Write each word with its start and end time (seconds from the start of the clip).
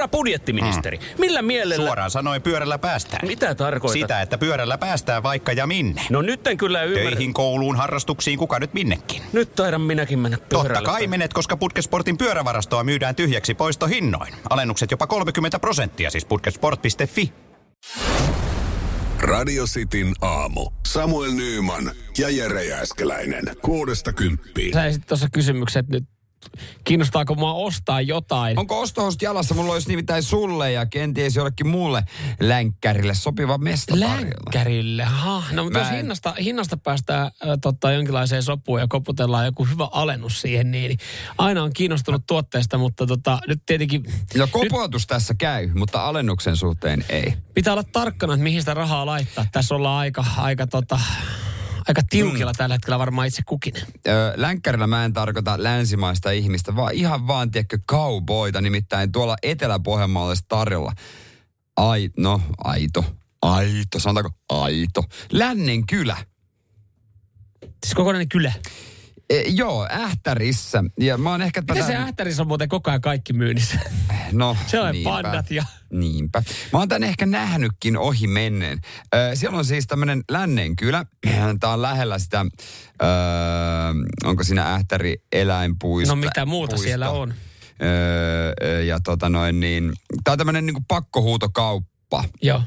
Herra 0.00 0.08
budjettiministeri, 0.08 0.96
mm. 0.96 1.04
millä 1.18 1.42
mielellä... 1.42 1.86
Suoraan 1.86 2.10
sanoen 2.10 2.42
pyörällä 2.42 2.78
päästään. 2.78 3.28
Mitä 3.28 3.54
tarkoitat? 3.54 4.00
Sitä, 4.00 4.20
että 4.20 4.38
pyörällä 4.38 4.78
päästään 4.78 5.22
vaikka 5.22 5.52
ja 5.52 5.66
minne. 5.66 6.02
No 6.10 6.22
nyt 6.22 6.46
en 6.46 6.56
kyllä 6.56 6.82
ymmärrä. 6.82 7.10
Töihin, 7.10 7.34
kouluun, 7.34 7.76
harrastuksiin, 7.76 8.38
kuka 8.38 8.58
nyt 8.58 8.74
minnekin. 8.74 9.22
Nyt 9.32 9.54
taidan 9.54 9.80
minäkin 9.80 10.18
mennä 10.18 10.38
pyörällä. 10.48 10.74
Totta 10.74 10.90
kai 10.90 11.06
menet, 11.06 11.32
koska 11.32 11.56
Putkesportin 11.56 12.18
pyörävarastoa 12.18 12.84
myydään 12.84 13.14
tyhjäksi 13.14 13.54
poistohinnoin. 13.54 14.34
Alennukset 14.50 14.90
jopa 14.90 15.06
30 15.06 15.58
prosenttia, 15.58 16.10
siis 16.10 16.24
putkesport.fi. 16.24 17.32
Radio 19.18 19.64
Cityn 19.64 20.12
aamu. 20.20 20.70
Samuel 20.86 21.32
Nyyman 21.32 21.90
ja 22.18 22.30
Jere 22.30 22.64
Jääskeläinen. 22.64 23.44
Kuudesta 23.62 24.12
kymppiin. 24.12 24.72
Sä 24.74 24.82
tuossa 25.08 25.28
kysymykset 25.32 25.88
nyt 25.88 26.04
kiinnostaako 26.84 27.34
mua 27.34 27.52
ostaa 27.52 28.00
jotain. 28.00 28.58
Onko 28.58 28.80
ostohousut 28.80 29.22
jalassa? 29.22 29.54
Mulla 29.54 29.72
olisi 29.72 29.88
nimittäin 29.88 30.22
sulle 30.22 30.72
ja 30.72 30.86
kenties 30.86 31.36
jollekin 31.36 31.66
muulle 31.66 32.02
länkkärille 32.40 33.14
sopiva 33.14 33.58
mesta 33.58 34.00
Länkkärille, 34.00 35.04
ha. 35.04 35.42
No 35.52 35.64
mutta 35.64 35.78
jos 35.78 35.90
hinnasta, 35.90 36.34
hinnasta 36.40 36.76
päästään 36.76 37.26
äh, 37.26 37.48
totta, 37.62 37.92
jonkinlaiseen 37.92 38.42
sopuun 38.42 38.80
ja 38.80 38.86
koputellaan 38.88 39.44
joku 39.44 39.64
hyvä 39.64 39.88
alennus 39.92 40.40
siihen, 40.40 40.70
niin, 40.70 40.88
niin 40.88 40.98
aina 41.38 41.62
on 41.62 41.72
kiinnostunut 41.72 42.26
tuotteesta, 42.26 42.78
mutta 42.78 43.06
tota, 43.06 43.38
nyt 43.48 43.62
tietenkin... 43.66 44.04
No 44.36 44.46
kopuotus 44.46 45.02
nyt, 45.02 45.08
tässä 45.08 45.34
käy, 45.34 45.70
mutta 45.74 46.04
alennuksen 46.04 46.56
suhteen 46.56 47.04
ei. 47.08 47.34
Pitää 47.54 47.72
olla 47.72 47.84
tarkkana, 47.92 48.34
että 48.34 48.44
mihin 48.44 48.62
sitä 48.62 48.74
rahaa 48.74 49.06
laittaa. 49.06 49.46
Tässä 49.52 49.74
ollaan 49.74 49.98
aika, 49.98 50.24
aika 50.36 50.66
tota, 50.66 51.00
aika 51.88 52.02
tiukilla 52.10 52.52
mm. 52.52 52.56
tällä 52.56 52.74
hetkellä 52.74 52.98
varmaan 52.98 53.26
itse 53.26 53.42
kukin. 53.46 53.74
Öö, 54.08 54.32
länkkärillä 54.36 54.86
mä 54.86 55.04
en 55.04 55.12
tarkoita 55.12 55.62
länsimaista 55.62 56.30
ihmistä, 56.30 56.76
vaan 56.76 56.94
ihan 56.94 57.26
vaan, 57.26 57.50
tiedätkö, 57.50 57.78
cowboyta. 57.90 58.60
Nimittäin 58.60 59.12
tuolla 59.12 59.36
Etelä-Pohjanmaalla 59.42 60.34
tarjolla. 60.48 60.92
Ai, 61.76 62.10
no, 62.16 62.40
aito. 62.64 63.04
Aito, 63.42 63.98
sanotaanko 63.98 64.38
aito. 64.48 65.04
Lännen 65.32 65.86
kylä. 65.86 66.16
Siis 67.62 67.94
kokonainen 67.94 68.28
kylä? 68.28 68.52
E, 69.30 69.42
joo, 69.48 69.86
Ähtärissä. 69.90 70.84
Ja 70.98 71.18
mä 71.18 71.30
oon 71.30 71.42
ehkä 71.42 71.60
Miten 71.60 71.76
tätä... 71.76 71.86
se 71.86 71.96
Ähtärissä 71.96 72.42
on 72.42 72.48
muuten 72.48 72.68
koko 72.68 72.90
ajan 72.90 73.00
kaikki 73.00 73.32
myynnissä? 73.32 73.78
No, 74.32 74.56
Se 74.66 74.80
on 74.80 74.94
pandat 75.04 75.50
ja... 75.50 75.64
Niinpä. 75.92 76.42
Mä 76.72 76.78
oon 76.78 76.88
tän 76.88 77.02
ehkä 77.02 77.26
nähnytkin 77.26 77.96
ohi 77.98 78.26
menneen. 78.26 78.78
Ö, 79.14 79.30
siellä 79.34 79.58
on 79.58 79.64
siis 79.64 79.86
tämmönen 79.86 80.22
lännen 80.30 80.76
kylä. 80.76 81.04
Tää 81.60 81.70
on 81.70 81.82
lähellä 81.82 82.18
sitä, 82.18 82.46
ö, 83.02 83.06
onko 84.24 84.44
siinä 84.44 84.74
Ähtäri 84.74 85.16
eläinpuisto? 85.32 86.14
No 86.14 86.20
mitä 86.20 86.46
muuta 86.46 86.70
puisto. 86.70 86.84
siellä 86.84 87.10
on? 87.10 87.34
Öö, 87.82 88.82
ja 88.82 89.00
tota 89.00 89.28
noin 89.28 89.60
niin, 89.60 89.92
tää 90.24 90.32
on 90.32 90.38
tämmönen 90.38 90.66
niinku 90.66 90.82
pakkohuutokauppa. 90.88 92.24
Joo. 92.42 92.62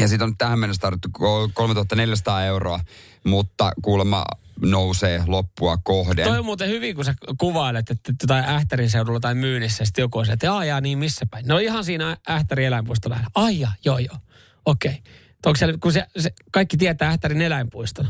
Ja 0.00 0.08
siitä 0.08 0.24
on 0.24 0.36
tähän 0.38 0.58
mennessä 0.58 0.80
tarvittu 0.80 1.08
3400 1.54 2.44
euroa, 2.44 2.80
mutta 3.24 3.72
kuulemma 3.82 4.24
nousee 4.60 5.22
loppua 5.26 5.76
kohden. 5.76 6.24
Toi 6.24 6.38
on 6.38 6.44
muuten 6.44 6.68
hyvin, 6.68 6.96
kun 6.96 7.04
sä 7.04 7.14
kuvailet, 7.38 7.90
että 7.90 8.12
jotain 8.22 8.44
Ähtärin 8.44 8.90
seudulla 8.90 9.20
tai 9.20 9.34
myynnissä, 9.34 9.84
sitten 9.84 10.02
joku 10.02 10.18
on 10.18 10.26
se, 10.26 10.32
että 10.32 10.46
jaa, 10.46 10.80
niin 10.80 10.98
missä 10.98 11.26
päin. 11.30 11.46
No 11.46 11.58
ihan 11.58 11.84
siinä 11.84 12.16
Ähtärin 12.30 12.66
eläinpuisto 12.66 13.10
lähellä. 13.10 13.30
Ai 13.34 13.60
ja, 13.60 13.70
joo 13.84 13.98
joo, 13.98 14.16
okei. 14.64 14.90
Okay. 14.90 15.12
Onko 15.46 15.56
siellä, 15.56 15.78
kun 15.80 15.92
se, 15.92 16.06
se, 16.18 16.32
kaikki 16.52 16.76
tietää 16.76 17.10
Ähtärin 17.10 17.42
eläinpuiston. 17.42 18.08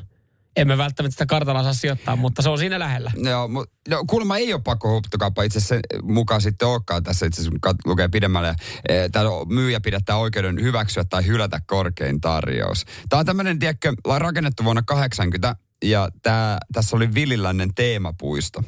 Emme 0.57 0.79
välttämättä 0.79 1.13
sitä 1.13 1.27
kartalla 1.27 1.63
saa 1.63 1.73
sijoittaa, 1.73 2.17
mutta 2.17 2.43
se 2.43 2.49
on 2.49 2.59
siinä 2.59 2.79
lähellä. 2.79 3.13
Joo, 3.17 3.49
mu, 3.49 3.65
no, 3.89 4.05
kuulemma 4.07 4.37
ei 4.37 4.55
ole 4.55 4.63
pakko 4.63 4.91
huuttokauppa 4.91 5.43
itse 5.43 5.59
asiassa 5.59 5.77
mukaan 6.03 6.41
sitten 6.41 6.69
olekaan 6.69 7.03
tässä 7.03 7.27
itse 7.27 7.41
asiassa, 7.41 7.59
kun 7.63 7.75
lukee 7.85 8.09
pidemmälle. 8.09 8.55
E, 8.89 9.09
Tämä 9.09 9.25
myyjä 9.49 9.81
pidättää 9.81 10.17
oikeuden 10.17 10.63
hyväksyä 10.63 11.05
tai 11.05 11.27
hylätä 11.27 11.61
korkein 11.67 12.21
tarjous. 12.21 12.85
Tämä 13.09 13.21
on 13.21 13.27
tämmöinen, 13.27 13.59
tiedätkö, 13.59 13.93
rakennettu 14.19 14.65
vuonna 14.65 14.83
80 14.83 15.57
ja 15.85 16.09
tää, 16.23 16.59
tässä 16.73 16.97
oli 16.97 17.15
Villilännen 17.15 17.75
teemapuisto. 17.75 18.63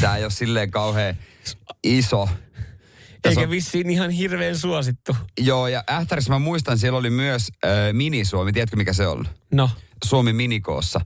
Tämä 0.00 0.16
ei 0.16 0.24
ole 0.24 0.30
silleen 0.30 0.70
kauhean 0.70 1.16
iso. 1.84 2.28
Tässä 3.22 3.40
Eikä 3.40 3.48
on... 3.48 3.50
vissiin 3.50 3.90
ihan 3.90 4.10
hirveän 4.10 4.58
suosittu. 4.58 5.16
Joo, 5.40 5.68
ja 5.68 5.84
Ähtärissä 5.90 6.32
mä 6.32 6.38
muistan, 6.38 6.78
siellä 6.78 6.98
oli 6.98 7.10
myös 7.10 7.48
äh, 7.64 7.70
Minisuomi. 7.92 8.52
Tiedätkö, 8.52 8.76
mikä 8.76 8.92
se 8.92 9.06
on? 9.06 9.28
No. 9.52 9.70
Suomi 10.04 10.32
Minikoossa. 10.32 11.00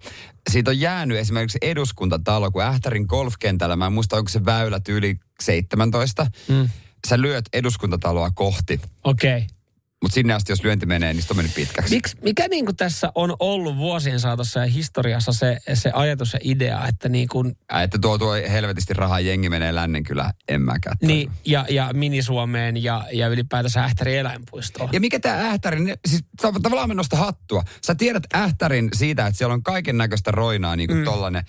Siitä 0.51 0.71
on 0.71 0.81
jäänyt 0.81 1.19
esimerkiksi 1.19 1.59
eduskuntatalo, 1.63 2.51
kun 2.51 2.63
Ähtärin 2.63 3.05
golfkentällä, 3.09 3.77
mä 3.77 3.87
en 3.87 3.93
muista, 3.93 4.17
onko 4.17 4.29
se 4.29 4.45
väylä 4.45 4.81
yli 4.89 5.17
17. 5.41 6.27
Mm. 6.49 6.69
Sä 7.09 7.21
lyöt 7.21 7.45
eduskuntataloa 7.53 8.31
kohti. 8.31 8.81
Okei. 9.05 9.37
Okay. 9.37 9.58
Mutta 10.03 10.15
sinne 10.15 10.35
asti, 10.35 10.53
jos 10.53 10.65
lyönti 10.65 10.87
menee, 10.87 11.15
niin 11.15 11.23
se 11.23 11.29
on 11.31 11.37
mennyt 11.37 11.55
pitkäksi. 11.55 11.95
Miks, 11.95 12.17
mikä 12.23 12.49
niin 12.49 12.65
kuin 12.65 12.77
tässä 12.77 13.13
on 13.15 13.37
ollut 13.41 13.77
vuosien 13.77 14.21
saatossa 14.21 14.61
ja 14.61 14.67
historiassa 14.67 15.33
se, 15.33 15.59
se 15.75 15.91
ajatus 15.95 16.33
ja 16.33 16.39
idea, 16.43 16.87
että 16.89 17.09
niin 17.09 17.29
kuin... 17.29 17.57
Ä, 17.73 17.83
että 17.83 17.99
tuo, 17.99 18.19
tuo 18.19 18.33
helvetisti 18.33 18.95
rahaa 18.95 19.21
jengi 19.21 19.49
menee 19.49 19.75
lännen 19.75 20.03
kyllä, 20.03 20.33
en 20.49 20.63
mäkään. 20.63 20.97
Niin, 21.03 21.31
ja, 21.45 21.67
ja 21.71 21.91
Minisuomeen 21.93 22.83
ja, 22.83 23.05
ja 23.13 23.29
ylipäätänsä 23.29 23.85
Ähtärin 23.85 24.19
eläinpuistoon. 24.19 24.91
Ja 24.93 25.01
mikä 25.01 25.21
tämä 25.21 25.49
Ähtärin, 25.51 25.95
siis 26.09 26.25
tavallaan 26.63 26.89
menosta 26.89 27.17
hattua. 27.17 27.65
Sä 27.87 27.95
tiedät 27.95 28.25
Ähtärin 28.35 28.89
siitä, 28.95 29.27
että 29.27 29.39
siellä 29.39 29.55
on 29.55 29.63
kaiken 29.63 29.99
näköistä 29.99 30.31
roinaa, 30.31 30.77
niin 30.77 30.89
kuin 30.89 30.99
mm. 30.99 31.05
tollanen 31.05 31.45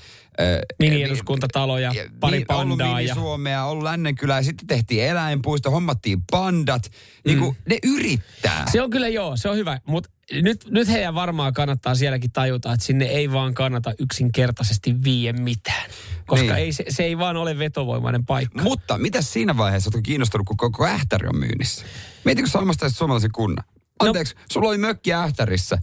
Mini-eduskuntatalo 0.80 1.78
ja 1.78 1.94
pari 2.20 2.38
niin, 2.38 2.48
pandaa. 2.48 2.88
Ollut 2.88 2.98
Mini-Suomea, 2.98 3.66
ollut 3.66 3.84
Lännenkylä 3.84 4.36
ja 4.36 4.44
sitten 4.44 4.68
tehtiin 4.68 5.04
eläinpuisto, 5.04 5.72
hommattiin 5.72 6.22
pandat. 6.32 6.92
Niin 7.26 7.40
kuin 7.40 7.52
mm. 7.52 7.64
ne 7.70 7.78
yrittää. 7.84 8.66
Se 8.72 8.82
on 8.82 8.90
kyllä 8.90 9.08
joo, 9.08 9.38
se 9.38 9.50
on 9.50 9.58
hyvä. 9.58 9.80
Mutta 9.86 10.10
nyt, 10.32 10.66
nyt 10.70 10.88
heidän 10.88 11.16
varmaan 11.16 11.54
kannattaa 11.54 11.96
sielläkin 11.96 12.32
tajuta, 12.32 12.74
että 12.74 12.86
sinne 12.86 13.06
ei 13.06 13.32
vaan 13.32 13.54
kannata 13.54 13.94
yksinkertaisesti 14.00 15.04
vie 15.04 15.34
mitään. 15.34 15.90
Koska 16.28 16.46
niin. 16.46 16.56
ei, 16.56 16.74
se, 16.74 16.84
se 16.90 17.04
ei 17.04 17.18
vaan 17.18 17.38
ole 17.38 17.60
vetovoimainen 17.60 18.26
paikka. 18.26 18.64
Mutta 18.64 18.98
mitä 18.98 19.22
siinä 19.22 19.58
vaiheessa 19.58 19.90
olet 19.94 20.06
kiinnostunut, 20.06 20.48
kun 20.48 20.58
koko 20.58 20.86
ähtäri 20.86 21.28
on 21.28 21.40
myynnissä? 21.40 21.86
Mietitkö 22.26 22.50
sä 22.50 22.90
suomalaisen 22.90 23.32
kunnan? 23.32 23.66
No- 24.04 24.08
Anteeksi, 24.08 24.36
no, 24.36 24.42
sulla 24.52 24.70
oli 24.70 24.78
mökki 24.78 25.14
Ähtärissä. 25.14 25.78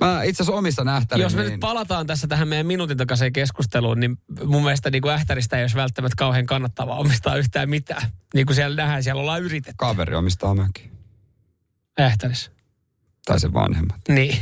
Mä 0.00 0.22
itse 0.22 0.42
asiassa 0.42 0.58
omissa 0.58 0.84
Ähtärin. 0.88 1.22
Jos 1.22 1.34
me 1.34 1.42
niin... 1.42 1.50
nyt 1.50 1.60
palataan 1.60 2.06
tässä 2.06 2.26
tähän 2.26 2.48
meidän 2.48 2.66
minuutin 2.66 2.96
takaiseen 2.96 3.32
keskusteluun, 3.32 4.00
niin 4.00 4.18
mun 4.44 4.62
mielestä 4.62 4.90
niin 4.90 5.02
kuin 5.02 5.12
Ähtäristä 5.12 5.56
ei 5.56 5.62
olisi 5.62 5.76
välttämättä 5.76 6.14
kauhean 6.18 6.46
kannattavaa 6.46 6.98
omistaa 6.98 7.36
yhtään 7.36 7.70
mitään. 7.70 8.02
Niin 8.34 8.46
kuin 8.46 8.56
siellä 8.56 8.76
nähdään, 8.76 9.02
siellä 9.02 9.20
ollaan 9.20 9.42
yritetty. 9.42 9.74
Kaveri 9.76 10.14
omistaa 10.14 10.54
mökki. 10.54 10.90
Ähtärissä. 12.00 12.50
Tai 13.26 13.40
se 13.40 13.52
vanhemmat. 13.52 14.00
Niin. 14.08 14.38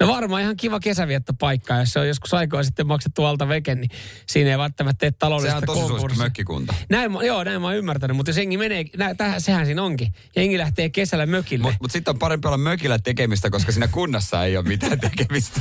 No 0.00 0.08
varmaan 0.08 0.42
ihan 0.42 0.56
kiva 0.56 0.80
kesäviettopaikka, 0.80 1.74
jos 1.74 1.92
se 1.92 1.98
on 1.98 2.08
joskus 2.08 2.34
aikaa 2.34 2.62
sitten 2.62 2.86
maksettu 2.86 3.24
alta 3.24 3.48
veke, 3.48 3.74
niin 3.74 3.90
siinä 4.26 4.50
ei 4.50 4.58
välttämättä 4.58 4.98
tee 4.98 5.10
taloudellista 5.10 5.60
Sehän 5.60 5.70
on 5.70 5.76
tosi 5.76 5.88
suosittu 5.88 6.22
mökkikunta. 6.22 6.74
Näin, 6.90 7.12
joo, 7.22 7.44
näin 7.44 7.60
mä 7.60 7.66
oon 7.66 7.76
ymmärtänyt, 7.76 8.16
mutta 8.16 8.30
jos 8.30 8.36
jengi 8.36 8.56
menee, 8.56 8.84
nä, 8.96 9.14
tähän, 9.14 9.40
sehän 9.40 9.66
siinä 9.66 9.82
onkin. 9.82 10.12
Jengi 10.36 10.58
lähtee 10.58 10.90
kesällä 10.90 11.26
mökille. 11.26 11.62
Mutta 11.62 11.78
mut 11.80 11.90
sitten 11.90 12.12
on 12.12 12.18
parempi 12.18 12.48
olla 12.48 12.58
mökillä 12.58 12.98
tekemistä, 12.98 13.50
koska 13.50 13.72
siinä 13.72 13.88
kunnassa 13.88 14.44
ei 14.44 14.56
ole 14.56 14.68
mitään 14.68 15.00
tekemistä. 15.00 15.60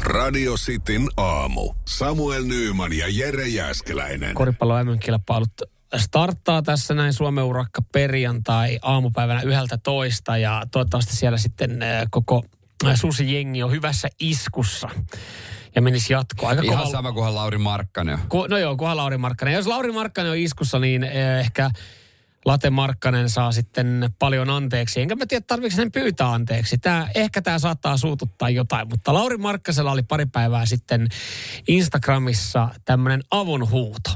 Radio 0.00 0.54
Cityn 0.54 1.08
aamu. 1.16 1.74
Samuel 1.84 2.44
Nyyman 2.44 2.92
ja 2.92 3.06
Jere 3.08 3.48
Jäskeläinen. 3.48 4.34
Koripallo 4.34 4.74
kilpailut 5.00 5.52
starttaa 5.96 6.62
tässä 6.62 6.94
näin 6.94 7.12
Suomen 7.12 7.44
urakka 7.44 7.82
perjantai 7.92 8.78
aamupäivänä 8.82 9.42
yhdeltä 9.42 9.78
toista 9.78 10.36
ja 10.36 10.62
toivottavasti 10.70 11.16
siellä 11.16 11.38
sitten 11.38 11.82
äh, 11.82 12.06
koko 12.10 12.44
susijengi 12.94 13.62
on 13.62 13.70
hyvässä 13.70 14.08
iskussa 14.20 14.88
ja 15.74 15.82
menisi 15.82 16.12
jatkoa. 16.12 16.48
Aika 16.48 16.62
Ihan 16.62 16.90
sama 16.90 17.12
kuin 17.12 17.34
Lauri 17.34 17.58
Markkanen. 17.58 18.18
Ku, 18.28 18.46
no 18.46 18.58
joo, 18.58 18.76
kunhan 18.76 18.96
Lauri 18.96 19.18
Markkanen. 19.18 19.54
Jos 19.54 19.66
Lauri 19.66 19.92
Markkanen 19.92 20.32
on 20.32 20.38
iskussa, 20.38 20.78
niin 20.78 21.04
eh, 21.04 21.38
ehkä 21.38 21.70
Late 22.44 22.70
Markkanen 22.70 23.30
saa 23.30 23.52
sitten 23.52 24.14
paljon 24.18 24.50
anteeksi. 24.50 25.00
Enkä 25.00 25.16
mä 25.16 25.26
tiedä, 25.26 25.44
tarvitseeko 25.46 25.82
hän 25.82 25.92
pyytää 25.92 26.32
anteeksi. 26.32 26.78
Tää, 26.78 27.10
ehkä 27.14 27.42
tämä 27.42 27.58
saattaa 27.58 27.96
suututtaa 27.96 28.50
jotain, 28.50 28.88
mutta 28.88 29.14
Lauri 29.14 29.36
Markkasella 29.36 29.92
oli 29.92 30.02
pari 30.02 30.26
päivää 30.26 30.66
sitten 30.66 31.08
Instagramissa 31.68 32.68
tämmöinen 32.84 33.22
avunhuuto. 33.30 34.10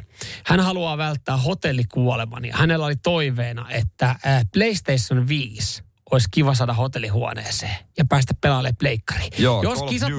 Hän 0.44 0.60
haluaa 0.60 0.98
välttää 0.98 1.36
hotellikuoleman 1.36 2.44
ja 2.44 2.56
hänellä 2.56 2.86
oli 2.86 2.96
toiveena, 2.96 3.70
että 3.70 4.16
eh, 4.24 4.46
PlayStation 4.52 5.28
5 5.28 5.82
olisi 6.12 6.28
kiva 6.30 6.54
saada 6.54 6.74
hotellihuoneeseen 6.74 7.76
ja 7.98 8.04
päästä 8.08 8.34
pelaamaan 8.40 8.76
pleikkariin. 8.78 9.32
Joo, 9.38 9.62
Jos 9.62 9.78
Call 9.78 9.88
kisat, 9.88 10.10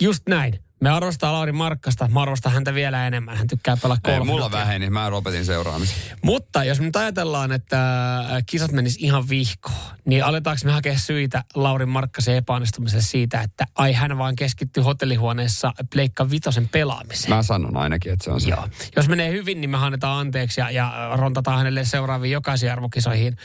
Just 0.00 0.22
näin. 0.28 0.60
Me 0.80 0.90
arvostaa 0.90 1.32
Lauri 1.32 1.52
Markkasta, 1.52 2.08
mä 2.08 2.22
arvostan 2.22 2.52
häntä 2.52 2.74
vielä 2.74 3.06
enemmän. 3.06 3.36
Hän 3.36 3.46
tykkää 3.46 3.76
pelaa 3.76 3.96
Ei, 4.04 4.14
golfia. 4.16 4.32
mulla 4.32 4.50
väheni, 4.52 4.90
mä 4.90 5.10
lopetin 5.10 5.44
seuraamisen. 5.44 5.96
Mutta 6.22 6.64
jos 6.64 6.78
me 6.80 6.84
nyt 6.86 6.96
ajatellaan, 6.96 7.52
että 7.52 8.18
äh, 8.18 8.26
kisat 8.46 8.72
menis 8.72 8.96
ihan 9.00 9.28
vihkoon, 9.28 9.74
niin 10.04 10.24
aletaanko 10.24 10.60
me 10.64 10.72
hakea 10.72 10.98
syitä 10.98 11.44
Lauri 11.54 11.86
Markkasen 11.86 12.36
epäonnistumiselle 12.36 13.02
siitä, 13.02 13.40
että 13.40 13.66
ai 13.74 13.92
hän 13.92 14.18
vaan 14.18 14.36
keskittyi 14.36 14.82
hotellihuoneessa 14.82 15.72
Pleikka 15.92 16.30
Vitosen 16.30 16.68
pelaamiseen. 16.68 17.34
Mä 17.34 17.42
sanon 17.42 17.76
ainakin, 17.76 18.12
että 18.12 18.24
se 18.24 18.30
on 18.30 18.40
se. 18.40 18.50
Joo. 18.50 18.68
Jos 18.96 19.08
menee 19.08 19.32
hyvin, 19.32 19.60
niin 19.60 19.70
me 19.70 19.76
annetaan 19.76 20.20
anteeksi 20.20 20.60
ja, 20.60 20.70
ja 20.70 21.10
rontataan 21.14 21.58
hänelle 21.58 21.84
seuraaviin 21.84 22.32
jokaisiin 22.32 22.72
arvokisoihin 22.72 23.36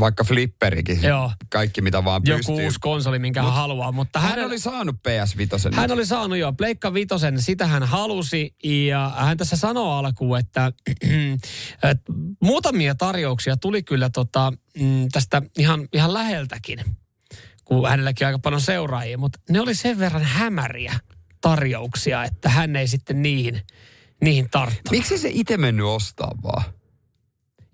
Vaikka 0.00 0.24
flipperikin. 0.24 1.02
Joo. 1.02 1.32
Kaikki 1.50 1.80
mitä 1.80 2.04
vaan 2.04 2.22
joku 2.24 2.36
pystyy. 2.36 2.64
uusi 2.64 2.78
konsoli, 2.80 3.18
minkä 3.18 3.42
hän 3.42 3.52
haluaa. 3.52 3.92
Mutta 3.92 4.18
Hän 4.20 4.30
hänellä- 4.30 4.46
oli 4.46 4.58
saanut 4.58 4.96
PS5. 5.08 5.76
hän 5.76 5.90
oli 5.92 6.06
saanut 6.06 6.38
jo 6.38 6.52
Pleikka 6.52 6.83
Vitosen, 6.92 7.42
sitä 7.42 7.66
hän 7.66 7.82
halusi 7.82 8.54
ja 8.64 9.12
hän 9.16 9.36
tässä 9.36 9.56
sanoo 9.56 9.98
alkuun, 9.98 10.38
että, 10.38 10.72
että 11.90 12.12
muutamia 12.40 12.94
tarjouksia 12.94 13.56
tuli 13.56 13.82
kyllä 13.82 14.10
tota, 14.10 14.52
mm, 14.80 15.08
tästä 15.12 15.42
ihan, 15.58 15.88
ihan 15.92 16.14
läheltäkin, 16.14 16.84
kun 17.64 17.88
hänelläkin 17.88 18.26
aika 18.26 18.38
paljon 18.38 18.60
seuraajia, 18.60 19.18
mutta 19.18 19.38
ne 19.50 19.60
oli 19.60 19.74
sen 19.74 19.98
verran 19.98 20.22
hämäriä 20.22 21.00
tarjouksia, 21.40 22.24
että 22.24 22.48
hän 22.48 22.76
ei 22.76 22.88
sitten 22.88 23.22
niihin, 23.22 23.60
niihin 24.22 24.50
tarttunut. 24.50 24.90
Miksi 24.90 25.18
se 25.18 25.28
itse 25.32 25.56
mennyt 25.56 25.86
ostaa 25.86 26.32
vaan? 26.42 26.64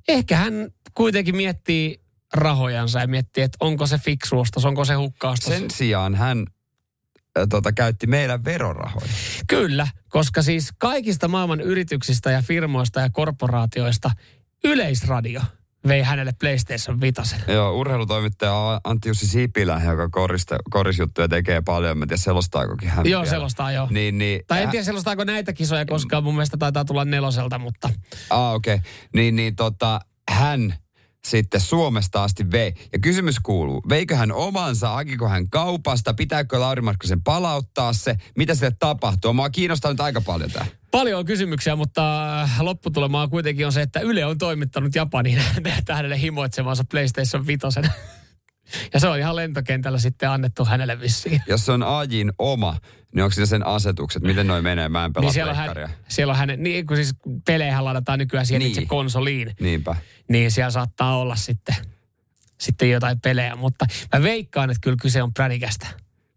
Ehkä 0.08 0.36
hän 0.36 0.54
kuitenkin 0.94 1.36
miettii 1.36 2.00
rahojansa 2.32 3.00
ja 3.00 3.06
miettii, 3.06 3.44
että 3.44 3.58
onko 3.60 3.86
se 3.86 3.98
fiksu 3.98 4.40
ostos, 4.40 4.64
onko 4.64 4.84
se 4.84 4.94
hukkaustos. 4.94 5.52
Sen 5.52 5.70
sijaan 5.70 6.14
hän 6.14 6.46
tota, 7.48 7.72
käytti 7.72 8.06
meidän 8.06 8.44
verorahoja. 8.44 9.06
Kyllä, 9.48 9.86
koska 10.08 10.42
siis 10.42 10.70
kaikista 10.78 11.28
maailman 11.28 11.60
yrityksistä 11.60 12.30
ja 12.30 12.42
firmoista 12.42 13.00
ja 13.00 13.10
korporaatioista 13.10 14.10
Yleisradio 14.64 15.40
vei 15.88 16.02
hänelle 16.02 16.32
PlayStation 16.40 17.00
5. 17.00 17.36
Joo, 17.48 17.72
urheilutoimittaja 17.72 18.80
Antti 18.84 19.08
Jussi 19.08 19.26
Sipilä, 19.26 19.80
joka 19.84 20.08
korista, 20.08 20.56
korisjuttuja 20.70 21.28
tekee 21.28 21.60
paljon. 21.60 21.98
Mä 21.98 22.04
en 22.04 22.08
tiedä, 22.08 22.20
selostaakokin 22.20 22.88
hän 22.88 23.06
Joo, 23.06 23.22
vielä. 23.22 23.30
selostaa 23.30 23.72
joo. 23.72 23.88
Niin, 23.90 24.18
niin, 24.18 24.40
Tai 24.46 24.62
en 24.62 24.68
tiedä 24.70 24.84
selostaako 24.84 25.24
näitä 25.24 25.52
kisoja, 25.52 25.86
koska 25.86 26.20
mun 26.20 26.34
mielestä 26.34 26.56
taitaa 26.56 26.84
tulla 26.84 27.04
neloselta, 27.04 27.58
mutta 27.58 27.90
Ah, 28.30 28.54
okei. 28.54 28.74
Okay. 28.74 28.90
Niin, 29.14 29.36
niin 29.36 29.56
tota, 29.56 30.00
hän 30.30 30.74
sitten 31.26 31.60
Suomesta 31.60 32.22
asti 32.24 32.50
vei. 32.50 32.74
Ja 32.92 32.98
kysymys 32.98 33.40
kuuluu, 33.40 33.82
veikö 33.88 34.16
hän 34.16 34.32
omansa, 34.32 34.88
hakiko 34.88 35.28
hän 35.28 35.50
kaupasta, 35.50 36.14
pitääkö 36.14 36.60
Lauri 36.60 36.82
Markkosen 36.82 37.22
palauttaa 37.22 37.92
se, 37.92 38.16
mitä 38.36 38.54
sille 38.54 38.72
tapahtuu? 38.78 39.32
Mua 39.32 39.50
kiinnostaa 39.50 39.90
nyt 39.90 40.00
aika 40.00 40.20
paljon 40.20 40.50
tämä. 40.50 40.66
paljon 40.90 41.18
on 41.18 41.24
kysymyksiä, 41.24 41.76
mutta 41.76 42.42
äh, 42.42 42.60
lopputulemaa 42.60 43.28
kuitenkin 43.28 43.66
on 43.66 43.72
se, 43.72 43.82
että 43.82 44.00
Yle 44.00 44.24
on 44.24 44.38
toimittanut 44.38 44.94
Japaniin 44.94 45.42
hänelle 45.90 46.20
himoitsemansa 46.20 46.84
PlayStation 46.90 47.46
5. 47.46 47.60
Ja 48.94 49.00
se 49.00 49.08
on 49.08 49.18
ihan 49.18 49.36
lentokentällä 49.36 49.98
sitten 49.98 50.30
annettu 50.30 50.64
hänelle 50.64 51.00
vissiin. 51.00 51.42
Jos 51.46 51.66
se 51.66 51.72
on 51.72 51.82
Ajin 51.82 52.32
oma, 52.38 52.76
niin 53.14 53.22
onko 53.24 53.34
siinä 53.34 53.46
sen 53.46 53.66
asetukset, 53.66 54.22
miten 54.22 54.46
noi 54.46 54.62
menee? 54.62 54.88
Mä 54.88 55.04
en 55.04 55.12
pelaa 55.12 55.26
Niin 55.26 55.34
siellä 55.34 55.50
on, 55.50 55.56
hän, 55.56 55.76
siellä 56.08 56.30
on 56.32 56.38
hänen, 56.38 56.62
niin 56.62 56.86
kun 56.86 56.96
siis 56.96 57.14
pelejähän 57.46 57.84
ladataan 57.84 58.18
nykyään 58.18 58.46
siihen 58.46 58.58
Niin. 58.58 58.68
itse 58.68 58.86
konsoliin. 58.86 59.54
Niinpä. 59.60 59.96
niin 60.28 60.50
siellä 60.50 60.70
saattaa 60.70 61.16
olla 61.18 61.36
sitten, 61.36 61.74
sitten 62.58 62.90
jotain 62.90 63.20
pelejä. 63.20 63.56
Mutta 63.56 63.86
mä 64.14 64.22
veikkaan, 64.22 64.70
että 64.70 64.80
kyllä 64.80 64.96
kyse 65.02 65.22
on 65.22 65.34
pränikästä. 65.34 65.86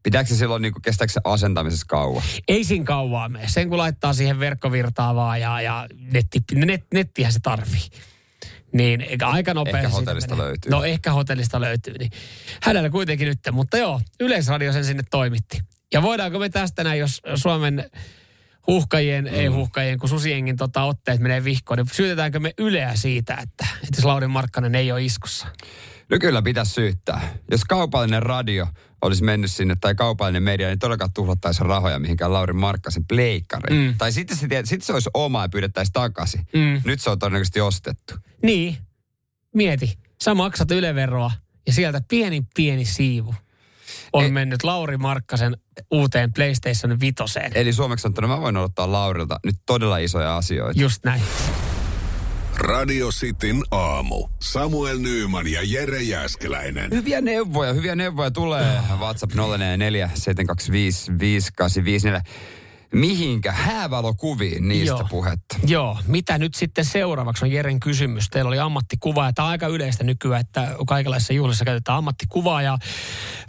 Pitääkö 0.03 0.29
se 0.29 0.35
silloin, 0.35 0.61
niin 0.61 0.73
kestääkö 0.81 1.13
se 1.13 1.21
asentamisessa 1.23 1.85
kauan? 1.89 2.23
Ei 2.47 2.63
siinä 2.63 2.85
kauaa 2.85 3.29
mene. 3.29 3.47
Sen 3.47 3.69
kun 3.69 3.77
laittaa 3.77 4.13
siihen 4.13 4.39
verkkovirtaavaa 4.39 5.37
ja, 5.37 5.61
ja 5.61 5.87
netti, 6.11 6.39
net, 6.55 6.83
nettihän 6.93 7.33
se 7.33 7.39
tarvii. 7.39 7.89
Niin 8.73 9.05
aika 9.23 9.53
nopeasti. 9.53 9.85
Ehkä 9.85 9.89
hotellista 9.89 10.35
menee. 10.35 10.47
löytyy. 10.47 10.71
No 10.71 10.83
ehkä 10.83 11.11
hotellista 11.11 11.61
löytyy. 11.61 11.93
Niin 11.97 12.11
hänellä 12.63 12.89
kuitenkin 12.89 13.27
nyt. 13.27 13.39
Mutta 13.51 13.77
joo, 13.77 14.01
Yleisradio 14.19 14.73
sen 14.73 14.85
sinne 14.85 15.03
toimitti. 15.11 15.61
Ja 15.93 16.01
voidaanko 16.01 16.39
me 16.39 16.49
tästä 16.49 16.83
näin, 16.83 16.99
jos 16.99 17.21
Suomen 17.35 17.89
huhkajien, 18.67 19.25
mm. 19.25 19.33
ei 19.33 19.47
huhkajien, 19.47 19.99
kun 19.99 20.09
susiengin 20.09 20.57
tota, 20.57 20.83
otteet 20.83 21.19
menee 21.19 21.43
vihkoon, 21.43 21.77
niin 21.77 21.87
syytetäänkö 21.91 22.39
me 22.39 22.53
Yleä 22.57 22.95
siitä, 22.95 23.33
että, 23.33 23.67
että 23.73 23.97
jos 23.97 24.05
Lauri 24.05 24.27
Markkanen 24.27 24.75
ei 24.75 24.91
ole 24.91 25.03
iskussa? 25.03 25.47
No 26.09 26.17
kyllä 26.19 26.41
pitäisi 26.41 26.71
syyttää. 26.71 27.33
Jos 27.51 27.65
kaupallinen 27.65 28.23
radio 28.23 28.67
olisi 29.03 29.23
mennyt 29.23 29.51
sinne 29.51 29.75
tai 29.81 29.95
kaupallinen 29.95 30.43
media, 30.43 30.67
niin 30.67 30.79
todellakaan 30.79 31.13
tuhlattaisi 31.13 31.63
rahoja 31.63 31.99
mihinkään 31.99 32.33
Lauri 32.33 32.53
Markkasen 32.53 33.05
pleikkariin. 33.05 33.81
Mm. 33.81 33.97
Tai 33.97 34.11
sitten 34.11 34.37
se, 34.37 34.47
sit 34.63 34.83
se 34.83 34.93
olisi 34.93 35.09
oma 35.13 35.41
ja 35.41 35.49
pyydettäisiin 35.49 35.93
takaisin. 35.93 36.41
Mm. 36.53 36.81
Nyt 36.85 37.01
se 37.01 37.09
on 37.09 37.19
todennäköisesti 37.19 37.61
ostettu. 37.61 38.13
Niin, 38.43 38.77
mieti. 39.53 39.97
Sä 40.23 40.33
maksat 40.33 40.71
yleveroa 40.71 41.31
ja 41.67 41.73
sieltä 41.73 42.01
pieni 42.07 42.41
pieni 42.55 42.85
siivu 42.85 43.35
on 44.13 44.23
Ei- 44.23 44.31
mennyt 44.31 44.63
Lauri 44.63 44.97
Markkasen 44.97 45.57
uuteen 45.91 46.33
PlayStation 46.33 46.99
5. 46.99 47.15
Eli 47.55 47.73
suomeksi 47.73 48.01
sanottuna 48.01 48.27
mä 48.27 48.41
voin 48.41 48.57
odottaa 48.57 48.91
Laurilta 48.91 49.39
nyt 49.45 49.55
todella 49.65 49.97
isoja 49.97 50.37
asioita. 50.37 50.81
Just 50.81 51.03
näin. 51.03 51.21
Radio 52.63 53.09
Cityn 53.11 53.63
aamu. 53.71 54.27
Samuel 54.39 54.97
Nyyman 54.97 55.47
ja 55.47 55.59
Jere 55.63 56.01
Jäskeläinen. 56.01 56.91
Hyviä 56.91 57.21
neuvoja, 57.21 57.73
hyviä 57.73 57.95
neuvoja 57.95 58.31
tulee. 58.31 58.79
WhatsApp 58.99 59.33
044 59.33 60.09
725 60.13 61.11
5854. 61.19 62.21
Mihinkä 62.93 63.51
häävalokuviin 63.51 64.67
niistä 64.67 64.95
Joo. 64.95 65.07
puhetta? 65.09 65.55
Joo, 65.67 65.97
mitä 66.07 66.37
nyt 66.37 66.55
sitten 66.55 66.85
seuraavaksi 66.85 67.45
on 67.45 67.51
Jeren 67.51 67.79
kysymys. 67.79 68.29
Teillä 68.29 68.47
oli 68.47 68.59
ammattikuva 68.59 69.25
ja 69.25 69.33
tämä 69.33 69.45
on 69.45 69.51
aika 69.51 69.67
yleistä 69.67 70.03
nykyään, 70.03 70.41
että 70.41 70.75
kaikenlaisissa 70.87 71.33
juhlissa 71.33 71.65
käytetään 71.65 71.97
ammattikuvaa 71.97 72.61
ja 72.61 72.77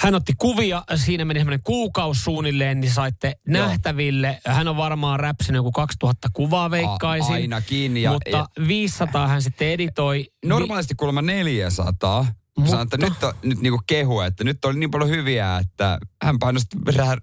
hän 0.01 0.15
otti 0.15 0.33
kuvia, 0.39 0.83
siinä 0.95 1.25
meni 1.25 1.41
semmoinen 1.41 1.63
kuukausi 1.65 2.21
suunnilleen, 2.23 2.81
niin 2.81 2.93
saitte 2.93 3.27
Joo. 3.47 3.67
nähtäville. 3.67 4.41
Hän 4.47 4.69
on 4.69 4.77
varmaan 4.77 5.21
räpsinyt 5.21 5.59
joku 5.59 5.73
2000 5.73 6.29
kuvaa 6.33 6.71
veikkaisin. 6.71 7.33
A- 7.33 7.35
ainakin, 7.35 7.97
ja- 7.97 8.13
mutta 8.13 8.31
ja- 8.31 8.49
500 8.69 9.29
hän 9.29 9.43
sitten 9.43 9.69
editoi. 9.69 10.27
Normaalisti 10.45 10.95
kuulemma 10.95 11.23
400. 11.23 12.27
Mutta... 12.57 12.71
Sanon, 12.71 12.83
että 12.83 12.97
nyt 12.97 13.23
on 13.25 13.35
nyt 13.43 13.61
niinku 13.61 13.81
kehu, 13.87 14.21
että 14.21 14.45
nyt 14.45 14.65
oli 14.65 14.79
niin 14.79 14.91
paljon 14.91 15.11
hyviä, 15.11 15.59
että 15.59 15.99
hän 16.25 16.37
vähän 16.41 16.57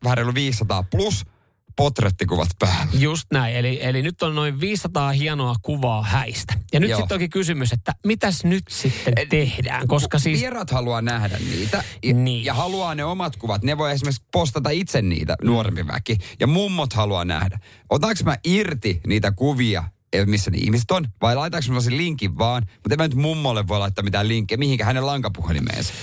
vähän 0.03 0.17
reilu 0.17 0.33
500 0.33 0.83
plus 0.83 1.25
potrettikuvat 1.81 2.49
päällä. 2.59 2.91
Just 2.93 3.27
näin, 3.31 3.55
eli, 3.55 3.79
eli 3.81 4.01
nyt 4.01 4.21
on 4.23 4.35
noin 4.35 4.59
500 4.59 5.11
hienoa 5.11 5.55
kuvaa 5.61 6.03
häistä. 6.03 6.53
Ja 6.73 6.79
nyt 6.79 6.95
sitten 6.95 7.15
onkin 7.15 7.29
kysymys, 7.29 7.71
että 7.73 7.95
mitäs 8.05 8.43
nyt 8.43 8.63
sitten 8.69 9.13
Eli- 9.17 9.25
tehdään, 9.25 9.87
koska 9.87 10.19
siis... 10.19 10.39
Vierat 10.39 10.71
haluaa 10.71 11.01
nähdä 11.01 11.37
niitä 11.37 11.83
ja, 12.03 12.13
Niin. 12.13 12.45
ja 12.45 12.53
haluaa 12.53 12.95
ne 12.95 13.03
omat 13.05 13.35
kuvat. 13.35 13.63
Ne 13.63 13.77
voi 13.77 13.91
esimerkiksi 13.91 14.23
postata 14.31 14.69
itse 14.69 15.01
niitä, 15.01 15.35
nuorempi 15.43 15.87
väki. 15.87 16.17
Ja 16.39 16.47
mummot 16.47 16.93
haluaa 16.93 17.25
nähdä. 17.25 17.59
Otanko 17.89 18.23
mä 18.25 18.37
irti 18.43 19.01
niitä 19.07 19.31
kuvia, 19.31 19.83
eh, 20.13 20.25
missä 20.25 20.51
ne 20.51 20.57
ihmiset 20.57 20.91
on, 20.91 21.07
vai 21.21 21.35
laitaanko 21.35 21.71
mä 21.71 21.81
sen 21.81 21.97
linkin 21.97 22.37
vaan, 22.37 22.63
mutta 22.73 22.89
en 22.91 22.97
mä 22.97 23.03
nyt 23.03 23.15
mummolle 23.15 23.67
voi 23.67 23.79
laittaa 23.79 24.03
mitään 24.03 24.27
linkkiä, 24.27 24.57
mihinkä 24.57 24.85
hänen 24.85 25.05
lankapuhelimeensa. 25.05 25.93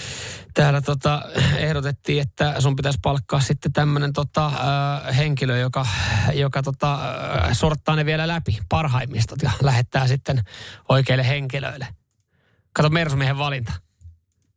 Täällä 0.59 0.81
tota, 0.81 1.23
ehdotettiin, 1.57 2.23
että 2.23 2.61
sun 2.61 2.77
pitäisi 2.77 2.99
palkkaa 3.03 3.41
sitten 3.41 3.73
tämmöinen 3.73 4.13
tota, 4.13 4.47
äh, 4.47 5.17
henkilö, 5.17 5.59
joka, 5.59 5.87
joka 6.35 6.63
tota, 6.63 6.95
äh, 6.95 7.53
sorttaa 7.53 7.97
ne 7.97 8.05
vielä 8.05 8.29
läpi 8.29 8.59
parhaimmistot 8.69 9.43
ja 9.43 9.51
lähettää 9.63 10.07
sitten 10.07 10.41
oikeille 10.89 11.29
henkilöille. 11.29 11.89
Kato 12.73 12.91
Mersumiehen 12.91 13.39
valinta. 13.39 13.73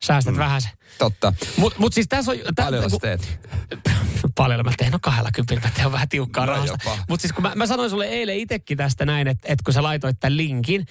Säästät 0.05 0.34
mm. 0.34 0.39
vähän 0.39 0.62
se. 0.62 0.70
Totta. 0.98 1.34
Mutta 1.58 1.79
mut 1.79 1.93
siis 1.93 2.08
tässä 2.10 2.31
on... 2.31 2.38
tä- 2.55 2.63
Paljon 2.63 2.81
kun- 2.81 2.91
sä 2.91 2.98
teet? 3.01 3.39
Paljon 4.36 4.65
mä 4.65 4.72
teen, 4.77 4.91
no 4.91 5.00
kahdella 5.01 5.29
kympillä 5.31 5.62
mä 5.62 5.70
teen 5.75 5.91
vähän 5.91 6.10
tiukkaa 6.10 6.46
No 6.46 6.51
rahasta. 6.51 6.77
Mutta 7.10 7.22
siis 7.22 7.34
kun 7.34 7.43
mä, 7.43 7.51
mä 7.55 7.65
sanoin 7.67 7.89
sulle 7.89 8.05
eilen 8.05 8.38
itsekin 8.38 8.77
tästä 8.77 9.05
näin, 9.05 9.27
että, 9.27 9.48
että 9.51 9.63
kun 9.63 9.74
sä 9.74 9.84
laitoit 9.84 10.20
tämän 10.20 10.38
linkin, 10.38 10.86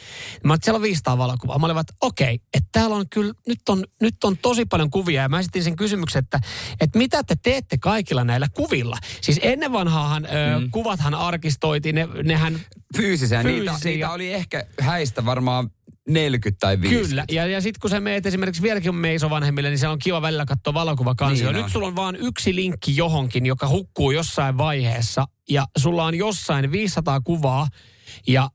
mä 0.44 0.52
oon, 0.52 0.58
siellä 0.62 0.76
on 0.76 0.82
500 0.82 1.18
valokuvaa. 1.18 1.58
Mä 1.58 1.66
olin 1.66 1.78
että 1.78 1.94
okei, 2.00 2.40
että 2.54 2.68
täällä 2.72 2.96
on 2.96 3.08
kyllä, 3.10 3.32
nyt 3.48 3.68
on, 3.68 3.84
nyt 4.00 4.24
on 4.24 4.38
tosi 4.38 4.64
paljon 4.64 4.90
kuvia. 4.90 5.22
Ja 5.22 5.28
mä 5.28 5.38
esitin 5.38 5.64
sen 5.64 5.76
kysymyksen, 5.76 6.22
että, 6.22 6.40
että 6.80 6.98
mitä 6.98 7.24
te 7.24 7.36
teette 7.42 7.78
kaikilla 7.78 8.24
näillä 8.24 8.48
kuvilla? 8.54 8.96
Siis 9.20 9.40
ennen 9.42 9.72
vanhaahan 9.72 10.22
mm. 10.22 10.64
ö, 10.64 10.68
kuvathan 10.70 11.14
arkistoitiin, 11.14 11.94
ne, 11.94 12.08
nehän 12.22 12.60
Fyysisiä. 12.96 13.42
Niitä, 13.42 13.70
Fyysisiä. 13.70 13.92
niitä 13.92 14.10
oli 14.10 14.32
ehkä 14.32 14.66
häistä 14.80 15.24
varmaan 15.24 15.70
40 16.08 16.60
tai 16.60 16.80
50. 16.80 17.08
Kyllä, 17.08 17.24
ja, 17.30 17.46
ja 17.46 17.60
sitten 17.60 17.80
kun 17.80 17.90
sä 17.90 18.00
meet 18.00 18.26
esimerkiksi 18.26 18.62
vieläkin 18.62 18.94
me 18.94 19.14
isovanhemmille, 19.14 19.68
niin 19.68 19.78
siellä 19.78 19.92
on 19.92 19.98
kiva 19.98 20.22
välillä 20.22 20.44
katsoa 20.44 20.74
valokuvakansio. 20.74 21.52
Niin 21.52 21.62
Nyt 21.62 21.72
sulla 21.72 21.86
on 21.86 21.96
vaan 21.96 22.16
yksi 22.16 22.54
linkki 22.54 22.96
johonkin, 22.96 23.46
joka 23.46 23.68
hukkuu 23.68 24.10
jossain 24.10 24.58
vaiheessa, 24.58 25.26
ja 25.50 25.64
sulla 25.78 26.04
on 26.04 26.14
jossain 26.14 26.72
500 26.72 27.20
kuvaa, 27.20 27.66
ja 28.26 28.50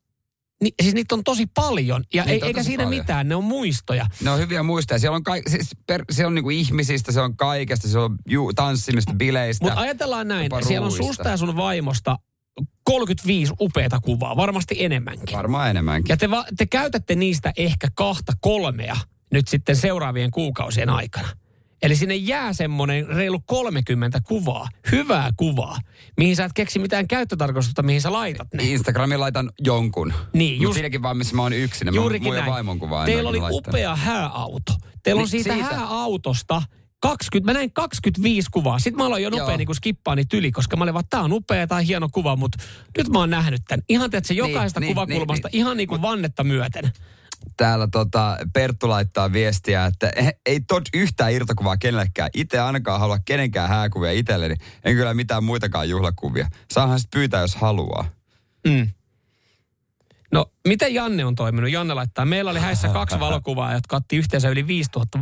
Ni, 0.62 0.72
siis 0.82 0.94
niitä 0.94 1.15
on 1.15 1.24
tosi 1.24 1.46
paljon. 1.46 2.04
Ja 2.13 2.24
Niitä 2.25 2.46
ei, 2.46 2.50
eikä 2.50 2.63
siinä 2.63 2.84
paljon. 2.84 3.01
mitään, 3.01 3.30
ne 3.30 3.36
on 3.36 3.44
muistoja. 3.44 4.06
Ne 4.22 4.32
on 4.32 4.39
hyviä 4.39 4.63
muistoja. 4.63 5.00
Siellä 5.00 5.15
on, 5.15 5.24
kaik, 5.24 5.50
siis 5.50 5.70
per, 5.88 6.06
siellä 6.12 6.27
on 6.27 6.36
niinku 6.36 6.50
ihmisistä, 6.50 7.12
se 7.12 7.22
on 7.22 7.38
kaikesta, 7.38 7.88
se 7.88 8.00
on 8.00 8.18
ju, 8.27 8.54
tanssimista, 8.54 9.13
bileistä. 9.13 9.65
Mutta 9.65 9.80
ajatellaan 9.82 10.27
näin, 10.27 10.51
siellä 10.68 10.86
on 10.86 10.92
susta 10.92 11.30
ja 11.30 11.38
sun 11.38 11.56
vaimosta 11.56 12.18
35 13.00 13.54
upeata 13.62 14.00
kuvaa, 14.00 14.36
varmasti 14.36 14.75
enemmänkin. 14.80 15.38
Varmaan 15.38 15.70
enemmänkin. 15.70 16.14
Ja 16.14 16.18
te, 16.18 16.30
va, 16.32 16.46
te 16.58 16.66
käytätte 16.66 17.16
niistä 17.16 17.54
ehkä 17.58 17.88
kahta 17.96 18.34
kolmea 18.42 18.96
nyt 19.32 19.48
sitten 19.48 19.75
seuraavien 19.75 20.32
kuukausien 20.32 20.90
aikana. 20.90 21.28
Eli 21.82 21.96
sinne 21.96 22.16
jää 22.16 22.54
semmoinen 22.54 23.08
reilu 23.08 23.40
30 23.46 24.22
kuvaa, 24.28 24.68
hyvää 24.92 25.30
kuvaa, 25.38 25.78
mihin 26.18 26.36
sä 26.36 26.46
et 26.46 26.54
keksi 26.54 26.80
mitään 26.80 27.08
käyttötarkoitusta, 27.08 27.84
mihin 27.84 28.02
sä 28.02 28.12
laitat 28.14 28.48
ne. 28.54 28.64
Instagramiin 28.64 29.20
laitan 29.20 29.52
jonkun. 29.60 30.14
Niin, 30.34 30.58
Mut 30.58 30.64
just- 30.64 30.74
siinäkin 30.74 31.02
vaan, 31.02 31.18
missä 31.18 31.36
mä 31.36 31.42
oon 31.42 31.54
yksin. 31.54 31.88
Mä 31.88 31.96
Juurikin 31.96 32.34
ja 32.34 32.40
näin. 32.40 32.52
vaimon 32.52 32.80
kuvaa 32.80 33.06
Teillä 33.06 33.30
oli 33.30 33.40
laittanut. 33.40 33.68
upea 33.68 33.96
hääauto. 33.96 34.74
Teillä 35.04 35.22
on 35.22 35.28
siitä, 35.28 35.54
siitä. 35.54 35.75
hääautosta 35.75 36.62
20, 37.10 37.52
mä 37.52 37.54
näin 37.54 37.72
25 37.72 38.50
kuvaa. 38.52 38.80
Sitten 38.80 38.98
mä 38.98 39.06
aloin 39.06 39.24
jo 39.24 39.30
nopea 39.30 39.48
Joo. 39.48 39.58
niin 39.58 39.76
skippaa 39.76 40.16
niitä 40.16 40.38
yli, 40.38 40.52
koska 40.52 40.78
mä 40.78 40.84
olin 40.84 40.94
vaan, 40.94 41.06
tää 41.10 41.22
on 41.22 41.34
upea, 41.34 41.68
on 41.70 41.82
hieno 41.82 42.10
kuva, 42.10 42.36
mutta 42.36 42.64
nyt 42.98 43.10
mä 43.10 43.20
oon 43.20 43.30
nähnyt 43.30 43.62
tän. 43.68 43.82
Ihan 43.90 44.10
teet 44.10 44.26
se 44.26 44.34
jokaista 44.34 44.80
niin, 44.80 44.88
kuvakulmasta, 44.88 45.48
niin, 45.48 45.58
ihan 45.58 45.78
niin 45.78 45.88
kuin 45.88 46.02
vannetta 46.02 46.44
myöten. 46.44 46.92
Täällä 47.58 47.88
tota, 47.92 48.38
Perttu 48.54 48.90
laittaa 48.90 49.34
viestiä, 49.34 49.86
että 49.86 50.12
ei 50.46 50.60
tot 50.60 50.84
yhtään 50.94 51.34
irtokuvaa 51.34 51.78
kenellekään. 51.78 52.30
Itse 52.34 52.60
ainakaan 52.60 53.00
halua 53.00 53.20
kenenkään 53.26 53.70
hääkuvia 53.70 54.12
itselleni. 54.12 54.56
En 54.84 54.96
kyllä 54.96 55.14
mitään 55.14 55.44
muitakaan 55.44 55.90
juhlakuvia. 55.90 56.48
Saahan 56.72 57.00
sitten 57.00 57.20
pyytää, 57.20 57.42
jos 57.42 57.56
haluaa. 57.56 58.08
Mm. 58.68 58.88
No, 60.32 60.52
miten 60.68 60.94
Janne 60.94 61.26
on 61.26 61.36
toiminut? 61.36 61.72
Janne 61.72 61.94
laittaa, 61.94 62.26
meillä 62.26 62.52
oli 62.52 62.60
häissä 62.60 62.90
kaksi 62.90 63.20
valokuvaa, 63.20 63.74
jotka 63.74 63.96
otti 63.96 64.18
yhteensä 64.18 64.50
yli 64.50 64.68
5000 64.68 65.20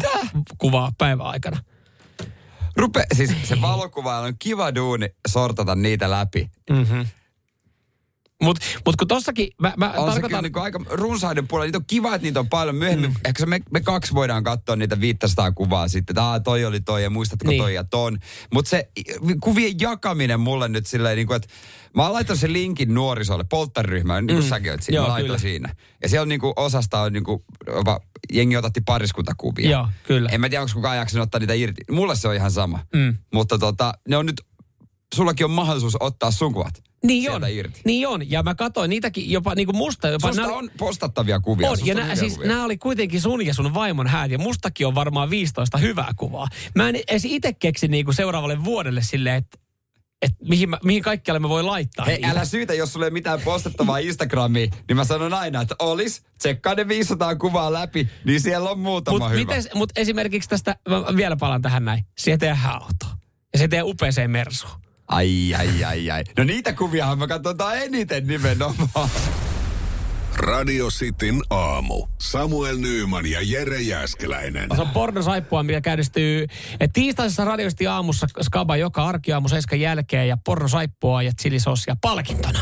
kuvaa 0.57 0.91
päivän 0.97 1.25
aikana. 1.25 1.59
Rupe, 2.77 3.05
siis 3.15 3.31
se 3.43 3.61
valokuva 3.61 4.19
on 4.19 4.33
kiva 4.39 4.75
duuni 4.75 5.09
sortata 5.27 5.75
niitä 5.75 6.11
läpi. 6.11 6.49
Mutta 8.43 8.65
mut 8.85 8.95
kun 8.95 9.07
tossakin, 9.07 9.47
mä, 9.61 9.73
mä 9.77 9.93
On 9.97 10.11
tarkoitan... 10.11 10.43
niin 10.43 10.57
aika 10.57 10.79
runsaiden 10.89 11.47
puolella. 11.47 11.65
Niitä 11.67 11.77
on 11.77 11.85
kiva, 11.87 12.15
että 12.15 12.23
niitä 12.25 12.39
on 12.39 12.49
paljon. 12.49 12.75
Myöhemmin, 12.75 13.09
mm. 13.09 13.15
ehkä 13.25 13.45
me, 13.45 13.61
me 13.71 13.81
kaksi 13.81 14.13
voidaan 14.13 14.43
katsoa 14.43 14.75
niitä 14.75 15.01
500 15.01 15.51
kuvaa 15.51 15.87
sitten. 15.87 16.15
Tää 16.15 16.39
toi 16.39 16.65
oli 16.65 16.81
toi 16.81 17.03
ja 17.03 17.09
muistatko 17.09 17.49
Niin. 17.49 17.61
toi 17.61 17.73
ja 17.73 17.83
ton. 17.83 18.19
Mutta 18.53 18.69
se 18.69 18.89
kuvien 19.41 19.79
jakaminen 19.79 20.39
mulle 20.39 20.67
nyt 20.67 20.85
silleen, 20.85 21.15
niin 21.15 21.27
kuin, 21.27 21.35
että 21.35 21.47
mä 21.95 22.03
oon 22.03 22.13
laittanut 22.13 22.39
sen 22.39 22.53
linkin 22.53 22.93
nuorisolle, 22.93 23.43
polttariryhmään, 23.43 24.25
niin 24.25 24.35
kuin 24.35 24.45
Mm. 24.45 24.49
säkin 24.49 24.71
oot 24.71 24.83
siinä. 24.83 24.95
Joo, 24.97 25.05
mä 25.07 25.11
laitoin 25.11 25.27
kyllä. 25.27 25.39
siinä. 25.39 25.75
Ja 26.01 26.09
siellä 26.09 26.21
on 26.21 26.29
niin 26.29 26.39
kuin 26.39 26.53
osasta 26.55 27.01
on 27.01 27.13
niin 27.13 27.23
kuin, 27.23 27.43
jopa, 27.67 27.99
jengi 28.33 28.57
otatti 28.57 28.81
pariskuntakuvia. 28.81 29.69
Joo, 29.71 29.87
kyllä. 30.07 30.29
En 30.29 30.41
mä 30.41 30.49
tiedä, 30.49 30.61
onko 30.61 30.73
kukaan 30.73 30.97
jaksanut 30.97 31.23
ottaa 31.25 31.39
niitä 31.39 31.53
irti. 31.53 31.81
Mulle 31.91 32.15
se 32.15 32.27
on 32.27 32.35
ihan 32.35 32.51
sama. 32.51 32.79
Mm. 32.93 33.17
Mutta 33.33 33.57
tota, 33.57 33.93
ne 34.07 34.17
on 34.17 34.25
nyt, 34.25 34.41
sullakin 35.15 35.45
on 35.45 35.51
mahdollisuus 35.51 35.97
ottaa 35.99 36.31
sun 36.31 36.53
kuvat 36.53 36.83
Niin 37.07 37.31
on, 37.31 37.41
irti. 37.49 37.81
niin 37.85 38.07
on. 38.07 38.29
Ja 38.31 38.43
mä 38.43 38.55
katsoin 38.55 38.89
niitäkin 38.89 39.31
jopa 39.31 39.55
niin 39.55 39.65
kuin 39.65 39.75
musta. 39.77 40.07
Jopa 40.07 40.27
Susta 40.27 40.41
nää- 40.41 40.51
on 40.51 40.69
postattavia 40.77 41.39
kuvia. 41.39 41.69
On, 41.69 41.77
susta 41.77 41.91
ja 41.91 42.01
on 42.01 42.07
nää, 42.07 42.15
siis 42.15 42.33
kuvia. 42.35 42.47
nämä 42.49 42.65
oli 42.65 42.77
kuitenkin 42.77 43.21
sun 43.21 43.45
ja 43.45 43.53
sun 43.53 43.73
vaimon 43.73 44.07
häät, 44.07 44.31
ja 44.31 44.37
mustakin 44.37 44.87
on 44.87 44.95
varmaan 44.95 45.29
15 45.29 45.77
hyvää 45.77 46.11
kuvaa. 46.15 46.47
Mä 46.75 46.89
en 46.89 46.95
edes 47.07 47.25
itse 47.25 47.53
keksi 47.53 47.87
niinku 47.87 48.13
seuraavalle 48.13 48.63
vuodelle 48.63 49.01
silleen, 49.03 49.35
että 49.35 49.57
et 50.21 50.31
mihin, 50.49 50.69
mä- 50.69 50.79
mihin 50.83 51.03
kaikkialle 51.03 51.39
mä 51.39 51.49
voi 51.49 51.63
laittaa 51.63 52.05
Hei, 52.05 52.15
niitä. 52.15 52.29
älä 52.29 52.45
syytä, 52.45 52.73
jos 52.73 52.93
sulla 52.93 53.05
ei 53.05 53.11
mitään 53.11 53.41
postattavaa 53.41 53.97
Instagramiin, 53.97 54.71
niin 54.87 54.95
mä 54.95 55.03
sanon 55.03 55.33
aina, 55.33 55.61
että 55.61 55.75
olis, 55.79 56.23
tsekkaa 56.39 56.75
ne 56.75 56.87
500 56.87 57.35
kuvaa 57.35 57.73
läpi, 57.73 58.09
niin 58.25 58.41
siellä 58.41 58.69
on 58.69 58.79
muutama 58.79 59.19
Mut, 59.19 59.29
hyvä. 59.29 59.39
mites, 59.39 59.69
mut 59.75 59.89
esimerkiksi 59.95 60.49
tästä, 60.49 60.75
mä 60.89 61.03
vielä 61.17 61.35
palaan 61.35 61.61
tähän 61.61 61.85
näin, 61.85 62.03
siihen 62.17 62.39
teidän 62.39 62.57
hääauto. 62.57 63.05
Ja 63.53 63.59
se 63.59 63.67
teidän 63.67 63.87
upeeseen 63.87 64.31
mersuun. 64.31 64.73
Ai, 65.07 65.55
ai, 65.57 65.83
ai, 65.83 66.11
ai. 66.11 66.23
No 66.37 66.43
niitä 66.43 66.73
kuviahan 66.73 67.19
me 67.19 67.27
katsotaan 67.27 67.77
eniten 67.77 68.27
nimenomaan. 68.27 69.09
Radio 70.35 70.87
Cityn 70.87 71.41
aamu. 71.49 72.07
Samuel 72.21 72.77
Nyyman 72.77 73.25
ja 73.25 73.39
Jere 73.41 73.81
Jäskeläinen. 73.81 74.69
Se 74.75 74.81
on 74.81 74.89
pornosaippua, 74.89 75.63
mikä 75.63 75.81
käynnistyy 75.81 76.47
tiistaisessa 76.93 77.45
radiosti 77.45 77.87
aamussa 77.87 78.27
Skaba 78.41 78.77
joka 78.77 79.05
arkiaamu 79.05 79.49
seiskan 79.49 79.79
jälkeen 79.79 80.27
ja 80.27 80.37
pornosaippua 80.45 81.21
ja 81.23 81.31
chilisossia 81.41 81.95
palkintona. 82.01 82.59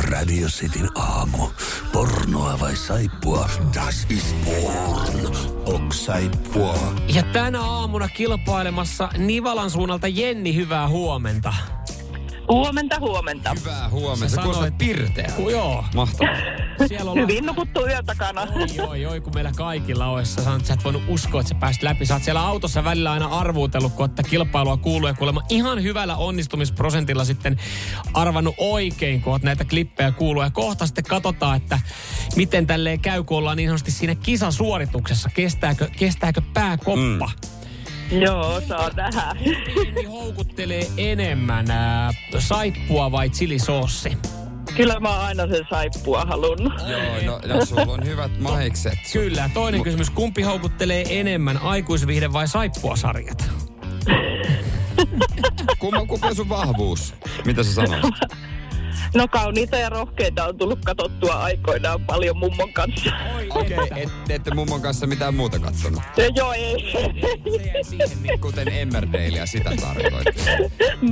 Radio 0.00 0.48
Cityn 0.48 0.88
aamu. 0.94 1.48
Pornoa 1.92 2.60
vai 2.60 2.76
saippua? 2.76 3.48
Das 3.74 4.06
is 4.10 4.34
porn. 4.44 5.36
Ok 5.64 5.92
saippua. 5.92 6.78
Ja 7.14 7.22
tänä 7.22 7.60
aamuna 7.60 8.08
kilpailemassa 8.08 9.08
Nivalan 9.18 9.70
suunnalta 9.70 10.08
Jenni, 10.08 10.54
hyvää 10.54 10.88
huomenta. 10.88 11.54
Huomenta, 12.50 13.00
huomenta. 13.00 13.54
Hyvää 13.60 13.88
huomenta. 13.88 14.28
Sä 14.28 14.42
sanoit- 14.42 14.78
pirteä. 14.78 15.32
Ku, 15.36 15.48
joo, 15.50 15.84
Mahtavaa. 15.94 16.34
siellä 16.88 17.10
on 17.10 17.18
Hyvin 17.18 17.46
nukuttu 17.46 17.86
yö 17.86 18.02
takana. 18.02 18.40
Oi, 18.40 18.86
oi, 18.86 19.06
oi, 19.06 19.20
kun 19.20 19.34
meillä 19.34 19.52
kaikilla 19.56 20.06
on. 20.06 20.26
Sä 20.26 20.42
sanoit, 20.42 20.60
että 20.60 20.68
sä 20.68 20.74
et 20.74 20.84
voinut 20.84 21.02
uskoa, 21.08 21.40
että 21.40 21.48
sä 21.48 21.54
pääsit 21.60 21.82
läpi. 21.82 22.06
Sä 22.06 22.14
oot 22.14 22.22
siellä 22.24 22.40
autossa 22.46 22.84
välillä 22.84 23.12
aina 23.12 23.26
arvuutellut, 23.26 23.92
kun 23.92 24.04
että 24.04 24.22
kilpailua 24.22 24.76
kuuluu 24.76 25.08
ja 25.08 25.14
kuulemma 25.14 25.42
ihan 25.48 25.82
hyvällä 25.82 26.16
onnistumisprosentilla 26.16 27.24
sitten 27.24 27.56
arvannut 28.14 28.54
oikein, 28.58 29.22
kun 29.22 29.32
oot 29.32 29.42
näitä 29.42 29.64
klippejä 29.64 30.12
kuuluu. 30.12 30.42
Ja 30.42 30.50
kohta 30.50 30.86
sitten 30.86 31.04
katsotaan, 31.04 31.56
että 31.56 31.80
miten 32.36 32.66
tälleen 32.66 33.00
käy, 33.00 33.24
kun 33.24 33.38
ollaan 33.38 33.56
niin 33.56 33.68
sanotusti 33.68 33.90
siinä 33.90 34.14
kisasuorituksessa. 34.14 35.28
Kestääkö, 35.34 35.88
kestääkö 35.98 36.40
pääkoppa? 36.54 37.26
Mm. 37.26 37.50
Joo, 38.10 38.60
saa 38.68 38.90
nähdä. 38.96 39.34
Jenni 39.84 40.04
houkuttelee 40.04 40.86
enemmän 40.96 41.70
ää, 41.70 42.10
saippua 42.38 43.12
vai 43.12 43.30
chilisoossi? 43.30 44.18
Kyllä 44.76 45.00
mä 45.00 45.08
oon 45.08 45.24
aina 45.24 45.46
sen 45.46 45.66
saippua 45.70 46.24
halunnut. 46.24 46.72
Joo, 46.88 47.38
no, 47.46 47.54
no 47.54 47.64
sulla 47.64 47.92
on 47.92 48.04
hyvät 48.04 48.40
mahikset. 48.40 48.98
Kyllä. 49.12 49.50
Toinen 49.54 49.82
kysymys. 49.82 50.10
Kumpi 50.10 50.42
houkuttelee 50.42 51.04
enemmän, 51.20 51.58
aikuisvihde 51.58 52.32
vai 52.32 52.48
saippua-sarjat? 52.48 53.50
Kumma, 55.78 56.06
kumpi 56.06 56.26
on 56.26 56.36
sun 56.36 56.48
vahvuus? 56.48 57.14
Mitä 57.44 57.62
sä 57.62 57.74
sanoisit? 57.74 58.14
No 59.14 59.28
kauniita 59.28 59.76
ja 59.76 59.88
rohkeita 59.88 60.44
on 60.44 60.58
tullut 60.58 60.78
katsottua 60.84 61.34
aikoinaan 61.34 62.06
paljon 62.06 62.38
mummon 62.38 62.72
kanssa. 62.72 63.10
Okei, 63.50 63.78
okay, 63.78 64.02
et, 64.02 64.08
ette 64.28 64.54
mummon 64.54 64.82
kanssa 64.82 65.06
mitään 65.06 65.34
muuta 65.34 65.58
kattonut. 65.58 66.02
Ja 66.16 66.26
joo, 66.26 66.52
ei. 66.52 66.92
Kuten 68.40 68.68
Emmerdalea 68.68 69.46
sitä 69.46 69.70
tarkoitti. 69.80 70.42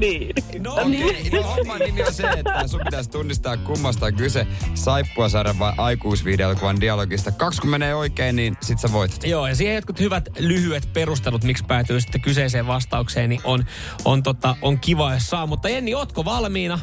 niin. 0.01 0.35
No 0.59 0.75
Okei, 0.75 1.31
no 1.31 1.43
homman 1.43 1.79
nimi 1.81 2.03
on 2.03 2.13
se, 2.13 2.27
että 2.27 2.69
sun 2.69 2.81
pitäisi 2.85 3.11
tunnistaa 3.11 3.57
kummasta 3.57 4.07
on 4.07 4.15
kyse 4.15 4.47
saippua 4.75 5.29
saada 5.29 5.55
vai 5.59 5.73
aikuisvideokuvan 5.77 6.81
dialogista. 6.81 7.33
Kaksi 7.33 7.61
kun 7.61 7.71
menee 7.71 7.95
oikein, 7.95 8.37
niin 8.37 8.57
sit 8.63 8.79
sä 8.79 8.93
voitat. 8.93 9.25
Joo, 9.25 9.47
ja 9.47 9.55
siihen 9.55 9.75
jotkut 9.75 10.01
hyvät 10.01 10.29
lyhyet 10.39 10.89
perustelut, 10.93 11.45
miksi 11.45 11.65
päätyy 11.65 12.01
sitten 12.01 12.21
kyseiseen 12.21 12.67
vastaukseen, 12.67 13.31
niin 13.31 13.41
on, 13.45 13.65
on, 14.05 14.23
tota, 14.23 14.57
on 14.63 14.79
kiva, 14.79 15.15
jos 15.15 15.27
saa. 15.31 15.47
Mutta 15.47 15.69
Jenni, 15.69 15.95
ootko 15.95 16.25
valmiina? 16.25 16.79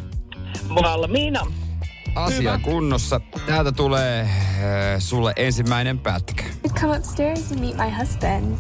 Valmiina. 0.69 1.47
Asia 2.15 2.37
Hyvä. 2.37 2.59
kunnossa. 2.63 3.21
Täältä 3.45 3.71
tulee 3.71 4.21
äh, 4.21 4.29
sulle 4.99 5.33
ensimmäinen 5.35 5.99
pätkä. 5.99 6.43
I'd 6.67 6.79
come 6.81 6.97
upstairs 6.97 7.51
and 7.51 7.59
meet 7.59 7.77
my 7.77 7.97
husband. 7.99 8.59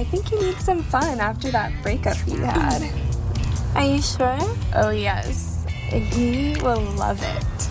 I 0.00 0.04
think 0.10 0.32
you 0.32 0.42
need 0.42 0.56
some 0.64 0.82
fun 0.90 1.20
after 1.20 1.50
that 1.50 1.72
breakup 1.82 2.18
you 2.28 2.46
had. 2.46 2.82
Are 3.74 3.86
you 3.86 4.02
sure? 4.02 4.38
Oh, 4.84 4.92
yes. 4.94 5.58
He 5.92 6.54
will 6.62 6.84
love 6.96 7.18
it. 7.38 7.70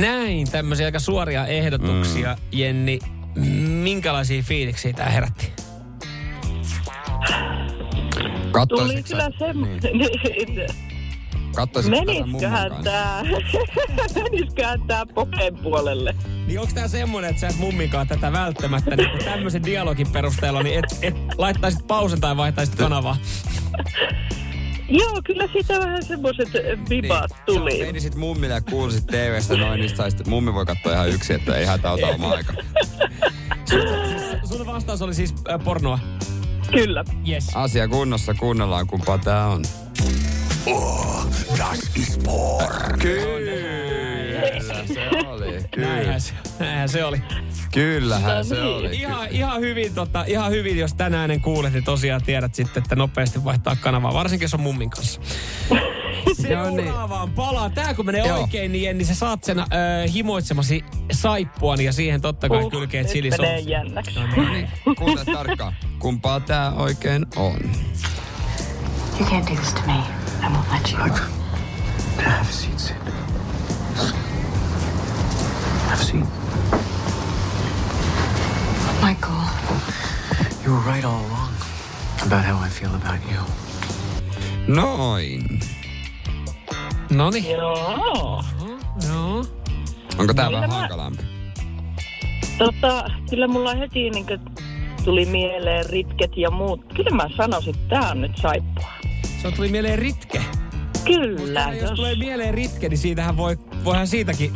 Näin, 0.00 0.50
tämmöisiä 0.50 0.86
aika 0.86 0.98
suoria 1.00 1.46
ehdotuksia, 1.46 2.34
mm. 2.34 2.42
Jenni. 2.52 2.98
Minkälaisia 3.82 4.42
fiiliksiä 4.42 4.92
tämä 4.92 5.10
herätti? 5.10 5.52
Tuli 8.14 8.50
Kattoisitko 8.52 9.08
kyllä 9.08 9.30
sä, 9.30 9.38
semmoinen. 9.38 9.80
Niin. 9.82 10.66
Menisköhän 11.90 12.68
kanssa? 12.68 12.90
tää, 12.90 13.22
menisköhän 14.22 14.80
tää 14.86 15.06
pokeen 15.06 15.56
puolelle? 15.56 16.14
Niin 16.46 16.60
onko 16.60 16.72
tämä 16.74 16.88
semmoinen, 16.88 17.30
että 17.30 17.40
sä 17.40 17.48
et 17.48 17.56
mumminkaan 17.58 18.08
tätä 18.08 18.32
välttämättä 18.32 18.96
niin 18.96 19.24
tämmöisen 19.24 19.64
dialogin 19.64 20.10
perusteella, 20.12 20.62
niin 20.62 20.78
et, 20.78 20.98
et 21.02 21.14
laittaisit 21.38 21.86
pausen 21.86 22.20
tai 22.20 22.36
vaihtaisit 22.36 22.74
kanavaa? 22.74 23.16
Joo, 24.88 25.20
kyllä 25.24 25.48
siitä 25.52 25.78
vähän 25.78 26.02
semmoiset 26.04 26.48
vibat 26.90 27.30
Sä 27.30 27.36
tuli. 27.46 27.84
menisit 27.84 28.14
mummille 28.14 28.54
ja 28.54 28.60
kuulisit 28.60 29.06
TV-stä 29.06 29.56
noin, 29.56 29.80
niin 29.80 29.96
saisit, 29.96 30.26
mummi 30.26 30.54
voi 30.54 30.66
katsoa 30.66 30.92
ihan 30.92 31.08
yksin, 31.08 31.36
että 31.36 31.56
ei 31.56 31.66
hätä 31.66 31.90
ota 31.90 32.06
oma 32.06 32.28
aika. 32.30 32.52
Sun 34.44 34.66
vastaus 34.66 35.02
oli 35.02 35.14
siis 35.14 35.34
äh, 35.50 35.60
pornoa. 35.64 35.98
Kyllä. 36.72 37.04
Yes. 37.28 37.50
Asia 37.54 37.88
kunnossa, 37.88 38.34
kuunnellaan 38.34 38.86
kumpaa 38.86 39.18
tää 39.18 39.46
on. 39.46 39.64
Das 41.58 41.90
is 41.96 42.18
porn. 42.24 42.98
Kyllä. 42.98 43.52
Se 44.94 45.08
oli. 45.28 45.58
Kyllä. 45.70 45.88
Näinhän 46.58 46.88
se, 46.88 47.04
oli. 47.04 47.22
Kyllähän 47.72 48.44
se 48.44 48.54
niin. 48.54 48.64
oli. 48.66 48.96
Ihan, 48.96 49.28
ihan, 49.30 49.60
hyvin, 49.60 49.94
tota, 49.94 50.24
ihan 50.26 50.50
hyvin, 50.50 50.78
jos 50.78 50.94
tänään 50.94 51.30
en 51.30 51.40
kuulet, 51.40 51.72
niin 51.72 51.84
tosiaan 51.84 52.22
tiedät 52.22 52.54
sitten, 52.54 52.82
että 52.82 52.96
nopeasti 52.96 53.44
vaihtaa 53.44 53.76
kanavaa, 53.76 54.14
varsinkin 54.14 54.44
jos 54.44 54.54
on 54.54 54.60
mummin 54.60 54.90
kanssa. 54.90 55.20
Seuraavaan 56.42 57.30
palaa. 57.30 57.70
Tää 57.70 57.94
kun 57.94 58.06
menee 58.06 58.26
Joo. 58.26 58.40
oikein, 58.40 58.72
niin 58.72 58.84
Jenni, 58.84 59.04
sä 59.04 59.14
saat 59.14 59.44
sen 59.44 59.58
äh, 59.58 59.66
himoitsemasi 60.14 60.84
saippuan 61.12 61.80
ja 61.80 61.92
siihen 61.92 62.20
totta 62.20 62.48
kai 62.48 62.64
Uh, 62.64 62.70
kylkeet 62.70 63.02
nyt 63.04 63.12
chilisoosia. 63.12 63.46
menee 63.48 63.60
jännäksi. 63.60 64.20
No 64.36 64.50
niin, 64.50 64.68
kuuntele 64.98 65.36
tarkkaan. 65.36 65.72
Kumpaa 65.98 66.40
tää 66.40 66.72
oikein 66.72 67.26
on? 67.36 67.56
You 69.20 69.28
can't 69.30 69.50
do 69.50 69.54
this 69.54 69.72
to 69.72 69.80
me. 69.86 70.21
I 70.42 70.48
won't 70.48 70.68
let 70.72 70.92
you. 70.92 70.98
Have 70.98 72.48
a 72.48 72.52
seat, 72.52 72.78
Sid. 72.80 72.96
Have 75.88 76.00
a 76.00 76.04
seat. 76.04 76.24
Michael. 79.02 79.44
You 80.64 80.72
were 80.74 80.80
right 80.92 81.04
all 81.04 81.20
along 81.26 81.52
about 82.26 82.44
how 82.44 82.56
I 82.66 82.68
feel 82.68 82.94
about 82.94 83.20
you. 83.30 83.40
Noin. 84.68 85.60
Noniin. 87.10 87.50
Joo. 87.50 88.42
Joo. 89.08 89.44
Onko 90.18 90.34
tää 90.34 90.52
vähän 90.52 90.70
mä- 90.70 90.76
hankalampi? 90.78 91.22
Tota, 92.58 93.04
kyllä 93.30 93.48
mulla 93.48 93.74
heti 93.74 94.10
niin 94.10 94.26
tuli 95.04 95.24
mieleen 95.24 95.86
ritket 95.90 96.36
ja 96.36 96.50
muut. 96.50 96.80
Kyllä 96.96 97.10
mä 97.10 97.28
sanoisin, 97.36 97.74
että 97.74 97.88
tää 98.00 98.10
on 98.10 98.20
nyt 98.20 98.36
saippua. 98.36 98.88
Se 99.42 99.50
tuli 99.50 99.68
mieleen 99.68 99.98
ritke. 99.98 100.42
Kyllä, 101.04 101.60
Ja 101.60 101.72
jos 101.74 101.82
jos... 101.82 101.90
tulee 101.90 102.14
mieleen 102.14 102.54
ritke, 102.54 102.88
niin 102.88 102.98
siitähän 102.98 103.36
voi, 103.36 103.58
voihan 103.84 104.06
siitäkin. 104.06 104.52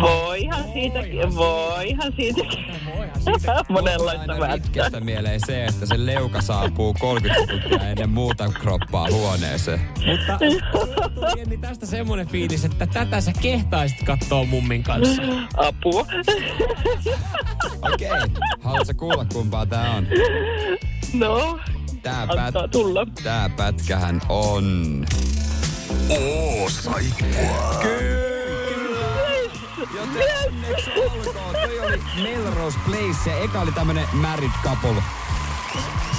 Voihan 0.00 0.64
siitäkin, 0.72 1.34
voihan 1.36 2.12
siitäkin. 2.16 2.64
Monenlaista 3.68 4.20
Aina 4.20 4.38
välttää. 4.38 4.54
ritkestä 4.56 5.00
mieleen 5.00 5.40
se, 5.46 5.64
että 5.64 5.86
se 5.86 6.06
leuka 6.06 6.40
saapuu 6.42 6.94
30 7.00 7.40
sekuntia 7.40 7.88
ennen 7.88 8.10
muuta 8.10 8.48
kroppaa 8.48 9.08
huoneeseen. 9.10 9.80
Mutta 10.06 10.38
tuli 11.14 11.38
Jenni 11.38 11.58
tästä 11.58 11.86
semmoinen 11.86 12.28
fiilis, 12.28 12.64
että 12.64 12.86
tätä 12.86 13.20
sä 13.20 13.32
kehtaisit 13.40 14.02
katsoa 14.02 14.44
mummin 14.44 14.82
kanssa. 14.82 15.22
Apua. 15.56 16.06
Okei, 17.92 18.10
okay. 18.10 18.28
haluatko 18.60 18.94
kuulla 18.96 19.26
kumpaa 19.32 19.66
tää 19.66 19.90
on? 19.90 20.06
No, 21.12 21.58
Tää, 22.06 22.26
pät, 22.26 22.70
tulla. 22.70 23.06
tää 23.24 23.48
pätkähän 23.48 24.22
on... 24.28 25.06
Oo, 26.10 26.68
saippua. 26.70 27.82
Joten 29.96 30.24
onneksi 30.46 30.90
olkoon. 30.96 31.52
Toi 31.52 31.80
oli 31.80 32.00
Melrose 32.22 32.78
Place 32.86 33.30
ja 33.30 33.38
eka 33.38 33.60
oli 33.60 33.72
tämmönen 33.72 34.04
married 34.12 34.50
couple. 34.62 35.02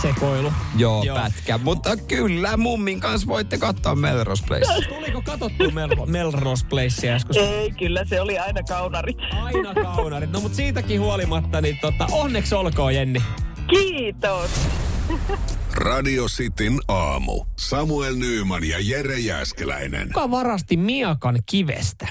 Sekoilu. 0.02 0.54
Joo, 0.78 1.04
Joo. 1.04 1.18
pätkä. 1.18 1.58
Mutta 1.58 1.98
kyllä 1.98 2.58
mummin 2.58 3.00
kanssa 3.00 3.28
voitte 3.28 3.58
katsoa 3.58 3.96
Melrose 3.96 4.46
Place. 4.48 4.88
Tuliko 4.90 5.22
katsottu 5.22 5.64
Mel- 5.64 6.06
Melrose 6.06 6.66
Placea 6.68 7.14
joskus? 7.14 7.38
Ei, 7.38 7.72
kyllä 7.72 8.06
se 8.06 8.22
oli 8.22 8.40
aina 8.40 8.64
kaunarit. 8.64 9.18
Aina 9.44 9.74
kaunarit. 9.74 10.32
No 10.32 10.40
mut 10.40 10.54
siitäkin 10.54 11.02
huolimatta, 11.02 11.62
niin 11.62 11.78
tota, 11.82 12.08
onneksi 12.12 12.56
olkoon 12.56 12.96
Jenni. 12.96 13.24
Kiitos. 13.70 14.50
Radio 15.78 16.26
Cityn 16.26 16.80
aamu. 16.88 17.46
Samuel 17.60 18.16
Nyyman 18.16 18.64
ja 18.64 18.78
Jere 18.80 19.20
Jäskeläinen. 19.20 20.08
Kuka 20.08 20.32
varasti 20.32 20.78
Miakan 20.78 21.40
kivestä? 21.46 22.08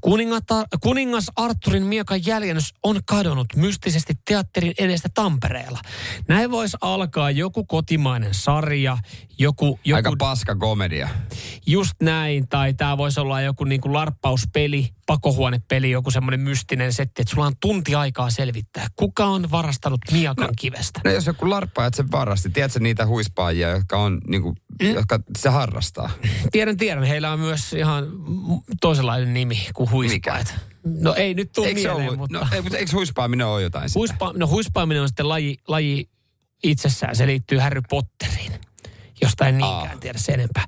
Kuningata, 0.00 0.64
kuningas 0.80 1.30
Arturin 1.36 1.82
Miakan 1.82 2.26
jäljennys 2.26 2.74
on 2.82 3.00
kadonnut 3.06 3.46
mystisesti 3.56 4.14
teatterin 4.28 4.74
edestä 4.78 5.08
Tampereella. 5.14 5.78
Näin 6.28 6.50
voisi 6.50 6.76
alkaa 6.80 7.30
joku 7.30 7.64
kotimainen 7.64 8.34
sarja, 8.34 8.98
joku, 9.38 9.80
joku 9.84 9.96
Aika 9.96 10.12
paska 10.18 10.54
komedia. 10.54 11.08
just 11.66 11.94
näin, 12.02 12.48
tai 12.48 12.74
tämä 12.74 12.98
voisi 12.98 13.20
olla 13.20 13.40
joku 13.40 13.64
niinku 13.64 13.92
larppauspeli, 13.92 14.88
pakohuonepeli, 15.06 15.90
joku 15.90 16.10
semmoinen 16.10 16.40
mystinen 16.40 16.92
setti, 16.92 17.22
että 17.22 17.34
sulla 17.34 17.46
on 17.46 17.56
tunti 17.60 17.94
aikaa 17.94 18.30
selvittää, 18.30 18.86
kuka 18.96 19.24
on 19.24 19.50
varastanut 19.50 20.00
Miakan 20.12 20.46
no, 20.46 20.52
kivestä. 20.58 21.00
No 21.04 21.10
jos 21.10 21.26
joku 21.26 21.50
larppaajat 21.50 21.94
sen 21.94 22.10
varasti, 22.10 22.50
tiedätkö 22.50 22.80
niitä 22.80 23.06
huispaajia, 23.06 23.70
jotka 23.70 23.98
on 23.98 24.20
niinku, 24.28 24.54
mm. 24.82 24.94
jotka 24.94 25.20
se 25.38 25.48
harrastaa? 25.48 26.10
Tiedän, 26.52 26.76
tiedän, 26.76 27.04
heillä 27.04 27.32
on 27.32 27.40
myös 27.40 27.72
ihan 27.72 28.04
toisenlainen 28.80 29.34
nimi 29.34 29.68
kuin 29.80 29.90
huispaajat. 29.90 30.54
No 30.84 31.14
ei 31.14 31.34
nyt 31.34 31.52
tule 31.52 31.66
Eikö 31.66 31.80
mieleen, 31.80 32.06
ollut, 32.06 32.18
mutta... 32.18 32.38
no, 32.38 32.46
ei, 32.52 32.62
mutta 32.62 32.78
eikö 32.78 32.92
huispaaminen 32.92 33.46
ole 33.46 33.62
jotain 33.62 33.88
sitä? 33.88 33.98
Huispa, 33.98 34.32
no 34.36 34.46
huispaaminen 34.46 35.02
on 35.02 35.08
sitten 35.08 35.28
laji, 35.28 35.56
laji 35.68 36.10
itsessään. 36.62 37.16
Se 37.16 37.26
liittyy 37.26 37.58
Harry 37.58 37.80
Potteriin, 37.90 38.52
josta 39.22 39.46
en 39.46 39.58
niinkään 39.58 39.94
Aa. 39.94 40.00
tiedä 40.00 40.18
sen 40.18 40.34
enempää. 40.34 40.64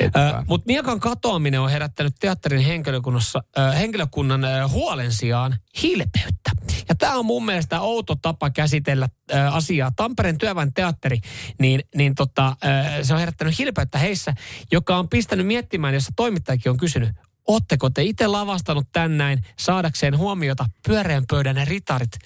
Etpä. 0.00 0.44
Mutta 0.46 0.66
Miakan 0.66 1.00
katoaminen 1.00 1.60
on 1.60 1.70
herättänyt 1.70 2.14
teatterin 2.20 2.60
henkilökunnassa, 2.64 3.42
äh, 3.58 3.78
henkilökunnan 3.78 4.44
äh, 4.44 4.70
huolen 4.70 5.12
sijaan 5.12 5.56
hilpeyttä. 5.82 6.50
Ja 6.88 6.94
tämä 6.94 7.14
on 7.14 7.26
mun 7.26 7.44
mielestä 7.44 7.80
outo 7.80 8.14
tapa 8.14 8.50
käsitellä 8.50 9.08
äh, 9.34 9.56
asiaa. 9.56 9.92
Tampereen 9.96 10.38
työväen 10.38 10.72
teatteri, 10.72 11.18
niin, 11.60 11.80
niin 11.94 12.14
tota, 12.14 12.46
äh, 12.46 12.86
se 13.02 13.14
on 13.14 13.20
herättänyt 13.20 13.58
hilpeyttä 13.58 13.98
heissä, 13.98 14.34
joka 14.72 14.96
on 14.96 15.08
pistänyt 15.08 15.46
miettimään, 15.46 15.94
jossa 15.94 16.12
toimittajakin 16.16 16.70
on 16.70 16.76
kysynyt, 16.76 17.10
Ootteko 17.48 17.90
te 17.90 18.02
itse 18.02 18.26
lavastanut 18.26 18.88
tän 18.92 19.18
näin 19.18 19.38
saadakseen 19.58 20.18
huomiota 20.18 20.66
pyöreän 20.86 21.24
pöydän 21.30 21.56
ja 21.56 21.64
ritarit 21.64 22.18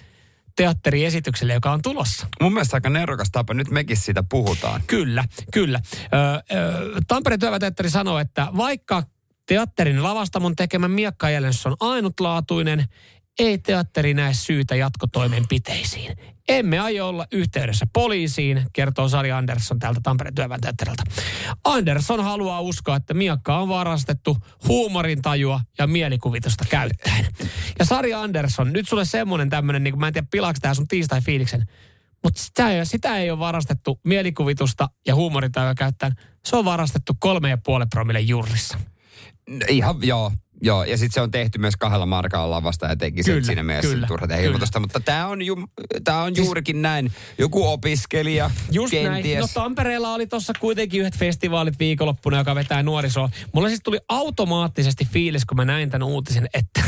teatteriesitykselle, 0.55 1.53
joka 1.53 1.71
on 1.71 1.81
tulossa? 1.81 2.27
Mun 2.41 2.53
mielestä 2.53 2.77
aika 2.77 2.89
nerokas 2.89 3.31
tapa, 3.31 3.53
nyt 3.53 3.69
mekin 3.69 3.97
siitä 3.97 4.23
puhutaan. 4.23 4.81
Kyllä, 4.87 5.23
kyllä. 5.53 5.79
Ö, 5.95 6.55
ö, 6.57 7.01
Tampereen 7.07 7.39
työväteatteri 7.39 7.89
sanoo, 7.89 8.19
että 8.19 8.47
vaikka 8.57 9.03
teatterin 9.45 10.03
lavastamon 10.03 10.55
tekemä 10.55 10.87
miakkajäljennys 10.87 11.65
on 11.65 11.75
ainutlaatuinen, 11.79 12.85
ei 13.39 13.57
teatteri 13.57 14.13
näe 14.13 14.33
syytä 14.33 14.75
jatkotoimenpiteisiin. 14.75 16.17
Emme 16.49 16.79
aio 16.79 17.07
olla 17.07 17.25
yhteydessä 17.31 17.87
poliisiin, 17.93 18.65
kertoo 18.73 19.09
Sari 19.09 19.31
Andersson 19.31 19.79
täältä 19.79 19.99
Tampereen 20.03 20.35
työväenteatterilta. 20.35 21.03
Andersson 21.63 22.23
haluaa 22.23 22.61
uskoa, 22.61 22.95
että 22.95 23.13
miakka 23.13 23.57
on 23.57 23.69
varastettu 23.69 24.37
huumorintajua 24.67 25.61
ja 25.77 25.87
mielikuvitusta 25.87 26.65
käyttäen. 26.69 27.27
Ja 27.79 27.85
Sari 27.85 28.13
Andersson, 28.13 28.73
nyt 28.73 28.87
sulle 28.89 29.05
semmoinen 29.05 29.49
tämmöinen, 29.49 29.83
niin 29.83 29.99
mä 29.99 30.07
en 30.07 30.13
tiedä 30.13 30.27
pilaako 30.31 30.59
tää 30.61 30.73
sun 30.73 30.87
tiistai-fiiliksen, 30.87 31.65
mutta 32.23 32.41
sitä 32.41 32.71
ei, 32.71 32.85
sitä 32.85 33.17
ei 33.17 33.31
ole 33.31 33.39
varastettu 33.39 33.99
mielikuvitusta 34.03 34.89
ja 35.07 35.15
huumorintajua 35.15 35.75
käyttäen. 35.75 36.13
Se 36.45 36.55
on 36.55 36.65
varastettu 36.65 37.13
kolme 37.19 37.49
ja 37.49 37.57
puoli 37.57 37.85
promille 37.89 38.19
jurrissa. 38.19 38.77
No, 39.49 39.65
Ihan, 39.69 39.95
joo. 40.01 40.31
Joo, 40.61 40.83
ja 40.83 40.97
sitten 40.97 41.13
se 41.13 41.21
on 41.21 41.31
tehty 41.31 41.59
myös 41.59 41.75
kahdella 41.75 42.05
markalla 42.05 42.55
lavasta 42.55 42.85
ja 42.85 42.95
teki 42.95 43.23
Kyllä, 43.23 43.43
siinä 43.45 43.63
mielessä 43.63 43.91
kyllä, 43.91 44.07
turha 44.07 44.27
tehdä 44.27 44.43
ilmoitusta. 44.43 44.79
Mutta 44.79 44.99
tämä 44.99 45.27
on, 45.27 45.41
ju, 45.41 45.55
tää 46.03 46.23
on 46.23 46.35
Siis- 46.35 46.45
juurikin 46.47 46.81
näin. 46.81 47.11
Joku 47.37 47.67
opiskelija, 47.67 48.51
Just 48.71 48.91
kenties. 48.91 49.23
näin. 49.25 49.39
No 49.39 49.47
Tampereella 49.53 50.13
oli 50.13 50.27
tuossa 50.27 50.53
kuitenkin 50.59 51.01
yhdet 51.01 51.17
festivaalit 51.17 51.79
viikonloppuna, 51.79 52.37
joka 52.37 52.55
vetää 52.55 52.83
nuorisoa. 52.83 53.29
Mulla 53.53 53.67
siis 53.67 53.81
tuli 53.83 53.99
automaattisesti 54.09 55.05
fiilis, 55.05 55.45
kun 55.45 55.57
mä 55.57 55.65
näin 55.65 55.89
tämän 55.89 56.07
uutisen, 56.07 56.47
että, 56.53 56.81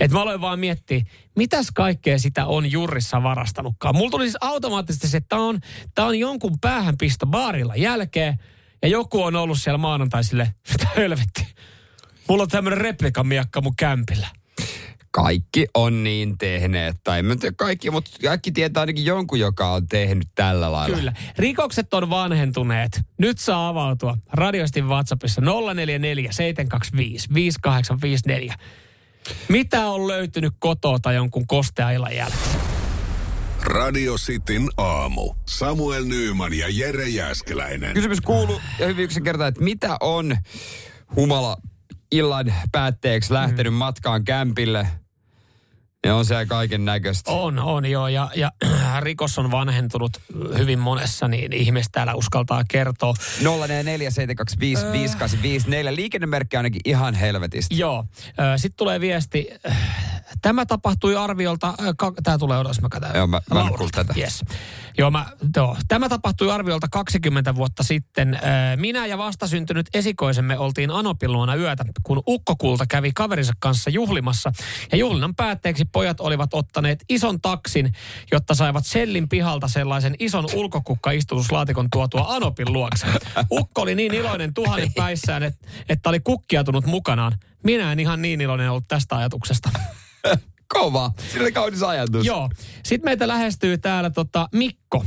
että 0.00 0.16
mä 0.16 0.22
aloin 0.22 0.40
vaan 0.40 0.58
miettiä, 0.60 1.00
mitäs 1.36 1.66
kaikkea 1.74 2.18
sitä 2.18 2.46
on 2.46 2.72
jurissa 2.72 3.22
varastanutkaan. 3.22 3.96
Mulla 3.96 4.10
tuli 4.10 4.24
siis 4.24 4.36
automaattisesti 4.40 5.08
se, 5.08 5.16
että 5.16 5.28
tämä 5.28 5.42
on, 5.42 5.60
tää 5.94 6.06
on 6.06 6.18
jonkun 6.18 6.58
päähänpisto 6.60 7.26
baarilla 7.26 7.76
jälkeen, 7.76 8.38
ja 8.82 8.88
joku 8.88 9.22
on 9.22 9.36
ollut 9.36 9.58
siellä 9.60 9.78
maanantai 9.78 10.24
sille, 10.24 10.54
mitä 10.72 10.88
helvetti. 10.96 11.46
Mulla 12.32 12.42
on 12.42 12.48
tämmöinen 12.48 12.80
replikamiakka 12.80 13.60
mun 13.60 13.76
kämpillä. 13.76 14.28
Kaikki 15.10 15.66
on 15.74 16.04
niin 16.04 16.38
tehneet, 16.38 16.96
tai 17.04 17.18
en 17.18 17.38
tiedä 17.38 17.54
kaikki, 17.58 17.90
mutta 17.90 18.10
kaikki 18.22 18.52
tietää 18.52 18.80
ainakin 18.80 19.04
jonkun, 19.04 19.40
joka 19.40 19.72
on 19.72 19.86
tehnyt 19.86 20.28
tällä 20.34 20.72
lailla. 20.72 20.96
Kyllä. 20.96 21.12
Rikokset 21.38 21.94
on 21.94 22.10
vanhentuneet. 22.10 23.00
Nyt 23.18 23.38
saa 23.38 23.68
avautua. 23.68 24.18
Radioistin 24.32 24.88
WhatsAppissa 24.88 25.40
044 25.40 26.32
725 26.32 27.28
5854. 27.34 28.54
Mitä 29.48 29.86
on 29.86 30.08
löytynyt 30.08 30.52
kotoa 30.58 30.98
tai 30.98 31.14
jonkun 31.14 31.46
kosteaillan 31.46 32.16
jälkeen? 32.16 32.60
Radio 33.62 34.14
Cityn 34.14 34.68
aamu. 34.76 35.34
Samuel 35.48 36.04
Nyyman 36.04 36.54
ja 36.54 36.66
Jere 36.70 37.08
Jäskeläinen. 37.08 37.94
Kysymys 37.94 38.20
kuuluu 38.20 38.60
ja 38.78 38.86
hyvin 38.86 39.04
yksinkertainen, 39.04 39.48
että 39.48 39.64
mitä 39.64 39.96
on 40.00 40.36
humala 41.16 41.56
illan 42.12 42.54
päätteeksi 42.72 43.32
lähtenyt 43.32 43.72
Mm. 43.72 43.76
matkaan 43.78 44.24
kämpille? 44.24 44.86
Ja 46.06 46.16
on 46.16 46.24
siellä 46.24 46.46
kaiken 46.46 46.84
näköistä. 46.84 47.30
On, 47.30 47.58
on 47.58 47.86
joo. 47.86 48.08
Ja, 48.08 48.30
ja 48.36 48.50
äh, 48.64 49.02
rikos 49.02 49.38
on 49.38 49.50
vanhentunut 49.50 50.12
hyvin 50.58 50.78
monessa, 50.78 51.28
niin 51.28 51.52
ihmiset 51.52 51.92
täällä 51.92 52.14
uskaltaa 52.14 52.62
kertoa. 52.68 53.14
0447255854. 53.42 53.46
Liikennemerkki 55.94 56.56
ainakin 56.56 56.80
ihan 56.84 57.14
helvetistä. 57.14 57.74
Joo. 57.74 58.04
Sitten 58.56 58.76
tulee 58.76 59.00
viesti. 59.00 59.48
äh, 59.70 60.12
Tämä 60.42 60.66
tapahtui 60.66 61.16
arviolta, 61.16 61.74
tämä 62.22 62.38
tulee 62.38 62.58
odotus, 62.58 62.80
mä 62.82 62.88
katson. 62.88 63.10
Joo, 63.16 63.26
mä- 63.26 63.40
mä 63.54 63.60
en 63.60 63.66
tätä. 63.92 64.14
Yes. 64.16 64.44
Joo, 64.98 65.10
mä, 65.10 65.26
joo. 65.56 65.76
Tämä 65.88 66.08
tapahtui 66.08 66.50
arviolta 66.50 66.86
20 66.90 67.54
vuotta 67.54 67.82
sitten. 67.82 68.34
Äh, 68.34 68.40
Minä 68.76 69.06
ja 69.06 69.18
vastasyntynyt 69.18 69.86
esikoisemme 69.94 70.58
oltiin 70.58 70.90
Anopin 70.90 71.32
luona 71.32 71.54
yötä, 71.54 71.84
kun 72.02 72.22
ukkokulta 72.26 72.84
kävi 72.88 73.10
kaverinsa 73.14 73.52
kanssa 73.58 73.90
juhlimassa. 73.90 74.52
Ja 74.92 74.98
juhlinnan 74.98 75.34
päätteeksi 75.34 75.84
pojat 75.92 76.20
olivat 76.20 76.54
ottaneet 76.54 77.04
ison 77.08 77.40
taksin, 77.40 77.92
jotta 78.32 78.54
saivat 78.54 78.86
sellin 78.86 79.28
pihalta 79.28 79.68
sellaisen 79.68 80.14
ison 80.18 80.48
ulkokukka-istutuslaatikon 80.54 81.88
tuotua 81.92 82.26
Anopin 82.28 82.72
luokse. 82.72 83.06
Ukko 83.50 83.82
oli 83.82 83.94
niin 83.94 84.14
iloinen 84.14 84.54
tuhannen 84.54 84.92
päissään, 84.92 85.42
että, 85.42 85.68
että 85.88 86.08
oli 86.08 86.20
kukkiatunut 86.20 86.86
mukanaan. 86.86 87.32
Minä 87.64 87.92
en 87.92 88.00
ihan 88.00 88.22
niin 88.22 88.40
iloinen 88.40 88.70
ollut 88.70 88.88
tästä 88.88 89.16
ajatuksesta. 89.16 89.70
Kova. 90.68 91.10
Sillä 91.32 91.44
oli 91.44 91.52
kaunis 91.52 91.82
ajatus. 91.82 92.26
Joo. 92.26 92.50
Sitten 92.82 93.10
meitä 93.10 93.28
lähestyy 93.28 93.78
täällä 93.78 94.10
tota 94.10 94.48
Mikko. 94.52 95.04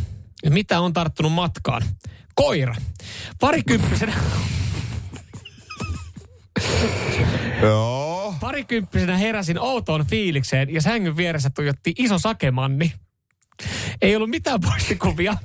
Mitä 0.49 0.79
on 0.79 0.93
tarttunut 0.93 1.33
matkaan? 1.33 1.81
Koira. 2.35 2.75
Parikymppisenä, 3.39 4.13
Joo. 7.61 8.04
Parikymppisenä 8.45 9.17
heräsin 9.17 9.59
outoon 9.59 10.05
fiilikseen 10.05 10.73
ja 10.73 10.81
sängyn 10.81 11.17
vieressä 11.17 11.49
tuijotti 11.49 11.93
iso 11.97 12.19
sakemanni. 12.19 12.93
Ei 14.01 14.15
ollut 14.15 14.29
mitään 14.29 14.61
poistikuvia, 14.61 15.37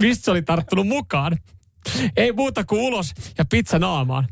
mistä 0.00 0.30
oli 0.30 0.42
tarttunut 0.42 0.86
mukaan. 0.86 1.38
Ei 2.16 2.32
muuta 2.32 2.64
kuin 2.64 2.80
ulos 2.80 3.12
ja 3.38 3.44
pizza 3.44 3.78
naamaan. 3.78 4.28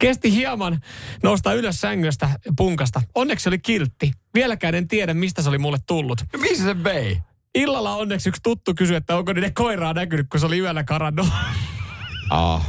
Kesti 0.00 0.32
hieman 0.32 0.80
nousta 1.22 1.52
ylös 1.54 1.80
sängystä 1.80 2.30
punkasta. 2.56 3.02
Onneksi 3.14 3.48
oli 3.48 3.58
kiltti. 3.58 4.12
Vieläkään 4.34 4.74
en 4.74 4.88
tiedä, 4.88 5.14
mistä 5.14 5.42
se 5.42 5.48
oli 5.48 5.58
mulle 5.58 5.78
tullut. 5.86 6.18
Missä 6.40 6.64
se 6.64 6.84
vei? 6.84 7.18
Illalla 7.54 7.96
onneksi 7.96 8.28
yksi 8.28 8.42
tuttu 8.42 8.74
kysyi, 8.74 8.96
että 8.96 9.16
onko 9.16 9.32
niiden 9.32 9.54
koiraa 9.54 9.92
näkynyt, 9.92 10.26
kun 10.30 10.40
se 10.40 10.46
oli 10.46 10.58
yöllä 10.58 10.84
karannut. 10.84 11.28
Ah. 12.30 12.66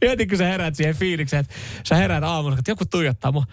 Mietin, 0.00 0.28
kun 0.28 0.38
sä 0.38 0.44
heräät 0.44 0.74
siihen 0.74 0.94
fiilikseen, 0.96 1.40
että 1.40 1.54
sä 1.88 1.96
heräät 1.96 2.24
aamulla, 2.24 2.58
että 2.58 2.70
joku 2.70 2.84
tuijottaa 2.86 3.32
mua. 3.32 3.44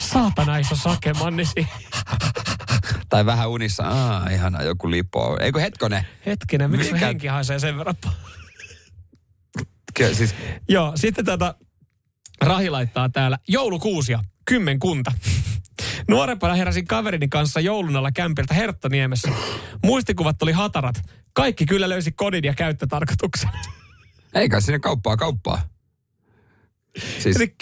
Saatana 0.00 0.58
iso 0.58 0.76
sakemannisi. 0.76 1.68
Tai 3.08 3.26
vähän 3.26 3.48
unissa. 3.48 3.82
Aa, 3.82 4.28
ihana, 4.28 4.62
joku 4.62 4.90
lipo. 4.90 5.38
Eikö 5.40 5.60
hetkone? 5.60 6.06
Hetkinen, 6.26 6.70
miksi 6.70 6.92
Mikä- 6.92 7.06
henki 7.06 7.26
haisee 7.26 7.58
sen 7.58 7.78
verran? 7.78 7.94
Kyllä, 9.94 10.14
siis, 10.14 10.34
Joo, 10.68 10.92
sitten 10.94 11.24
tätä 11.24 11.54
Rahi 12.40 12.70
laittaa 12.70 13.08
täällä 13.08 13.38
joulukuusia, 13.48 14.20
kymmenkunta. 14.44 15.12
Nuorempana 16.08 16.54
heräsin 16.54 16.86
kaverini 16.86 17.28
kanssa 17.28 17.60
joulun 17.60 17.96
alla 17.96 18.12
kämpiltä 18.12 18.54
Herttoniemessä. 18.54 19.28
Muistikuvat 19.84 20.42
oli 20.42 20.52
hatarat. 20.52 21.00
Kaikki 21.32 21.66
kyllä 21.66 21.88
löysi 21.88 22.12
kodin 22.12 22.44
ja 22.44 22.54
käyttötarkoituksen. 22.54 23.50
Eikä 24.34 24.60
sinne 24.60 24.78
kauppaa 24.78 25.16
kauppaa. 25.16 25.62
Siis, 27.18 27.36
Eli 27.36 27.54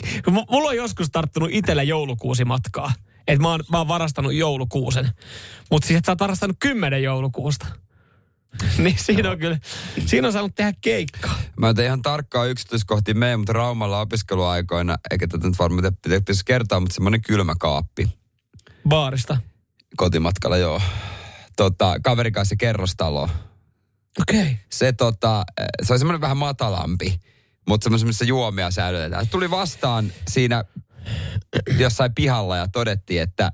mulla 0.50 0.68
on 0.70 0.76
joskus 0.76 1.08
tarttunut 1.12 1.48
itsellä 1.52 1.82
joulukuusi 1.82 2.44
matkaa. 2.44 2.92
Että 3.26 3.42
mä, 3.42 3.48
oon- 3.50 3.64
mä 3.70 3.78
oon 3.78 3.88
varastanut 3.88 4.34
joulukuusen. 4.34 5.10
Mutta 5.70 5.86
siis, 5.88 5.98
että 5.98 6.06
sä 6.06 6.12
oot 6.12 6.20
varastanut 6.20 6.56
kymmenen 6.60 7.02
joulukuusta. 7.02 7.66
niin 8.78 8.96
siinä 8.98 9.30
on 9.30 9.38
kyllä, 9.38 9.58
siinä 10.06 10.26
on 10.26 10.32
saanut 10.32 10.54
tehdä 10.54 10.72
keikkaa. 10.80 11.38
Mä 11.60 11.68
en 11.68 11.84
ihan 11.84 12.02
tarkkaa 12.02 12.44
yksityiskohtia 12.44 13.14
meidän, 13.14 13.40
mutta 13.40 13.52
Raumalla 13.52 14.00
opiskeluaikoina, 14.00 14.96
eikä 15.10 15.26
tätä 15.26 15.46
nyt 15.48 15.58
varmaan 15.58 15.94
pitä- 16.02 16.20
pitäisi 16.20 16.42
kertoa, 16.44 16.80
mutta 16.80 16.94
semmoinen 16.94 17.22
kylmä 17.22 17.54
kaappi 17.60 18.08
Baarista. 18.88 19.36
kotimatkalla, 19.96 20.56
joo. 20.56 20.82
Tota, 21.56 21.96
kaverin 22.04 22.32
kanssa 22.32 22.56
kerrostalo. 22.56 23.28
Okei. 24.20 24.40
Okay. 24.40 24.54
Se, 24.72 24.92
tota, 24.92 25.44
eh, 25.60 25.66
se 25.82 25.92
oli 25.92 25.98
semmoinen 25.98 26.20
vähän 26.20 26.36
matalampi, 26.36 27.20
mutta 27.68 27.84
semmoisen, 27.84 28.08
missä 28.08 28.24
juomia 28.24 28.70
säilytetään. 28.70 29.28
Tuli 29.28 29.50
vastaan 29.50 30.12
siinä 30.28 30.64
jossain 31.78 32.14
pihalla 32.14 32.56
ja 32.56 32.68
todettiin, 32.68 33.22
että 33.22 33.50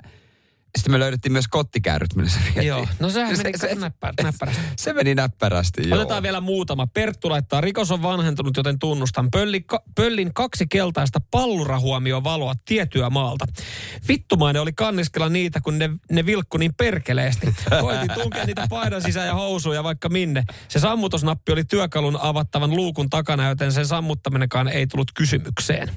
sitten 0.79 0.93
me 0.93 0.99
löydettiin 0.99 1.33
myös 1.33 1.49
kottikärryt, 1.49 2.15
millä 2.15 2.31
se 2.31 2.39
vietiin. 2.45 2.67
Joo, 2.67 2.87
no 3.01 3.11
sehän 3.11 3.37
Se- 3.37 3.43
meni 3.43 3.59
se- 3.59 3.75
näppär, 3.75 4.15
näppärästi. 4.23 4.63
Se 4.77 4.93
meni 4.93 5.15
näppärästi, 5.15 5.89
joo. 5.89 5.99
Otetaan 5.99 6.23
vielä 6.23 6.41
muutama. 6.41 6.87
Perttu 6.87 7.31
laittaa, 7.31 7.61
rikos 7.61 7.91
on 7.91 8.03
vanhentunut, 8.03 8.57
joten 8.57 8.79
tunnustan. 8.79 9.31
Pölli, 9.31 9.61
ka, 9.61 9.83
pöllin 9.95 10.35
kaksi 10.35 10.67
keltaista 10.67 11.21
pallurahuomio 11.31 12.25
valoa 12.25 12.55
tietyä 12.65 13.11
maalta. 13.11 13.45
Vittumainen 14.09 14.63
oli 14.63 14.73
kanniskella 14.73 15.29
niitä, 15.29 15.61
kun 15.61 15.79
ne, 15.79 15.91
ne 16.11 16.27
vilkku 16.27 16.57
niin 16.57 16.75
perkeleesti. 16.75 17.55
Koitin 17.81 18.11
tunkea 18.15 18.45
niitä 18.45 18.67
paidan 18.71 19.03
sisään 19.03 19.27
ja 19.27 19.35
housuja 19.35 19.85
vaikka 19.85 20.09
minne. 20.09 20.45
Se 20.69 20.79
sammutusnappi 20.79 21.53
oli 21.53 21.65
työkalun 21.65 22.19
avattavan 22.21 22.77
luukun 22.77 23.11
takana, 23.11 23.49
joten 23.49 23.73
sen 23.73 23.87
sammuttaminenkaan 23.87 24.69
ei 24.69 24.87
tullut 24.87 25.13
kysymykseen. 25.15 25.91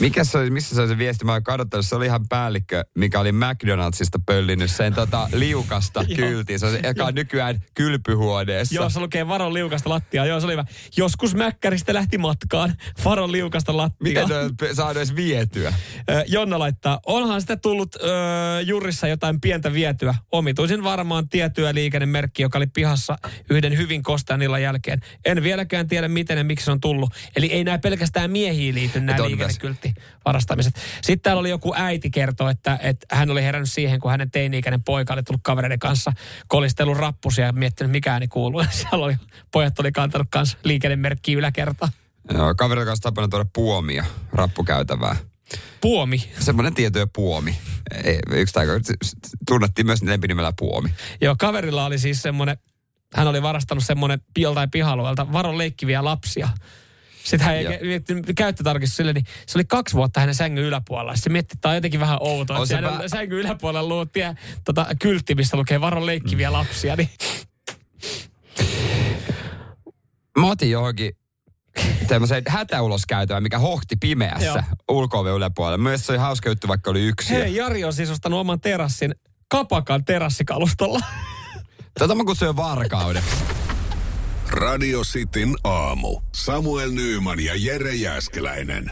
Mikä 0.00 0.24
se 0.24 0.38
oli, 0.38 0.50
missä 0.50 0.74
se 0.74 0.80
oli 0.80 0.88
se 0.88 0.98
viesti? 0.98 1.24
Mä 1.24 1.32
oon 1.32 1.42
kadottanut, 1.44 1.86
se 1.86 1.96
oli 1.96 2.06
ihan 2.06 2.28
päällikkö, 2.28 2.84
mikä 2.94 3.20
oli 3.20 3.32
McDonaldsista 3.32 4.13
pöllinyt 4.18 4.70
sen 4.70 4.94
tota, 4.94 5.28
liukasta 5.32 6.04
kyltiin. 6.16 6.58
Se 6.58 6.66
on 6.66 6.72
se, 6.72 6.80
joka 6.84 7.04
on 7.04 7.14
nykyään 7.14 7.62
kylpyhuoneessa. 7.74 8.74
Joo, 8.74 8.90
se 8.90 9.00
lukee 9.00 9.28
varon 9.28 9.54
liukasta 9.54 9.90
lattiaa. 9.90 10.26
Joo, 10.26 10.40
se 10.40 10.46
oli 10.46 10.52
hyvä. 10.52 10.64
Joskus 10.96 11.34
Mäkkäristä 11.34 11.94
lähti 11.94 12.18
matkaan. 12.18 12.74
Varon 13.04 13.32
liukasta 13.32 13.76
lattiaa. 13.76 14.24
Miten 14.24 14.38
on 14.38 14.74
saanut 14.74 14.96
edes 14.96 15.16
vietyä? 15.16 15.74
Jonna 16.26 16.58
laittaa, 16.58 17.00
onhan 17.06 17.40
sitä 17.40 17.56
tullut 17.56 17.96
ö, 17.96 18.08
jurissa 18.66 19.08
jotain 19.08 19.40
pientä 19.40 19.72
vietyä. 19.72 20.14
Omituisin 20.32 20.84
varmaan 20.84 21.28
tiettyä 21.28 21.74
liikennemerkki, 21.74 22.42
joka 22.42 22.58
oli 22.58 22.66
pihassa 22.66 23.18
yhden 23.50 23.76
hyvin 23.76 24.02
kostean 24.02 24.42
illan 24.42 24.62
jälkeen. 24.62 25.00
En 25.24 25.42
vieläkään 25.42 25.88
tiedä, 25.88 26.08
miten 26.08 26.38
ja 26.38 26.44
miksi 26.44 26.64
se 26.64 26.70
on 26.70 26.80
tullut. 26.80 27.10
Eli 27.36 27.52
ei 27.52 27.64
nämä 27.64 27.78
pelkästään 27.78 28.30
miehiin 28.30 28.74
liity 28.74 29.00
nämä 29.00 29.16
Et 29.16 29.20
on 29.20 29.28
liikennekylttivarastamiset. 29.28 30.74
Sitten 31.02 31.20
täällä 31.20 31.40
oli 31.40 31.50
joku 31.50 31.74
äiti 31.76 32.10
kertoo, 32.10 32.48
että, 32.48 32.78
että 32.82 33.16
hän 33.16 33.30
oli 33.30 33.42
herännyt 33.42 33.70
siihen, 33.70 34.00
kun 34.04 34.10
hänen 34.10 34.30
teini-ikäinen 34.30 34.82
poika 34.82 35.14
oli 35.14 35.22
tullut 35.22 35.40
kavereiden 35.44 35.78
kanssa 35.78 36.12
kolistellut 36.48 36.98
rappusia 36.98 37.46
ja 37.46 37.52
miettinyt, 37.52 37.90
mikä 37.90 38.12
ääni 38.12 38.28
kuuluu. 38.28 38.60
Ja 38.60 38.66
Siellä 38.80 39.04
oli, 39.04 39.16
pojat 39.52 39.78
oli 39.78 39.92
kantanut 39.92 40.26
kanssa 40.30 40.58
liikennemerkkiä 40.64 41.38
yläkertaan. 41.38 41.92
Joo, 42.34 42.54
kaverilla 42.54 42.86
kanssa 42.86 43.02
tapana 43.02 43.28
tuoda 43.28 43.46
puomia 43.52 44.04
rappukäytävää. 44.32 45.16
Puomi. 45.80 46.30
Semmoinen 46.40 46.74
tiettyä 46.74 47.06
puomi. 47.14 47.58
Ei, 48.04 48.18
Yksi 48.30 48.54
tai 48.54 48.66
tunnettiin 49.46 49.86
myös 49.86 50.02
lempinimellä 50.02 50.52
puomi. 50.58 50.94
Joo, 51.20 51.34
kaverilla 51.38 51.84
oli 51.84 51.98
siis 51.98 52.22
semmoinen, 52.22 52.56
hän 53.14 53.26
oli 53.28 53.42
varastanut 53.42 53.84
semmoinen 53.84 54.20
joltain 54.38 54.70
pihalueelta 54.70 55.32
varon 55.32 55.58
leikkiviä 55.58 56.04
lapsia. 56.04 56.48
Sitten 57.24 57.40
hän 57.40 57.56
miettinyt 57.82 58.26
käyttötarkistus 58.36 58.96
sille, 58.96 59.12
niin 59.12 59.24
se 59.46 59.58
oli 59.58 59.64
kaksi 59.64 59.94
vuotta 59.96 60.20
hänen 60.20 60.34
sängyn 60.34 60.64
yläpuolella. 60.64 61.16
Se 61.16 61.30
mietti, 61.30 61.52
että 61.54 61.60
tämä 61.60 61.70
on 61.70 61.76
jotenkin 61.76 62.00
vähän 62.00 62.18
outoa. 62.20 62.58
On 62.58 62.66
se 62.66 62.74
hänen 62.74 62.90
vä- 62.90 63.08
sängyn 63.08 63.38
yläpuolella 63.38 63.88
luo 63.88 64.04
tie, 64.04 64.34
tota, 64.64 64.86
kyltti, 65.00 65.34
mistä 65.34 65.56
lukee 65.56 65.80
varon 65.80 66.06
leikkiviä 66.06 66.48
Mm. 66.50 66.52
lapsia. 66.52 66.96
Niin. 66.96 67.08
Mä 70.38 70.50
otin 70.50 70.70
johonkin 70.70 71.12
tämmöisen 72.08 72.42
hätäuloskäytävän, 72.48 73.42
mikä 73.42 73.58
hohti 73.58 73.96
pimeässä 73.96 74.64
ulko 74.88 75.36
yläpuolella. 75.36 75.78
Myös 75.78 76.06
se 76.06 76.12
oli 76.12 76.18
hauska 76.18 76.48
juttu, 76.48 76.68
vaikka 76.68 76.90
oli 76.90 77.02
yksi. 77.06 77.34
Hei, 77.34 77.54
Jari 77.56 77.84
on 77.84 77.92
siis 77.92 78.10
ostanut 78.10 78.40
oman 78.40 78.60
terassin 78.60 79.14
kapakan 79.48 80.04
terassikalustolla. 80.04 81.00
Tätä 81.98 82.14
mä 82.14 82.24
kutsuin 82.24 82.56
varkauden. 82.56 83.22
Radio 84.54 85.00
Cityn 85.00 85.54
aamu. 85.64 86.20
Samuel 86.32 86.90
Nyyman 86.90 87.40
ja 87.40 87.52
Jere 87.56 87.94
Jäskeläinen. 87.94 88.90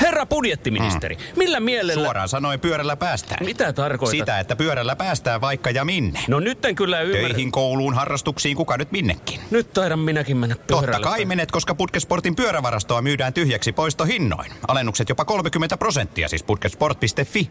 Herra 0.00 0.26
budjettiministeri, 0.26 1.16
millä 1.36 1.60
mielellä... 1.60 2.04
Suoraan 2.04 2.28
sanoen 2.28 2.60
pyörällä 2.60 2.96
päästään. 2.96 3.46
Mitä 3.46 3.72
tarkoitat? 3.72 4.18
Sitä, 4.18 4.38
että 4.38 4.56
pyörällä 4.56 4.96
päästään 4.96 5.40
vaikka 5.40 5.70
ja 5.70 5.84
minne. 5.84 6.20
No 6.28 6.40
nyt 6.40 6.64
en 6.64 6.74
kyllä 6.74 7.00
ymmärrä. 7.00 7.28
Töihin, 7.28 7.52
kouluun, 7.52 7.94
harrastuksiin, 7.94 8.56
kuka 8.56 8.76
nyt 8.76 8.92
minnekin. 8.92 9.40
Nyt 9.50 9.72
taidan 9.72 9.98
minäkin 9.98 10.36
mennä 10.36 10.56
pyörällä. 10.66 10.92
Totta 10.92 11.08
kai 11.08 11.24
menet, 11.24 11.50
koska 11.50 11.74
Putkesportin 11.74 12.36
pyörävarastoa 12.36 13.02
myydään 13.02 13.32
tyhjäksi 13.32 13.72
poistohinnoin. 13.72 14.52
Alennukset 14.68 15.08
jopa 15.08 15.24
30 15.24 15.76
prosenttia, 15.76 16.28
siis 16.28 16.42
putkesport.fi. 16.42 17.50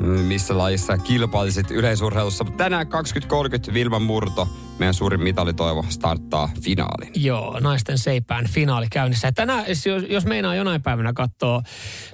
missä 0.00 0.58
lajissa 0.58 0.98
kilpailisit 0.98 1.70
yleisurheilussa. 1.70 2.44
Mutta 2.44 2.64
tänään 2.64 2.86
2030 2.86 3.74
Vilman 3.74 4.02
Murto, 4.02 4.48
meidän 4.78 4.94
suurin 4.94 5.22
mitalitoivo, 5.22 5.84
starttaa 5.88 6.50
finaalin. 6.62 7.10
Joo, 7.14 7.60
naisten 7.60 7.98
seipään 7.98 8.48
finaali 8.48 8.86
käynnissä. 8.92 9.28
Ja 9.28 9.32
tänään, 9.32 9.64
jos, 9.68 10.04
jos 10.08 10.26
meinaa 10.26 10.54
jonain 10.54 10.82
päivänä 10.82 11.12
katsoa 11.12 11.62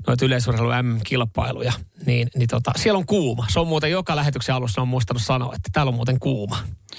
noita 0.07 0.25
yleisurheilu 0.25 0.71
M-kilpailuja, 0.83 1.73
niin, 2.07 2.29
niin 2.37 2.49
tota, 2.49 2.73
siellä 2.77 2.99
on 2.99 3.07
kuuma. 3.07 3.47
Se 3.49 3.61
on 3.61 3.67
muuten 3.67 3.91
joka 3.91 4.17
lähetyksen 4.17 4.55
alussa 4.55 4.83
on 4.83 4.89
muistanut 4.89 5.23
sanoa, 5.23 5.55
että 5.55 5.71
täällä 5.73 5.91
on 5.91 5.95
muuten 5.95 6.19
kuuma. 6.19 6.59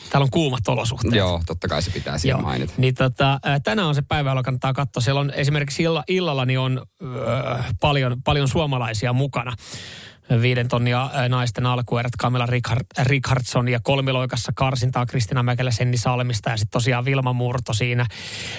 Täällä 0.09 0.23
on 0.23 0.31
kuumat 0.31 0.67
olosuhteet. 0.67 1.15
Joo, 1.15 1.41
totta 1.45 1.67
kai 1.67 1.81
se 1.81 1.91
pitää 1.91 2.17
siinä 2.17 2.37
mainita. 2.37 2.73
Niin 2.77 2.95
tota, 2.95 3.39
ää, 3.43 3.59
tänään 3.59 3.87
on 3.87 3.95
se 3.95 4.01
päivä, 4.01 4.29
jolla 4.29 4.43
kannattaa 4.43 4.73
katsoa. 4.73 5.01
Siellä 5.01 5.21
on 5.21 5.31
esimerkiksi 5.31 5.83
illa, 5.83 6.03
illalla 6.07 6.45
niin 6.45 6.59
on 6.59 6.81
öö, 7.03 7.57
paljon, 7.81 8.23
paljon 8.23 8.47
suomalaisia 8.47 9.13
mukana. 9.13 9.53
Viiden 10.41 10.67
tonnia 10.67 11.09
naisten 11.29 11.65
alkuerät 11.65 12.11
Camilla 12.19 12.45
Richard, 12.45 12.85
Richardson 13.03 13.67
ja 13.67 13.79
kolmiloikassa 13.83 14.51
karsintaa 14.55 15.05
Kristina 15.05 15.43
Mäkelä 15.43 15.71
Senni 15.71 15.97
Salmista 15.97 16.49
ja 16.49 16.57
sitten 16.57 16.71
tosiaan 16.71 17.05
Vilma 17.05 17.33
Murto 17.33 17.73
siinä. 17.73 18.05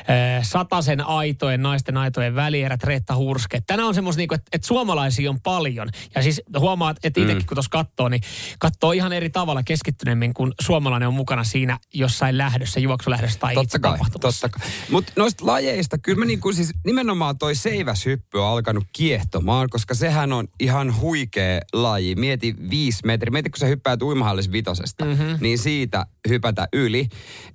Ää, 0.09 0.43
Satasen 0.43 1.07
aitojen, 1.07 1.63
naisten 1.63 1.97
aitojen 1.97 2.35
välierät 2.35 2.85
Reetta 2.85 3.17
Hurske. 3.17 3.63
Tänään 3.67 3.89
on 3.89 3.95
semmoista, 3.95 4.19
niinku, 4.21 4.35
että 4.35 4.49
et 4.53 4.65
suomalaisia 4.65 5.31
on 5.31 5.41
paljon. 5.41 5.89
Ja 6.15 6.23
siis 6.23 6.43
huomaat, 6.59 6.97
että 6.97 7.21
itsekin 7.21 7.43
Mm. 7.43 7.47
kun 7.47 7.55
tuossa 7.57 7.71
katsoo, 7.71 8.09
niin 8.09 8.23
katsoo 8.59 8.93
ihan 8.93 9.13
eri 9.13 9.31
tavalla 9.31 9.63
keskittyneemmin, 9.63 10.35
kun 10.35 10.55
suomalainen 10.61 11.09
on 11.09 11.15
mukana 11.15 11.45
siinä 11.45 11.79
jossain 11.95 12.39
lähdössä, 12.39 12.81
juoksulähdössä 12.81 13.39
tai 13.39 13.55
Totta 13.55 13.67
itse 13.67 13.79
kai, 13.79 13.99
totta 14.21 14.49
kai. 14.49 14.69
Mutta 14.91 15.13
noista 15.17 15.47
lajeista, 15.47 15.99
kyllä 15.99 16.19
mä 16.19 16.25
niinku 16.25 16.53
siis 16.53 16.71
nimenomaan 16.85 17.39
toi 17.39 17.55
seiväshyppy 17.55 18.39
on 18.39 18.47
alkanut 18.47 18.85
kiehtomaan, 18.93 19.69
koska 19.71 19.95
sehän 19.95 20.33
on 20.33 20.49
ihan 20.61 21.01
huikea 21.01 21.56
laji. 21.73 22.15
Mieti 22.15 22.55
viisi 22.71 23.01
metriä. 23.05 23.31
Mieti, 23.31 23.51
kun 23.51 23.59
sä 23.59 23.67
hyppäät 23.67 24.03
uimahallissa 24.03 24.53
vitosesta, 24.53 25.05
mm-hmm. 25.05 25.39
niin 25.41 25.59
siitä 25.59 26.07
hypätä 26.29 26.69
yli. 26.73 27.09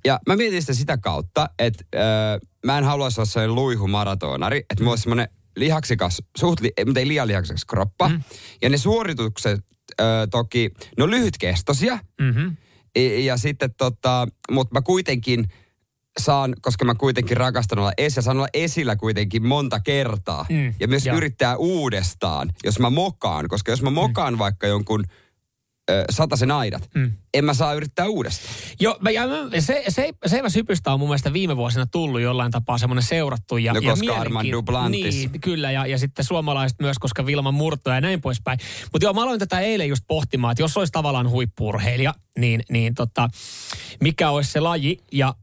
Ja 0.05 0.19
mä 0.27 0.35
mietin 0.35 0.61
sitä 0.61 0.73
sitä 0.73 0.97
kautta, 0.97 1.49
että 1.59 1.83
öö, 1.95 2.01
mä 2.65 2.77
en 2.77 2.83
haluaisi 2.83 3.21
olla 3.21 3.29
sellainen 3.29 3.55
luihumaratonari, 3.55 4.57
että 4.57 4.83
mulla 4.83 4.91
olisi 4.91 5.01
semmoinen 5.01 5.27
lihaksikas, 5.57 6.21
suht 6.37 6.59
li, 6.61 6.71
mutta 6.85 6.99
ei 6.99 7.07
liian 7.07 7.27
lihaksikas 7.27 7.65
kroppa. 7.65 8.09
Mm. 8.09 8.23
Ja 8.61 8.69
ne 8.69 8.77
suoritukset 8.77 9.59
öö, 10.01 10.27
toki, 10.27 10.69
ne 10.97 11.03
on 11.03 11.11
lyhytkestoisia. 11.11 11.99
Mm-hmm. 12.21 12.55
Ja, 12.95 13.19
ja 13.19 13.37
sitten 13.37 13.73
tota, 13.77 14.27
mutta 14.51 14.73
mä 14.73 14.81
kuitenkin 14.81 15.45
saan, 16.19 16.55
koska 16.61 16.85
mä 16.85 16.95
kuitenkin 16.95 17.37
rakastan 17.37 17.79
olla 17.79 17.91
es 17.97 18.15
ja 18.15 18.21
saan 18.21 18.37
olla 18.37 18.47
esillä 18.53 18.95
kuitenkin 18.95 19.47
monta 19.47 19.79
kertaa. 19.79 20.45
Mm, 20.49 20.73
ja 20.79 20.87
myös 20.87 21.05
joo. 21.05 21.17
yrittää 21.17 21.57
uudestaan, 21.57 22.49
jos 22.63 22.79
mä 22.79 22.89
mokaan. 22.89 23.47
Koska 23.47 23.71
jos 23.71 23.81
mä 23.81 23.89
mokaan 23.89 24.33
mm. 24.33 24.39
vaikka 24.39 24.67
jonkun 24.67 25.05
sataisen 26.09 26.51
aidat, 26.51 26.89
mm. 26.95 27.11
en 27.33 27.45
mä 27.45 27.53
saa 27.53 27.73
yrittää 27.73 28.07
uudestaan. 28.07 28.53
Joo, 28.79 28.99
ja 29.13 29.27
mä- 29.27 29.59
se, 29.59 29.83
se, 29.89 30.13
seiväshypystä 30.25 30.93
on 30.93 30.99
mun 30.99 31.09
mielestä 31.09 31.33
viime 31.33 31.57
vuosina 31.57 31.85
tullut 31.85 32.21
jollain 32.21 32.51
tapaa 32.51 32.77
semmoinen 32.77 33.03
seurattu. 33.03 33.57
Ja, 33.57 33.73
No, 33.73 33.79
ja 33.79 33.89
koska 33.91 34.15
Armand 34.15 34.51
Duplantis. 34.51 35.15
Niin, 35.15 35.41
kyllä, 35.41 35.71
ja, 35.71 35.85
ja 35.85 35.97
sitten 35.97 36.25
suomalaiset 36.25 36.79
myös, 36.79 36.99
koska 36.99 37.25
Vilma 37.25 37.51
Murto 37.51 37.89
ja 37.89 38.01
näin 38.01 38.21
poispäin. 38.21 38.59
Mutta 38.91 39.05
joo, 39.05 39.13
mä 39.13 39.23
aloin 39.23 39.39
tätä 39.39 39.59
eilen 39.59 39.89
just 39.89 40.03
pohtimaan, 40.07 40.51
että 40.51 40.63
jos 40.63 40.77
olisi 40.77 40.91
tavallaan 40.91 41.29
huippuurheilija, 41.29 42.13
niin, 42.37 42.63
niin 42.69 42.95
tota, 42.95 43.29
mikä 44.01 44.29
olisi 44.29 44.51
se 44.51 44.59
laji, 44.59 44.99
ja 45.11 45.35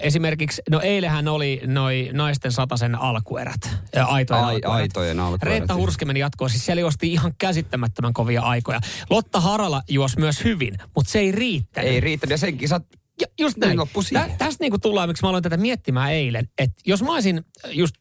Esimerkiksi, 0.00 0.62
no 0.70 0.80
eilähän 0.80 1.28
oli 1.28 1.60
noi 1.66 2.10
naisten 2.12 2.52
satasen 2.52 2.94
alkuerät, 2.94 3.60
aitojen 4.06 4.44
Ai, 4.44 4.54
alkuerät. 4.54 4.80
aitojen 4.80 5.20
alkuerät. 5.20 5.42
Reetta 5.42 5.74
Hurske 5.74 6.04
meni 6.04 6.20
jatkoon, 6.20 6.50
siis 6.50 6.66
siellä 6.66 6.80
juosti 6.80 7.12
ihan 7.12 7.34
käsittämättömän 7.38 8.12
kovia 8.12 8.42
aikoja. 8.42 8.80
Lotta 9.10 9.40
Harala 9.40 9.82
juosi 9.88 10.18
myös 10.18 10.44
hyvin, 10.44 10.74
mutta 10.94 11.10
se 11.12 11.18
ei 11.18 11.32
riittänyt. 11.32 11.90
Ei 11.90 12.00
riitä, 12.00 12.26
ja 12.30 12.38
sen 12.38 12.56
kisat 12.58 12.82
Ja 13.20 13.26
just 13.40 13.56
näin. 13.56 13.78
Niin 13.78 14.04
siihen. 14.04 14.30
Tä, 14.30 14.36
tästä 14.38 14.64
niinku 14.64 14.78
tullaan, 14.78 15.08
miksi 15.08 15.22
mä 15.22 15.28
aloin 15.28 15.42
tätä 15.42 15.56
miettimään 15.56 16.12
eilen, 16.12 16.48
että 16.58 16.82
jos 16.86 17.02
mä 17.02 17.12
olisin 17.12 17.44
just 17.70 17.94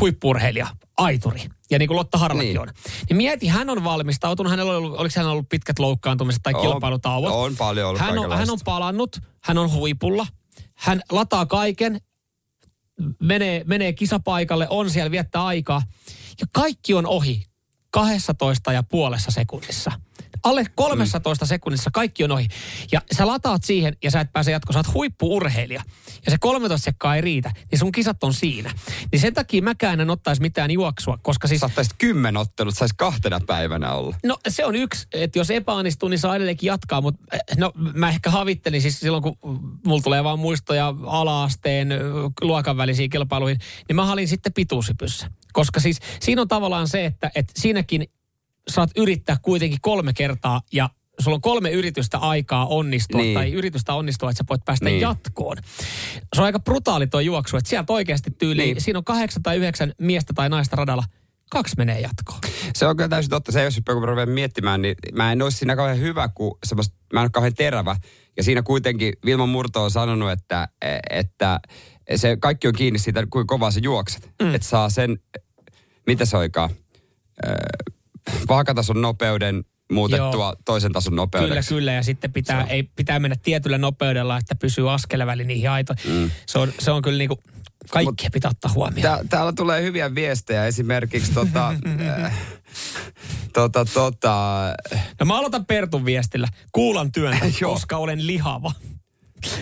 huippurheilija, 0.00 0.66
aituri, 0.96 1.40
ja 1.70 1.78
niin 1.78 1.86
kuin 1.88 1.96
Lotta 1.96 2.18
Haralakin 2.18 2.48
Niin. 2.48 2.60
on, 2.60 2.68
niin 3.08 3.16
mieti, 3.16 3.46
hän 3.48 3.70
on 3.70 3.84
valmistautunut, 3.84 4.50
hänellä 4.50 4.72
on 4.72 4.78
ollut, 4.78 4.98
oliko 5.00 5.12
hän 5.16 5.26
ollut 5.26 5.48
pitkät 5.48 5.78
loukkaantumiset 5.78 6.42
tai 6.42 6.52
On- 6.54 6.60
kilpailutauot. 6.62 7.32
on 7.32 7.56
paljon 7.56 7.88
ollut 7.88 8.00
hän 8.00 8.18
on, 8.18 8.38
hän 8.38 8.50
on 8.50 8.58
palannut, 8.64 9.16
hän 9.44 9.58
on 9.58 9.72
huipulla, 9.72 10.26
hän 10.76 11.02
lataa 11.10 11.46
kaiken, 11.46 12.00
menee, 13.22 13.64
menee 13.66 13.92
kisapaikalle, 13.92 14.66
on 14.70 14.90
siellä, 14.90 15.10
viettää 15.10 15.44
aikaa, 15.44 15.82
ja 16.40 16.46
kaikki 16.52 16.94
on 16.94 17.06
ohi 17.06 17.44
12 17.90 18.72
ja 18.72 18.82
puolessa 18.82 19.30
sekunnissa. 19.30 19.92
Alle 20.46 20.64
13 20.74 21.44
mm. 21.44 21.48
sekunnissa 21.48 21.90
kaikki 21.92 22.24
on 22.24 22.32
ohi. 22.32 22.48
Ja 22.92 23.00
sä 23.16 23.26
lataat 23.26 23.64
siihen 23.64 23.96
ja 24.04 24.10
sä 24.10 24.20
et 24.20 24.32
pääse 24.32 24.50
jatkoon. 24.50 24.72
Sä 24.74 24.78
oot 24.78 24.94
huippuurheilija. 24.94 25.82
Ja 26.26 26.30
se 26.30 26.36
13 26.40 26.84
sekkaa 26.84 27.16
ei 27.16 27.20
riitä, 27.20 27.52
niin 27.70 27.78
sun 27.78 27.92
kisat 27.92 28.24
on 28.24 28.34
siinä. 28.34 28.70
Niin 29.12 29.20
sen 29.20 29.34
takia 29.34 29.62
mäkään 29.62 30.00
en 30.00 30.10
ottaisi 30.10 30.42
mitään 30.42 30.70
juoksua, 30.70 31.18
koska 31.22 31.48
siis... 31.48 31.60
saattaisit 31.60 31.94
kymmen 31.98 32.36
ottelut, 32.36 32.74
saisi 32.74 32.94
kahtena 32.98 33.40
päivänä 33.46 33.92
olla. 33.92 34.16
No 34.24 34.38
se 34.48 34.64
on 34.64 34.76
yksi, 34.76 35.06
että 35.12 35.38
jos 35.38 35.50
epäonnistuu, 35.50 36.08
niin 36.08 36.18
saa 36.18 36.36
edelleenkin 36.36 36.66
jatkaa, 36.66 37.00
mutta 37.00 37.24
eh, 37.32 37.56
no 37.56 37.72
mä 37.94 38.08
ehkä 38.08 38.30
havittelin 38.30 38.82
siis 38.82 39.00
silloin, 39.00 39.22
kun 39.22 39.36
mulla 39.86 40.02
tulee 40.02 40.24
vaan 40.24 40.38
muistoja 40.38 40.94
ala-asteen 41.06 41.92
ö, 41.92 41.98
luokan 42.40 42.76
välisiin 42.76 43.10
kilpailuihin, 43.10 43.58
niin 43.88 43.96
mä 43.96 44.06
halin 44.06 44.28
sitten 44.28 44.52
pituushypyssä. 44.52 45.30
Koska 45.52 45.80
siis 45.80 46.00
siinä 46.20 46.42
on 46.42 46.48
tavallaan 46.48 46.88
se, 46.88 47.04
että, 47.04 47.30
että 47.34 47.52
siinäkin 47.56 48.06
saat 48.70 48.90
yrittää 48.96 49.36
kuitenkin 49.42 49.78
kolme 49.82 50.12
kertaa 50.12 50.60
ja 50.72 50.90
sulla 51.20 51.34
on 51.34 51.40
kolme 51.40 51.70
yritystä 51.70 52.18
aikaa 52.18 52.66
onnistua 52.66 53.20
Niin. 53.20 53.34
tai 53.34 53.52
yritystä 53.52 53.94
onnistua, 53.94 54.30
että 54.30 54.38
sä 54.38 54.44
voit 54.50 54.64
päästä 54.64 54.84
Niin. 54.84 55.00
jatkoon. 55.00 55.56
Se 56.34 56.40
on 56.40 56.44
aika 56.44 56.58
brutaali 56.60 57.06
tuo 57.06 57.20
juoksu, 57.20 57.56
että 57.56 57.70
sieltä 57.70 57.92
oikeasti 57.92 58.30
tyyliin, 58.30 58.74
Niin. 58.74 58.80
siinä 58.80 58.98
on 58.98 59.04
kahdeksan 59.04 59.42
tai 59.42 59.56
yhdeksän 59.56 59.92
miestä 60.00 60.32
tai 60.36 60.48
naista 60.48 60.76
radalla, 60.76 61.04
kaksi 61.50 61.74
menee 61.78 62.00
jatkoon. 62.00 62.38
Se 62.74 62.86
on 62.86 62.96
kyllä 62.96 63.08
täysin 63.08 63.30
totta. 63.30 63.52
Se, 63.52 63.62
jos 63.64 63.80
kun 63.92 64.00
mä 64.00 64.06
rupean 64.06 64.28
miettimään, 64.30 64.82
niin 64.82 64.94
mä 65.14 65.32
en 65.32 65.42
olisi 65.42 65.58
siinä 65.58 65.76
kauhean 65.76 66.00
hyvä, 66.00 66.28
kun 66.34 66.58
semmoista, 66.66 66.96
mä 67.12 67.20
en 67.20 67.24
ole 67.24 67.30
kauhean 67.30 67.54
terävä. 67.54 67.96
Ja 68.36 68.42
siinä 68.42 68.62
kuitenkin 68.62 69.12
Vilma 69.24 69.46
Murto 69.46 69.84
on 69.84 69.90
sanonut, 69.90 70.30
että, 70.30 70.68
että 71.10 71.60
se 72.16 72.36
kaikki 72.36 72.68
on 72.68 72.74
kiinni 72.74 72.98
siitä, 72.98 73.26
kuinka 73.30 73.54
kovaa 73.54 73.70
sä 73.70 73.80
juokset. 73.82 74.30
Mm. 74.42 74.54
Että 74.54 74.68
saa 74.68 74.90
sen, 74.90 75.18
mitä 76.06 76.24
se 76.24 76.36
oikeaa, 76.36 76.70
vaakatason 78.48 79.00
nopeuden 79.00 79.64
muutettua 79.92 80.44
Joo. 80.44 80.56
toisen 80.64 80.92
tason 80.92 81.10
Kyllä, 81.12 81.22
nopeudeksi. 81.22 81.74
kyllä. 81.74 81.92
Ja 81.92 82.02
sitten 82.02 82.32
pitää, 82.32 82.64
ei, 82.64 82.82
pitää 82.82 83.18
mennä 83.18 83.36
tietyllä 83.42 83.78
nopeudella, 83.78 84.36
että 84.36 84.54
pysyy 84.54 84.92
askeleväli 84.92 85.44
niihin 85.44 85.70
aitoihin. 85.70 86.12
Mm. 86.12 86.30
Se, 86.46 86.58
on, 86.58 86.72
se 86.78 86.90
on 86.90 87.02
kyllä 87.02 87.18
niin 87.18 87.28
kuin, 87.28 87.40
kaikkea 87.90 88.30
pitää 88.32 88.50
ottaa 88.50 88.72
huomioon. 88.74 89.02
Tää, 89.02 89.24
täällä 89.30 89.52
tulee 89.52 89.82
hyviä 89.82 90.14
viestejä. 90.14 90.66
Esimerkiksi 90.66 91.32
tota, 91.32 91.68
äh, 92.24 92.32
tota, 93.52 93.84
tota, 93.84 94.64
No 95.20 95.26
mä 95.26 95.38
aloitan 95.38 95.66
Pertun 95.66 96.04
viestillä. 96.04 96.48
Kuulan 96.72 97.12
työntä, 97.12 97.46
koska 97.64 97.96
olen 97.96 98.26
lihava. 98.26 98.72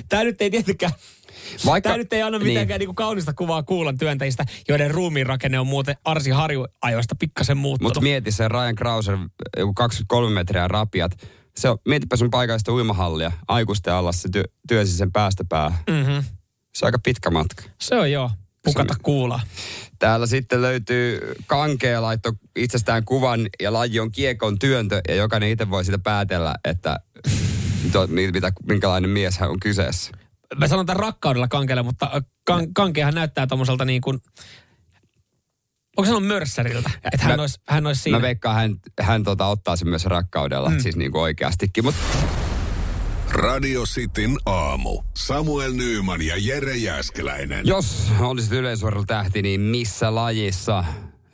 Tämä 0.08 0.24
nyt 0.24 0.42
ei 0.42 0.50
tietenkään... 0.50 0.92
Vaikka- 1.66 1.88
Tämä 1.88 1.96
nyt 1.96 2.12
ei 2.12 2.22
anna 2.22 2.38
mitenkään 2.38 2.78
niin. 2.80 2.94
kaunista 2.94 3.32
kuvaa 3.32 3.62
kuulan 3.62 3.98
työntäjistä, 3.98 4.44
joiden 4.68 4.90
ruumiin 4.90 5.26
rakenne 5.26 5.58
on 5.58 5.66
muuten 5.66 5.96
Arsi 6.04 6.30
Harju-ajoista 6.30 7.14
pikkasen 7.18 7.56
muuttunut. 7.56 7.90
Mutta 7.90 8.00
mieti 8.00 8.30
se 8.32 8.48
Ryan 8.48 8.74
Krauser, 8.74 9.18
joku 9.56 9.74
23 9.74 10.34
metriä 10.34 10.68
rapiat. 10.68 11.12
Se 11.56 11.68
on, 11.68 11.78
mietipä 11.88 12.16
sun 12.16 12.30
paikallista 12.30 12.72
uimahallia. 12.72 13.32
Aikuisten 13.48 13.92
alla 13.94 14.12
se 14.12 14.28
työ, 14.28 14.44
työsi 14.68 14.92
sen 14.96 15.12
päästä 15.12 15.44
päähän. 15.48 15.78
mm-hmm. 15.90 16.24
Se 16.74 16.84
on 16.84 16.88
aika 16.88 16.98
pitkä 17.04 17.30
matka. 17.30 17.62
Se 17.80 17.94
on 17.94 18.12
joo. 18.12 18.30
Pukata 18.64 18.94
kuulaa. 19.02 19.40
Täällä 19.98 20.26
sitten 20.26 20.62
löytyy 20.62 21.20
kankea 21.46 22.02
laitto 22.02 22.32
itsestään 22.56 23.04
kuvan 23.04 23.40
ja 23.62 23.72
laji 23.72 24.00
on 24.00 24.12
kiekon 24.12 24.58
työntö 24.58 25.00
ja 25.08 25.14
jokainen 25.14 25.48
itse 25.48 25.70
voi 25.70 25.84
sitä 25.84 25.98
päätellä, 25.98 26.54
että 26.64 27.00
to, 27.92 28.06
mitä, 28.06 28.52
minkälainen 28.68 29.10
mies 29.10 29.38
hän 29.38 29.50
on 29.50 29.60
kyseessä. 29.60 30.10
Mä 30.56 30.68
sanon 30.68 30.86
tämän 30.86 31.00
rakkaudella 31.00 31.48
kankelle, 31.48 31.82
mutta 31.82 32.10
äh, 32.16 32.22
kan, 32.44 32.74
kankeahan 32.74 33.14
näyttää 33.14 33.46
tommoselta 33.46 33.84
niin 33.84 34.00
kuin... 34.00 34.18
Onko 35.96 36.06
sanonut 36.06 36.28
mörssäriltä? 36.28 36.90
Että 37.12 37.26
hän 37.26 37.36
Mä- 37.36 37.42
olisi, 37.42 37.60
hän 37.68 37.86
olisi 37.86 38.02
siinä. 38.02 38.18
Mä 38.18 38.22
veikkaan, 38.22 38.56
hän, 38.56 38.74
hän 39.00 39.22
tota, 39.24 39.46
ottaa 39.46 39.76
sen 39.76 39.88
myös 39.88 40.04
rakkaudella, 40.06 40.70
mm. 40.70 40.80
siis 40.80 40.96
niin 40.96 41.12
kuin 41.12 41.22
oikeastikin. 41.22 41.84
Mutta 41.84 42.00
Radio 43.30 43.82
Cityn 43.82 44.36
aamu. 44.46 45.02
Samuel 45.14 45.72
Nyyman 45.72 46.22
ja 46.22 46.34
Jere 46.38 46.76
Jäskeläinen. 46.76 47.66
jos 47.66 48.12
olisit 48.20 48.52
yleisurheilutähti, 48.52 49.42
niin 49.42 49.60
missä 49.60 50.14
lajissa 50.14 50.84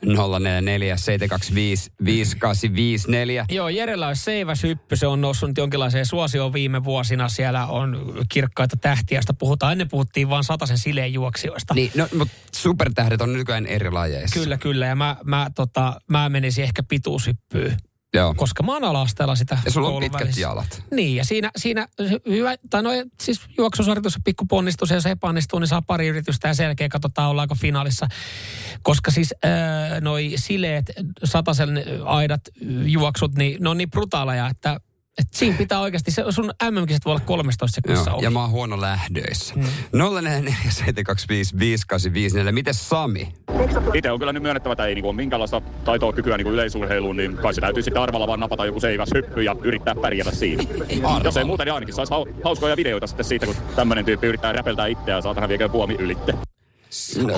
044 0.05 0.97
725 0.97 1.91
5854. 2.05 3.45
Joo, 3.49 3.69
Jerellä 3.69 4.07
olisi 4.07 4.23
seiväshyppy. 4.23 4.95
Se 4.95 5.07
on 5.07 5.21
noussut 5.21 5.57
jonkinlaiseen 5.57 6.05
suosioon 6.05 6.53
viime 6.53 6.83
vuosina. 6.83 7.29
Siellä 7.29 7.65
on 7.65 8.15
kirkkaita 8.29 8.77
tähtiä, 8.77 9.15
joista 9.17 9.33
puhutaan. 9.33 9.71
Ennen 9.71 9.89
puhuttiin 9.89 10.29
vain 10.29 10.43
sataisen 10.43 10.77
sileen 10.77 11.13
juoksijoista. 11.13 11.73
Niin, 11.73 11.91
no, 11.95 12.07
mutta 12.17 12.33
supertähdet 12.55 13.21
on 13.21 13.33
nykyään 13.33 13.65
eri 13.65 13.91
lajeissa. 13.91 14.39
Kyllä, 14.39 14.57
kyllä. 14.57 14.85
Ja 14.85 14.95
mä, 14.95 15.15
mä, 15.23 15.51
tota, 15.55 16.01
mä 16.07 16.29
menisin 16.29 16.63
ehkä 16.63 16.83
pituushyppyyn. 16.83 17.77
Joo. 18.13 18.33
Koska 18.37 18.63
mä 18.63 18.73
oon 18.73 18.83
ala-asteella 18.83 19.35
sitä 19.35 19.57
Ja 19.65 19.71
sulla 19.71 19.87
on 19.87 19.99
pitkät 19.99 20.21
välissä. 20.21 20.41
jalat. 20.41 20.83
Niin, 20.91 21.15
ja 21.15 21.25
siinä, 21.25 21.51
siinä 21.57 21.87
hyvä, 22.29 22.55
tai 22.69 22.83
no 22.83 22.89
siis 23.21 23.41
juoksusuoritus 23.57 24.15
on 24.15 24.23
pikku 24.23 24.45
ponnistus, 24.45 24.89
ja 24.89 24.95
jos 24.95 25.05
epäonnistuu, 25.05 25.59
niin 25.59 25.67
saa 25.67 25.81
pari 25.81 26.07
yritystä 26.07 26.47
ja 26.47 26.53
selkeä 26.53 26.89
katsotaan, 26.89 27.29
ollaanko 27.29 27.55
finaalissa. 27.55 28.07
Koska 28.81 29.11
siis 29.11 29.33
äh, 29.45 30.01
noi 30.01 30.31
sileet, 30.35 30.91
sataisen 31.23 31.83
aidat 32.05 32.41
juoksut, 32.85 33.35
niin 33.35 33.63
ne 33.63 33.69
on 33.69 33.77
niin 33.77 33.91
brutaaleja, 33.91 34.47
että, 34.47 34.79
että 35.19 35.37
siinä 35.37 35.57
pitää 35.57 35.79
oikeasti, 35.79 36.11
se, 36.11 36.23
sun 36.29 36.51
MM-kisat 36.71 37.05
voi 37.05 37.11
olla 37.11 37.21
13 37.25 37.75
sekunnissa 37.75 38.09
Joo, 38.09 38.17
ohi. 38.17 38.23
ja 38.25 38.31
mä 38.31 38.41
oon 38.41 38.49
huono 38.49 38.81
lähdöissä. 38.81 39.53
Mm. 39.55 39.63
044 39.93 40.55
725 40.71 41.59
5854. 41.59 42.51
Mites 42.51 42.89
Sami? 42.89 43.33
Itse 43.93 44.11
on 44.11 44.19
kyllä 44.19 44.33
nyt 44.33 44.43
myönnettävä, 44.43 44.73
että 44.73 44.85
ei 44.85 44.95
niin 44.95 45.05
ole 45.05 45.15
minkäänlaista 45.15 45.61
taitoa 45.85 46.13
kykyä 46.13 46.37
niin 46.37 46.47
yleisurheiluun, 46.47 47.17
niin 47.17 47.37
kai 47.37 47.53
se 47.53 47.61
täytyy 47.61 47.83
sitten 47.83 48.01
arvalla 48.01 48.27
vaan 48.27 48.39
napata 48.39 48.65
joku 48.65 48.79
seiväs 48.79 49.09
hyppy 49.15 49.43
ja 49.43 49.55
yrittää 49.63 49.95
pärjätä 49.95 50.31
siinä. 50.35 50.63
Arvalla. 51.03 51.21
Jos 51.23 51.37
ei 51.37 51.43
muuten, 51.43 51.65
niin 51.65 51.73
ainakin 51.73 51.95
saisi 51.95 52.13
hau- 52.13 52.41
hauskoja 52.43 52.77
videoita 52.77 53.07
sitten 53.07 53.25
siitä, 53.25 53.45
kun 53.45 53.55
tämmöinen 53.75 54.05
tyyppi 54.05 54.27
yrittää 54.27 54.51
räpeltää 54.51 54.87
itseään, 54.87 55.23
saatana 55.23 55.47
viekö 55.47 55.69
puomi 55.69 55.95
ylitte. 55.99 56.33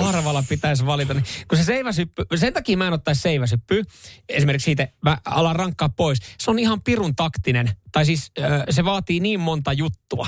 Arvalla 0.04 0.44
pitäisi 0.48 0.86
valita. 0.86 1.14
Niin, 1.14 1.24
kun 1.48 1.58
se 1.58 1.64
seiväsyppy, 1.64 2.24
sen 2.36 2.52
takia 2.52 2.76
mä 2.76 2.86
en 2.86 2.92
ottaisi 2.92 3.20
seiväsyppyä. 3.20 3.82
Esimerkiksi 4.28 4.64
siitä 4.64 4.88
mä 5.02 5.18
alan 5.24 5.56
rankkaa 5.56 5.88
pois. 5.88 6.18
Se 6.38 6.50
on 6.50 6.58
ihan 6.58 6.82
pirun 6.82 7.16
taktinen. 7.16 7.70
Tai 7.92 8.06
siis 8.06 8.32
se 8.70 8.84
vaatii 8.84 9.20
niin 9.20 9.40
monta 9.40 9.72
juttua. 9.72 10.26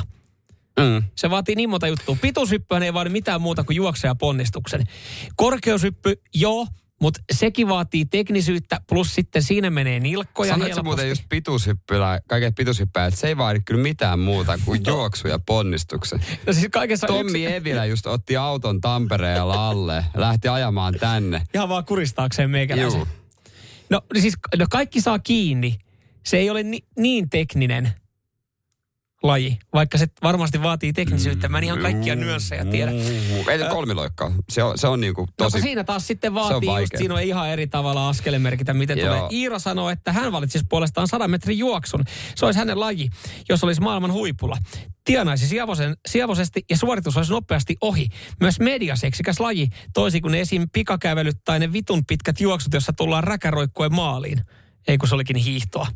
Mm. 0.80 1.02
Se 1.16 1.30
vaatii 1.30 1.54
niin 1.54 1.70
monta 1.70 1.86
juttua. 1.86 2.16
Pituushyppyhän 2.20 2.82
ei 2.82 2.94
vaadi 2.94 3.10
mitään 3.10 3.40
muuta 3.40 3.64
kuin 3.64 3.76
juokse 3.76 4.08
ja 4.08 4.14
ponnistuksen. 4.14 4.84
Korkeushyppy, 5.36 6.22
joo, 6.34 6.66
mutta 7.00 7.20
sekin 7.32 7.68
vaatii 7.68 8.04
teknisyyttä, 8.04 8.80
plus 8.88 9.14
sitten 9.14 9.42
siinä 9.42 9.70
menee 9.70 10.00
nilkkoja 10.00 10.50
Sanoitko 10.52 10.66
helposti. 10.76 10.84
muuten 10.84 11.08
just 11.08 11.22
pituushyppylä, 11.28 12.20
kaiket 12.28 12.54
pituushyppäjät, 12.54 13.08
että 13.08 13.20
se 13.20 13.26
ei 13.28 13.36
vaadi 13.36 13.60
kyllä 13.64 13.82
mitään 13.82 14.18
muuta 14.20 14.58
kuin 14.64 14.80
juoksu 14.86 15.28
ja 15.28 15.38
ponnistuksen. 15.46 16.20
No 16.46 16.52
siis 16.52 16.66
kaikessa 16.72 17.06
Tommi 17.06 17.44
yksi- 17.44 17.54
Evilä 17.54 17.84
just 17.84 18.06
otti 18.06 18.36
auton 18.36 18.80
Tampereella 18.80 19.68
alle 19.68 20.04
lähti 20.14 20.48
ajamaan 20.48 20.94
tänne. 20.94 21.42
Ihan 21.54 21.68
vaan 21.68 21.84
kuristaakseen 21.84 22.50
meikäläisen. 22.50 22.98
Juu. 22.98 23.08
No 23.90 24.00
siis 24.20 24.34
no 24.58 24.66
kaikki 24.70 25.00
saa 25.00 25.18
kiinni. 25.18 25.78
Se 26.26 26.36
ei 26.36 26.50
ole 26.50 26.62
ni, 26.62 26.78
niin 26.98 27.30
tekninen 27.30 27.92
laji, 29.22 29.58
vaikka 29.74 29.98
se 29.98 30.06
varmasti 30.22 30.62
vaatii 30.62 30.92
teknisyyttä. 30.92 31.48
Mä 31.48 31.58
en 31.58 31.64
ihan 31.64 31.78
kaikkia 31.78 32.16
nyansseja 32.16 32.64
tiedä. 32.64 32.90
Ei 33.50 33.58
se 33.58 33.66
kolmiloikkaa. 33.70 34.32
Se 34.48 34.62
on, 34.62 34.78
se 34.78 34.86
on 34.86 35.00
niinku 35.00 35.28
tosi... 35.36 35.58
No, 35.58 35.62
siinä 35.62 35.84
taas 35.84 36.06
sitten 36.06 36.34
vaatii, 36.34 36.68
just 36.80 36.96
siinä 36.98 37.14
on 37.14 37.22
ihan 37.22 37.50
eri 37.50 37.66
tavalla 37.66 38.08
askelemerkitä, 38.08 38.74
miten 38.74 38.98
Joo. 38.98 39.14
tulee. 39.14 39.28
Iira 39.30 39.58
sanoo, 39.58 39.90
että 39.90 40.12
hän 40.12 40.32
valitsisi 40.32 40.64
puolestaan 40.68 41.08
100 41.08 41.28
metrin 41.28 41.58
juoksun. 41.58 42.04
Se 42.34 42.46
olisi 42.46 42.58
hänen 42.58 42.80
laji, 42.80 43.08
jos 43.48 43.64
olisi 43.64 43.80
maailman 43.80 44.12
huipulla. 44.12 44.58
Tienaisi 45.04 45.48
sievosen, 45.48 45.96
sievosesti 46.08 46.64
ja 46.70 46.76
suoritus 46.76 47.16
olisi 47.16 47.32
nopeasti 47.32 47.76
ohi. 47.80 48.08
Myös 48.40 48.60
mediaseksikäs 48.60 49.40
laji, 49.40 49.68
toisin 49.94 50.22
kuin 50.22 50.34
esim. 50.34 50.68
pikakävelyt 50.72 51.36
tai 51.44 51.58
ne 51.58 51.72
vitun 51.72 52.06
pitkät 52.06 52.40
juoksut, 52.40 52.74
jossa 52.74 52.92
tullaan 52.92 53.24
räkäroikkuen 53.24 53.94
maaliin. 53.94 54.40
Ei 54.88 54.98
kun 54.98 55.08
se 55.08 55.14
olikin 55.14 55.36
hiihtoa. 55.36 55.86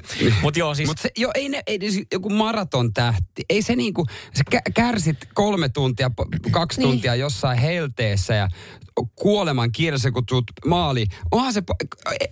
Mutta 0.42 0.58
joo, 0.58 0.74
siis... 0.74 0.88
Mutta 0.88 1.08
jo, 1.16 1.30
ei, 1.34 1.48
ne, 1.48 1.62
ei 1.66 1.78
ne- 1.78 1.86
joku 2.12 2.30
maraton 2.30 2.92
tähti, 2.92 3.42
ei 3.50 3.62
se 3.62 3.76
niinku, 3.76 4.06
sä 4.36 4.44
kä- 4.54 4.72
kärsit 4.74 5.16
kolme 5.34 5.68
tuntia, 5.68 6.10
kaksi 6.50 6.80
Niin. 6.80 6.90
tuntia 6.90 7.14
jossain 7.14 7.58
helteessä 7.58 8.34
ja 8.34 8.48
kuoleman 9.14 9.72
kielessä, 9.72 10.10
kun 10.10 10.26
tuut 10.26 10.44
maaliin. 10.66 11.08
Onhan 11.30 11.52
se, 11.52 11.62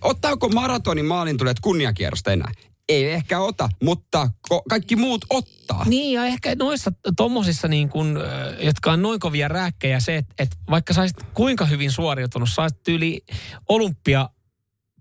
ottaako 0.01 0.49
maratonin 0.49 1.05
maalin 1.05 1.37
tulet 1.37 1.59
kunniakierrosta 1.59 2.31
enää? 2.31 2.51
Ei 2.89 3.11
ehkä 3.11 3.39
ota, 3.39 3.69
mutta 3.83 4.29
ko- 4.53 4.61
kaikki 4.69 4.95
muut 4.95 5.25
ottaa. 5.29 5.85
Niin 5.85 6.13
ja 6.13 6.25
ehkä 6.25 6.55
noissa 6.55 6.91
tommosissa 7.17 7.67
niin 7.67 7.89
kun, 7.89 8.19
jotka 8.61 8.91
on 8.91 9.01
noin 9.01 9.19
kovia 9.19 9.47
rääkkejä 9.47 9.99
se, 9.99 10.15
että 10.15 10.33
et 10.39 10.49
vaikka 10.69 10.93
saisit 10.93 11.17
kuinka 11.33 11.65
hyvin 11.65 11.91
suoriutunut, 11.91 12.49
saisit 12.49 12.87
yli 12.87 13.21
olympia 13.69 14.29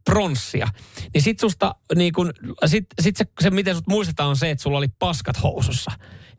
pronssia, 0.08 0.68
niin 1.14 1.22
sit 1.22 1.40
susta 1.40 1.74
niin 1.96 2.12
kun, 2.12 2.32
sit, 2.66 2.86
sit 3.00 3.16
se, 3.16 3.24
se, 3.40 3.50
miten 3.50 3.74
sut 3.74 3.86
muistetaan 3.86 4.28
on 4.28 4.36
se, 4.36 4.50
että 4.50 4.62
sulla 4.62 4.78
oli 4.78 4.88
paskat 4.88 5.42
housussa. 5.42 5.90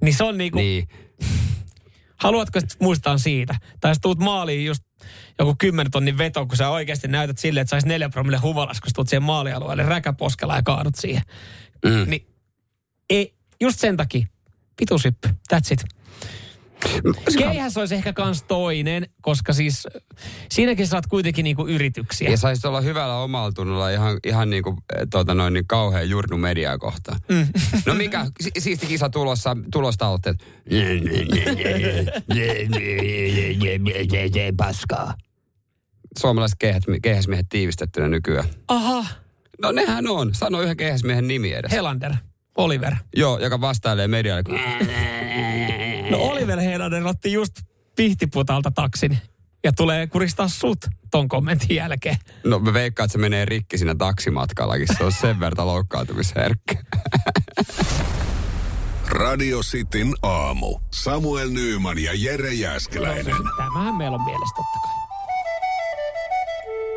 Niin 0.01 0.13
se 0.13 0.23
on 0.23 0.37
niin 0.37 0.51
kuin, 0.51 0.61
Niin. 0.61 0.87
haluatko, 2.15 2.59
että 2.59 2.75
muistetaan 2.81 3.19
siitä? 3.19 3.55
Tai 3.81 3.91
jos 3.91 3.97
tuut 4.01 4.19
maaliin 4.19 4.65
just 4.65 4.83
joku 5.39 5.55
10 5.57 5.91
tonnin 5.91 6.17
veto, 6.17 6.45
kun 6.45 6.57
sä 6.57 6.69
oikeasti 6.69 7.07
näytät 7.07 7.37
silleen, 7.37 7.61
että 7.61 7.69
sais 7.69 7.85
neljä 7.85 8.09
promille 8.09 8.37
huvalas, 8.37 8.81
kun 8.81 8.89
sä 8.89 8.93
tuut 8.95 9.09
siihen 9.09 9.23
maalialueelle 9.23 9.83
räkäposkella 9.83 10.55
ja 10.55 10.63
kaadut 10.63 10.95
siihen. 10.95 11.21
Mm. 11.85 12.09
Niin 12.09 12.27
ei, 13.09 13.35
just 13.61 13.79
sen 13.79 13.97
takia. 13.97 14.27
Pituushyppy, 14.75 15.29
that's 15.53 15.71
it. 15.73 15.83
Keihäs 17.37 17.77
olisi 17.77 17.95
ehkä 17.95 18.13
kans 18.13 18.43
toinen, 18.43 19.07
koska 19.21 19.53
siis 19.53 19.87
siinäkin 20.51 20.87
saat 20.87 21.07
kuitenkin 21.07 21.43
niinku 21.43 21.67
yrityksiä. 21.67 22.29
Ja 22.29 22.37
saisit 22.37 22.65
olla 22.65 22.81
hyvällä 22.81 23.17
omalla 23.17 23.51
tunnolla 23.51 23.89
ihan, 23.89 24.17
ihan 24.25 24.49
niin 24.49 24.63
kuin, 24.63 24.77
tuota 25.11 25.33
noin, 25.33 25.53
niin 25.53 25.67
kauhean 25.67 26.09
jurnu 26.09 26.37
mediaa 26.37 26.77
kohtaan. 26.77 27.19
Mm. 27.29 27.47
No 27.85 27.93
mikä, 27.93 28.25
si- 28.41 28.51
siisti 28.59 28.85
kisa 28.87 29.09
tulossa, 29.09 29.57
tulostavoitteet. 29.71 30.37
Paskaa. 34.57 35.13
Suomalaiset 36.19 36.57
keihäs, 36.59 36.83
keihäsmiehet 37.01 37.45
tiivistettynä 37.49 38.07
nykyään. 38.07 38.47
Aha, 38.67 39.05
No 39.61 39.71
nehän 39.71 40.07
on. 40.07 40.33
Sano 40.33 40.61
yhden 40.61 40.77
keihäsmiehen 40.77 41.27
nimi 41.27 41.53
edes. 41.53 41.71
Helander, 41.71 42.13
Oliver. 42.57 42.95
Joo, 43.15 43.39
joka 43.39 43.61
vastailee 43.61 44.07
medialle. 44.07 44.43
Oliver 46.49 46.71
Helander 46.71 47.07
otti 47.07 47.31
just 47.31 47.53
pihtiputalta 47.95 48.71
taksin 48.71 49.17
ja 49.63 49.71
tulee 49.71 50.07
kuristaa 50.07 50.47
sut 50.47 50.77
ton 51.11 51.27
kommentin 51.27 51.75
jälkeen. 51.75 52.17
No 52.43 52.59
mä 52.59 52.73
veikkaan, 52.73 53.05
että 53.05 53.11
se 53.11 53.17
menee 53.17 53.45
rikki 53.45 53.77
siinä 53.77 53.95
taksimatkallakin. 53.95 54.87
Se 54.97 55.03
on 55.03 55.11
sen 55.11 55.39
verran 55.39 55.67
loukkaantumisherkkä. 55.67 56.75
Radio 59.09 59.59
Cityn 59.59 60.13
aamu. 60.21 60.79
Samuel 60.93 61.49
Nyyman 61.49 61.99
ja 61.99 62.11
Jere 62.15 62.53
Jäskeläinen. 62.53 63.35
Tämähän 63.57 63.95
meillä 63.95 64.15
on 64.15 64.25
mielessä 64.25 64.55
totta 64.55 64.79
kai. 64.83 64.93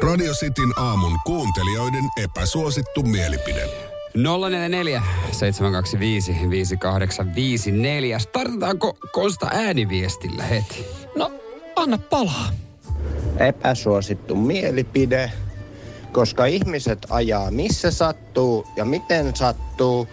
Radio 0.02 0.32
Cityn 0.32 0.72
aamun 0.78 1.18
kuuntelijoiden 1.26 2.04
epäsuosittu 2.16 3.02
mielipide. 3.02 3.81
044 4.14 5.02
725 5.32 6.32
5854. 6.50 8.18
Startataanko 8.18 8.96
Konsta 9.12 9.48
ääniviestillä 9.52 10.42
heti? 10.42 10.86
No, 11.16 11.30
anna 11.76 11.98
palaa. 11.98 12.48
epäsuosittu 13.38 14.34
mielipide, 14.34 15.32
koska 16.12 16.46
ihmiset 16.46 17.06
ajaa 17.10 17.50
missä 17.50 17.90
sattuu 17.90 18.66
ja 18.76 18.84
miten 18.84 19.36
sattuu. 19.36 20.08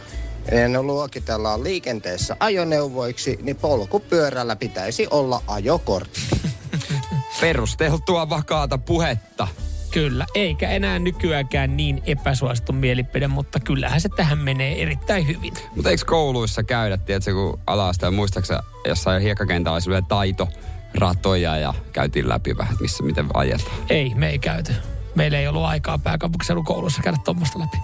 Ja 0.52 0.68
ne 0.68 0.82
luokitellaan 0.82 1.64
liikenteessä 1.64 2.36
ajoneuvoiksi, 2.40 3.40
niin 3.42 3.56
polkupyörällä 3.56 4.56
pitäisi 4.56 5.08
olla 5.12 5.42
ajokortti. 5.48 6.22
Perusteltua 7.42 8.30
vakaata 8.30 8.78
puhetta. 8.78 9.48
Kyllä, 9.92 10.26
eikä 10.36 10.70
enää 10.70 11.00
nykyäänkään 11.00 11.78
niin 11.78 12.02
epäsuosittu 12.06 12.74
mielipide, 12.74 13.28
mutta 13.28 13.60
kyllähän 13.60 14.02
se 14.02 14.10
tähän 14.10 14.38
menee 14.38 14.82
erittäin 14.82 15.28
hyvin. 15.28 15.54
Mutta 15.76 15.90
eikö 15.90 16.06
kouluissa 16.06 16.64
käydä, 16.64 16.98
tiedätkö, 16.98 17.34
kun 17.34 17.60
ala 17.68 17.92
ja 18.02 18.12
muistaaksä 18.12 18.64
jossain 18.86 19.22
hiekkakentällä 19.22 19.80
oli 19.88 20.02
taito, 20.02 20.48
ratoja 20.96 21.58
ja 21.58 21.74
käytiin 21.94 22.30
läpi 22.30 22.58
vähän, 22.58 22.76
missä 22.80 23.04
miten 23.04 23.28
ajetaan. 23.34 23.78
Ei, 23.90 24.16
me 24.16 24.30
ei 24.30 24.40
käyty. 24.40 24.74
Meillä 25.16 25.38
ei 25.40 25.48
ollut 25.48 25.64
aikaa 25.64 25.98
pääkaupunkiseudun 25.98 26.66
koulussa 26.66 27.02
käydä 27.02 27.18
tuommoista 27.26 27.60
läpi. 27.60 27.78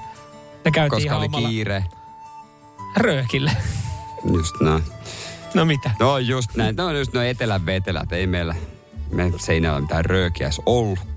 Ne 0.65 0.71
käytiin 0.71 0.89
Koska 0.89 1.05
ihan 1.07 1.17
oli 1.17 1.25
omalla 1.25 1.49
kiire. 1.49 1.83
röökille. 2.97 3.51
Just 4.33 4.55
näin. 4.61 4.83
No 5.53 5.65
mitä? 5.65 5.91
No 5.99 6.17
just 6.17 6.55
näin. 6.55 6.75
No 6.75 6.91
just 6.91 7.13
no 7.13 7.21
etelän 7.21 7.65
vetelät. 7.65 8.11
Ei 8.11 8.27
meillä, 8.27 8.55
me 9.11 9.31
seinällä 9.37 9.81
mitään 9.81 10.05
röökiä 10.05 10.49
ollutkaan. 10.65 11.14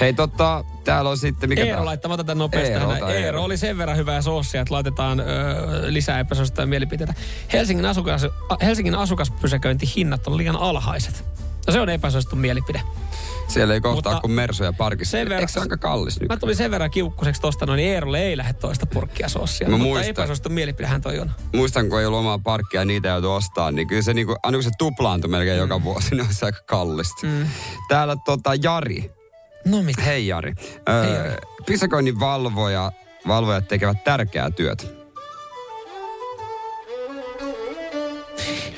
Hei 0.00 0.12
tota, 0.12 0.64
täällä 0.84 1.10
on 1.10 1.18
sitten, 1.18 1.48
mikä 1.48 1.62
Eero 1.64 1.84
otan 2.08 2.26
tämän 2.26 2.38
nopeasti. 2.38 2.72
Eero, 2.72 2.92
Eero, 2.92 3.08
Eero. 3.08 3.42
Oli 3.42 3.56
sen 3.56 3.78
verran 3.78 3.96
hyvää 3.96 4.22
soosia, 4.22 4.60
että 4.60 4.74
laitetaan 4.74 5.20
ö, 5.20 5.24
lisää 5.86 6.18
epäsuosittuja 6.20 6.66
mielipiteitä. 6.66 7.14
Helsingin, 7.52 7.86
asukas, 7.86 8.26
Helsingin 8.62 8.94
asukaspysäköintihinnat 8.94 10.26
on 10.26 10.36
liian 10.36 10.56
alhaiset. 10.56 11.24
No 11.66 11.72
se 11.72 11.80
on 11.80 11.88
epäsuosittu 11.88 12.36
mielipide. 12.36 12.82
Siellä 13.48 13.74
ei 13.74 13.80
kohtaa 13.80 14.12
Mutta 14.12 14.20
kuin 14.20 14.32
Mersuja 14.32 14.72
parkissa. 14.72 15.10
sen 15.10 15.28
verran- 15.28 15.40
Eikö 15.40 15.52
se 15.52 15.60
aika 15.60 15.76
kallis 15.76 16.20
nyt? 16.20 16.28
Mä 16.28 16.36
tulin 16.36 16.56
sen 16.56 16.70
verran 16.70 16.90
kiukkuseksi 16.90 17.40
tosta 17.42 17.66
noin, 17.66 17.76
niin 17.76 17.92
Eerolle 17.94 18.22
ei 18.22 18.36
lähde 18.36 18.52
toista 18.52 18.86
purkkia 18.86 19.28
sossia. 19.28 19.68
Mä 19.68 19.70
Mutta 19.76 19.84
muistan. 19.88 20.10
epäsuosittu 20.10 20.48
mielipidehän 20.48 21.00
toi 21.00 21.18
on. 21.18 21.30
Muistan, 21.54 21.88
kun 21.88 22.00
ei 22.00 22.06
ollut 22.06 22.20
omaa 22.20 22.38
parkkia 22.38 22.80
ja 22.80 22.84
niitä 22.84 23.08
joutui 23.08 23.36
ostaa, 23.36 23.70
niin 23.70 23.88
kyllä 23.88 24.02
se, 24.02 24.14
niinku, 24.14 24.36
aina 24.42 24.56
kun 24.56 24.62
se 24.62 24.70
tuplaantui 24.78 25.30
melkein 25.30 25.56
mm. 25.56 25.60
joka 25.60 25.82
vuosi, 25.82 26.10
niin 26.10 26.20
on 26.20 26.34
se 26.34 26.46
aika 26.46 26.58
kallista. 26.66 27.26
Mm. 27.26 27.46
Täällä 27.88 28.16
tota, 28.24 28.50
Jari. 28.62 29.10
No 29.64 29.82
mitä? 29.82 30.02
Hei 30.02 30.26
Jari. 30.26 30.52
Öö, 30.88 31.04
Hei, 31.04 31.14
Jari. 31.14 31.36
Pysäköinnin 31.66 32.20
valvoja, 32.20 32.92
valvojat 33.28 33.68
tekevät 33.68 34.04
tärkeää 34.04 34.50
työtä. 34.50 34.84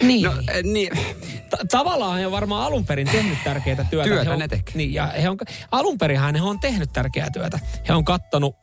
Niin. 0.02 0.22
No, 0.22 0.32
eh, 0.52 0.62
niin. 0.62 0.92
Ta- 1.50 1.56
tavallaan 1.70 2.18
he 2.18 2.26
on 2.26 2.32
varmaan 2.32 2.66
alun 2.66 2.86
perin 2.86 3.06
tehnyt 3.06 3.38
tärkeää 3.44 3.84
työtä. 3.90 4.08
Työtä 4.08 4.24
he 4.24 4.30
on, 4.30 4.38
ne 4.38 4.48
tekee. 4.48 4.74
Niin, 4.74 4.94
ja 4.94 5.06
he 5.06 5.28
on, 5.28 5.36
alun 5.70 5.98
perinhän 5.98 6.34
he 6.34 6.42
on 6.42 6.60
tehnyt 6.60 6.92
tärkeää 6.92 7.30
työtä. 7.30 7.58
He 7.88 7.92
on 7.92 8.04
kattonut, 8.04 8.56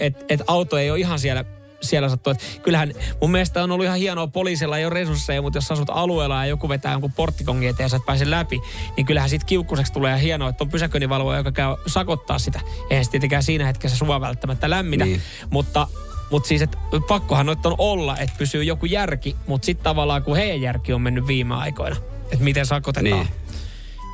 että 0.00 0.24
et 0.28 0.40
auto 0.46 0.78
ei 0.78 0.90
ole 0.90 0.98
ihan 0.98 1.18
siellä 1.18 1.44
siellä 1.84 2.08
sattuu. 2.08 2.30
Että 2.30 2.44
kyllähän 2.62 2.92
mun 3.20 3.30
mielestä 3.30 3.62
on 3.62 3.70
ollut 3.70 3.84
ihan 3.86 3.98
hienoa, 3.98 4.26
poliisilla 4.26 4.78
ei 4.78 4.84
ole 4.86 4.94
resursseja, 4.94 5.42
mutta 5.42 5.56
jos 5.56 5.72
asut 5.72 5.90
alueella 5.90 6.36
ja 6.36 6.46
joku 6.46 6.68
vetää 6.68 6.92
jonkun 6.92 7.12
porttikongin 7.12 7.68
eteen 7.68 7.84
ja 7.84 7.88
sä 7.88 7.96
et 7.96 8.06
pääse 8.06 8.30
läpi, 8.30 8.60
niin 8.96 9.06
kyllähän 9.06 9.30
siitä 9.30 9.46
kiukkuseksi 9.46 9.92
tulee 9.92 10.10
ja 10.10 10.16
hienoa, 10.18 10.48
että 10.48 10.64
on 10.64 10.70
pysäköinninvalvoja, 10.70 11.38
joka 11.38 11.52
käy 11.52 11.76
sakottaa 11.86 12.38
sitä. 12.38 12.60
Eihän 12.90 13.04
se 13.04 13.10
tietenkään 13.10 13.42
siinä 13.42 13.66
hetkessä 13.66 13.96
sua 13.96 14.20
välttämättä 14.20 14.70
lämmitä, 14.70 15.04
Niin. 15.04 15.22
mutta 15.50 15.86
mutta 16.30 16.48
siis, 16.48 16.62
että 16.62 16.78
pakkohan 17.08 17.46
noita 17.46 17.68
on 17.68 17.74
olla, 17.78 18.18
että 18.18 18.34
pysyy 18.38 18.64
joku 18.64 18.86
järki, 18.86 19.36
mutta 19.46 19.66
sitten 19.66 19.84
tavallaan 19.84 20.22
kun 20.22 20.36
heidän 20.36 20.60
järki 20.60 20.92
on 20.92 21.02
mennyt 21.02 21.26
viime 21.26 21.54
aikoina, 21.54 21.96
että 22.32 22.44
miten 22.44 22.66
sakotetaan, 22.66 23.04
niin, 23.04 23.28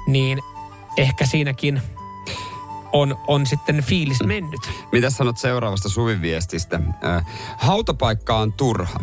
niin 0.06 0.38
ehkä 0.96 1.26
siinäkin 1.26 1.82
on, 2.93 3.18
on 3.26 3.47
sitten 3.47 3.82
fiilis 3.82 4.22
mennyt. 4.22 4.61
Mitä 4.93 5.11
sanot 5.11 5.38
seuraavasta 5.38 5.88
Suvin 5.88 6.22
viestistä? 6.22 6.80
Ö, 7.05 7.22
hautapaikka 7.57 8.36
on 8.36 8.53
turha. 8.53 9.01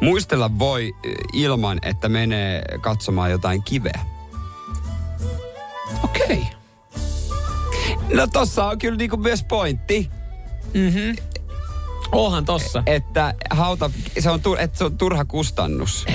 Muistella 0.00 0.58
voi 0.58 0.94
ö, 1.06 1.08
ilman, 1.32 1.78
että 1.82 2.08
menee 2.08 2.62
katsomaan 2.80 3.30
jotain 3.30 3.62
kiveä. 3.62 4.00
Okei. 6.04 6.24
Okay. 6.26 6.54
No 8.14 8.26
tossa 8.26 8.64
on 8.64 8.78
kyllä 8.78 8.96
niinku 8.96 9.16
myös 9.16 9.44
pointti. 9.44 10.10
Mhm. 10.74 11.34
Onhan 12.12 12.44
tossa. 12.44 12.82
Että 12.86 13.34
hauta, 13.50 13.90
se 14.18 14.30
on, 14.30 14.40
tur, 14.40 14.60
että 14.60 14.78
se 14.78 14.84
on 14.84 14.98
turha 14.98 15.24
kustannus. 15.24 16.06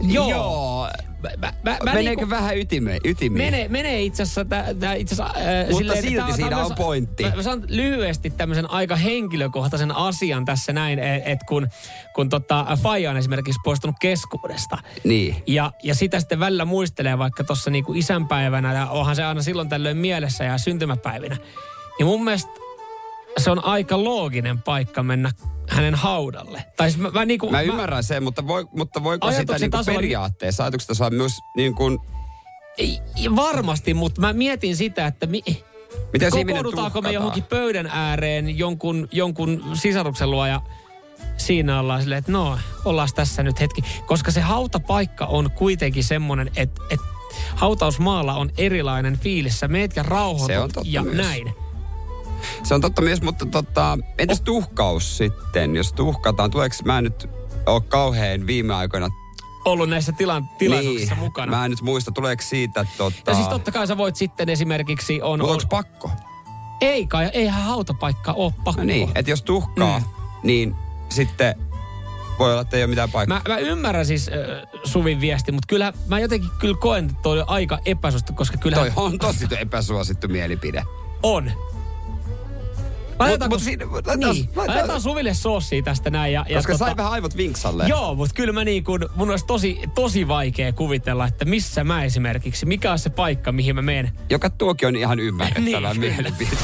Joo. 0.00 0.30
Joo. 0.30 0.75
Mä, 1.22 1.28
mä, 1.38 1.52
mä, 1.62 1.78
Meneekö 1.84 2.02
niinku- 2.10 2.30
vähän 2.30 2.58
ytime, 2.58 2.98
ytimiin? 3.04 3.46
Menee, 3.46 3.68
menee 3.68 4.02
itse 4.02 4.22
asiassa, 4.22 4.44
tää, 4.44 4.74
tää 4.74 4.94
itse 4.94 5.14
asiassa 5.14 5.38
äh, 5.40 5.66
Mutta 5.70 5.78
silleen, 5.78 5.98
että 5.98 6.08
silti 6.10 6.26
tää 6.26 6.36
siinä 6.36 6.50
tämmönen- 6.50 6.70
on 6.70 6.76
pointti. 6.76 7.24
Mä, 7.24 7.30
mä 7.36 7.42
sanon 7.42 7.64
lyhyesti 7.68 8.30
tämmöisen 8.30 8.70
aika 8.70 8.96
henkilökohtaisen 8.96 9.96
asian 9.96 10.44
tässä 10.44 10.72
näin, 10.72 10.98
että 10.98 11.30
et 11.30 11.38
kun, 11.48 11.68
kun 12.14 12.28
tota, 12.28 12.66
Faija 12.82 13.10
on 13.10 13.16
esimerkiksi 13.16 13.60
poistunut 13.64 13.96
keskuudesta. 14.00 14.78
Niin. 15.04 15.36
Ja, 15.46 15.72
ja 15.82 15.94
sitä 15.94 16.20
sitten 16.20 16.40
välillä 16.40 16.64
muistelee 16.64 17.18
vaikka 17.18 17.44
tuossa 17.44 17.70
niinku 17.70 17.92
isänpäivänä, 17.94 18.74
ja 18.74 18.86
onhan 18.90 19.16
se 19.16 19.24
aina 19.24 19.42
silloin 19.42 19.68
tällöin 19.68 19.96
mielessä 19.96 20.44
ja 20.44 20.58
syntymäpäivinä. 20.58 21.36
Niin 21.98 22.06
mun 22.06 22.24
mielestä 22.24 22.50
se 23.38 23.50
on 23.50 23.64
aika 23.64 24.04
looginen 24.04 24.62
paikka 24.62 25.02
mennä 25.02 25.30
hänen 25.68 25.94
haudalle. 25.94 26.64
Tai 26.76 26.90
siis 26.90 27.02
mä, 27.02 27.10
mä, 27.10 27.24
niinku, 27.24 27.50
Mä 27.50 27.60
ymmärrän 27.60 28.04
sen, 28.04 28.22
mutta, 28.22 28.46
voi, 28.46 28.66
mutta 28.76 29.04
voiko 29.04 29.32
sitä 29.32 29.58
niinku 29.58 29.76
tasolla- 29.76 29.94
periaatteessa, 29.96 30.64
ajatuksesta 30.64 30.94
saa 30.94 31.10
myös 31.10 31.32
niin 31.56 31.74
kuin, 31.74 31.98
Ei, 32.78 33.00
varmasti, 33.36 33.94
mutta 33.94 34.20
mä 34.20 34.32
mietin 34.32 34.76
sitä, 34.76 35.06
että 35.06 35.26
mi, 35.26 35.42
Miten 36.12 36.30
kokoonnutaanko 36.30 37.02
me 37.02 37.12
johonkin 37.12 37.42
pöydän 37.42 37.86
ääreen 37.92 38.58
jonkun, 38.58 39.08
jonkun 39.12 39.64
sisaruksen 39.74 40.30
luo 40.30 40.46
ja 40.46 40.60
siinä 41.36 41.80
ollaan 41.80 42.00
silleen, 42.00 42.18
että 42.18 42.32
no, 42.32 42.58
ollaan 42.84 43.08
tässä 43.14 43.42
nyt 43.42 43.60
hetki. 43.60 43.82
Koska 44.06 44.30
se 44.30 44.40
hautapaikka 44.40 45.26
on 45.26 45.50
kuitenkin 45.50 46.04
semmoinen, 46.04 46.50
että, 46.56 46.82
että 46.90 47.06
hautausmaalla 47.54 48.34
on 48.34 48.50
erilainen 48.58 49.18
fiilis. 49.18 49.60
Sä 49.60 49.68
meet 49.68 49.96
ja 49.96 50.02
rauhoitut 50.02 50.86
ja 50.86 51.02
myös. 51.02 51.16
näin. 51.16 51.65
Se 52.62 52.74
on 52.74 52.80
totta 52.80 53.02
myös, 53.02 53.22
mutta 53.22 53.46
tota, 53.46 53.98
entäs 54.18 54.40
tuhkaus 54.40 55.16
sitten? 55.16 55.76
Jos 55.76 55.92
tuhkataan, 55.92 56.50
tuleeko 56.50 56.76
mä 56.84 57.00
nyt 57.00 57.28
ole 57.66 57.80
kauhean 57.80 58.46
viime 58.46 58.74
aikoina 58.74 59.08
Ollut 59.64 59.88
näissä 59.88 60.12
tilan, 60.12 60.48
tilaisuuksissa 60.58 61.14
niin, 61.14 61.24
mukana. 61.24 61.56
Mä 61.56 61.64
en 61.64 61.70
nyt 61.70 61.82
muista, 61.82 62.12
tuleeko 62.12 62.42
siitä 62.42 62.86
tota... 62.98 63.30
Ja 63.30 63.34
siis 63.34 63.48
totta 63.48 63.72
kai 63.72 63.86
sä 63.86 63.96
voit 63.96 64.16
sitten 64.16 64.48
esimerkiksi... 64.48 65.22
On, 65.22 65.38
Mutta 65.38 65.52
on, 65.52 65.60
onko 65.60 65.66
pakko? 65.70 66.10
ei 66.80 67.06
kai, 67.06 67.30
eihän 67.32 67.62
hautapaikka 67.62 68.32
ole 68.32 68.52
pakko. 68.64 68.80
No 68.80 68.86
niin, 68.86 69.10
että 69.14 69.30
jos 69.30 69.42
tuhkaa, 69.42 69.98
mm. 69.98 70.04
niin 70.42 70.74
sitten 71.08 71.54
voi 72.38 72.52
olla, 72.52 72.62
että 72.62 72.76
ei 72.76 72.82
ole 72.82 72.90
mitään 72.90 73.10
paikkaa. 73.10 73.42
Mä, 73.48 73.54
mä 73.54 73.58
ymmärrän 73.58 74.06
siis 74.06 74.28
äh, 74.28 74.80
Suvin 74.84 75.20
viesti, 75.20 75.52
mutta 75.52 75.66
kyllä 75.66 75.92
mä 76.06 76.18
jotenkin 76.18 76.50
kyllä 76.58 76.76
koen, 76.80 77.04
että 77.04 77.22
toi 77.22 77.40
on 77.40 77.48
aika 77.48 77.78
epäsuosittu, 77.84 78.32
koska 78.32 78.58
kyllä 78.58 78.76
Toi 78.76 78.92
on 78.96 79.18
tosi 79.18 79.46
epäsuosittu 79.58 80.28
mielipide. 80.28 80.82
on. 81.22 81.50
Laitetaan, 83.18 83.50
mut 83.50 83.58
mut, 83.58 83.62
siinä- 83.64 83.84
laitetaan- 83.90 84.18
niin, 84.20 84.28
laitetaan- 84.28 84.66
laitetaan 84.68 85.00
Suville 85.00 85.34
soossia 85.34 85.82
tästä 85.82 86.10
näin. 86.10 86.32
Ja, 86.32 86.44
ja 86.48 86.56
Koska 86.56 86.76
sai 86.76 86.96
vähän 86.96 87.12
aivot 87.12 87.36
vinksalle. 87.36 87.84
Joo, 87.88 88.14
mutta 88.14 88.34
kyllä 88.34 88.52
mä 88.52 88.64
niin 88.64 88.84
kuin, 88.84 89.02
mun 89.14 89.30
olisi 89.30 89.46
tosi, 89.46 89.80
tosi 89.94 90.28
vaikea 90.28 90.72
kuvitella, 90.72 91.26
että 91.26 91.44
missä 91.44 91.84
mä 91.84 92.04
esimerkiksi, 92.04 92.66
mikä 92.66 92.92
on 92.92 92.98
se 92.98 93.10
paikka, 93.10 93.52
mihin 93.52 93.74
mä 93.74 93.82
menen. 93.82 94.12
Joka 94.30 94.50
tuokin 94.50 94.88
on 94.88 94.96
ihan 94.96 95.20
ymmärrettävä 95.20 95.88
Niin, 95.94 96.00
mielipide. 96.00 96.56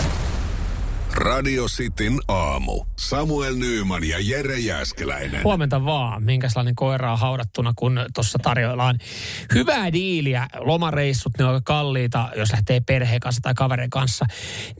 Radio 1.14 1.66
Cityn 1.66 2.18
aamu. 2.28 2.84
Samuel 2.98 3.54
Nyyman 3.54 4.04
ja 4.04 4.16
Jere 4.20 4.58
Jäskeläinen. 4.58 5.44
Huomenta 5.44 5.84
vaan, 5.84 6.22
minkälainen 6.22 6.74
koira 6.74 7.12
on 7.12 7.18
haudattuna, 7.18 7.72
kun 7.76 8.00
tuossa 8.14 8.38
tarjoillaan 8.38 8.98
hyvää 9.54 9.92
diiliä. 9.92 10.48
Lomareissut, 10.56 11.32
ne 11.38 11.44
on 11.44 11.50
aika 11.54 11.62
kalliita, 11.64 12.28
jos 12.36 12.52
lähtee 12.52 12.80
perheen 12.80 13.20
kanssa 13.20 13.40
tai 13.42 13.54
kaverin 13.54 13.90
kanssa. 13.90 14.26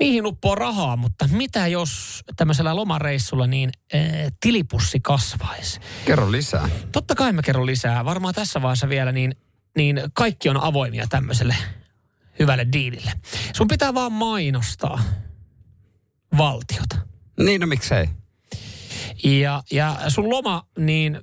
Niihin 0.00 0.26
uppoo 0.26 0.54
rahaa, 0.54 0.96
mutta 0.96 1.28
mitä 1.28 1.66
jos 1.66 2.22
tämmöisellä 2.36 2.76
lomareissulla 2.76 3.46
niin 3.46 3.70
äh, 3.94 4.00
tilipussi 4.40 5.00
kasvaisi? 5.00 5.80
Kerro 6.04 6.32
lisää. 6.32 6.68
Totta 6.92 7.14
kai 7.14 7.32
mä 7.32 7.42
kerron 7.42 7.66
lisää. 7.66 8.04
Varmaan 8.04 8.34
tässä 8.34 8.62
vaiheessa 8.62 8.88
vielä, 8.88 9.12
niin, 9.12 9.34
niin 9.76 10.00
kaikki 10.12 10.48
on 10.48 10.62
avoimia 10.62 11.06
tämmöiselle 11.10 11.54
hyvälle 12.38 12.66
diilille. 12.72 13.12
Sun 13.52 13.68
pitää 13.68 13.94
vaan 13.94 14.12
mainostaa 14.12 14.98
valtiota. 16.38 16.98
Niin, 17.40 17.60
no 17.60 17.66
miksei. 17.66 18.08
Ja, 19.24 19.62
ja 19.70 19.96
sun 20.08 20.30
loma, 20.30 20.66
niin 20.78 21.20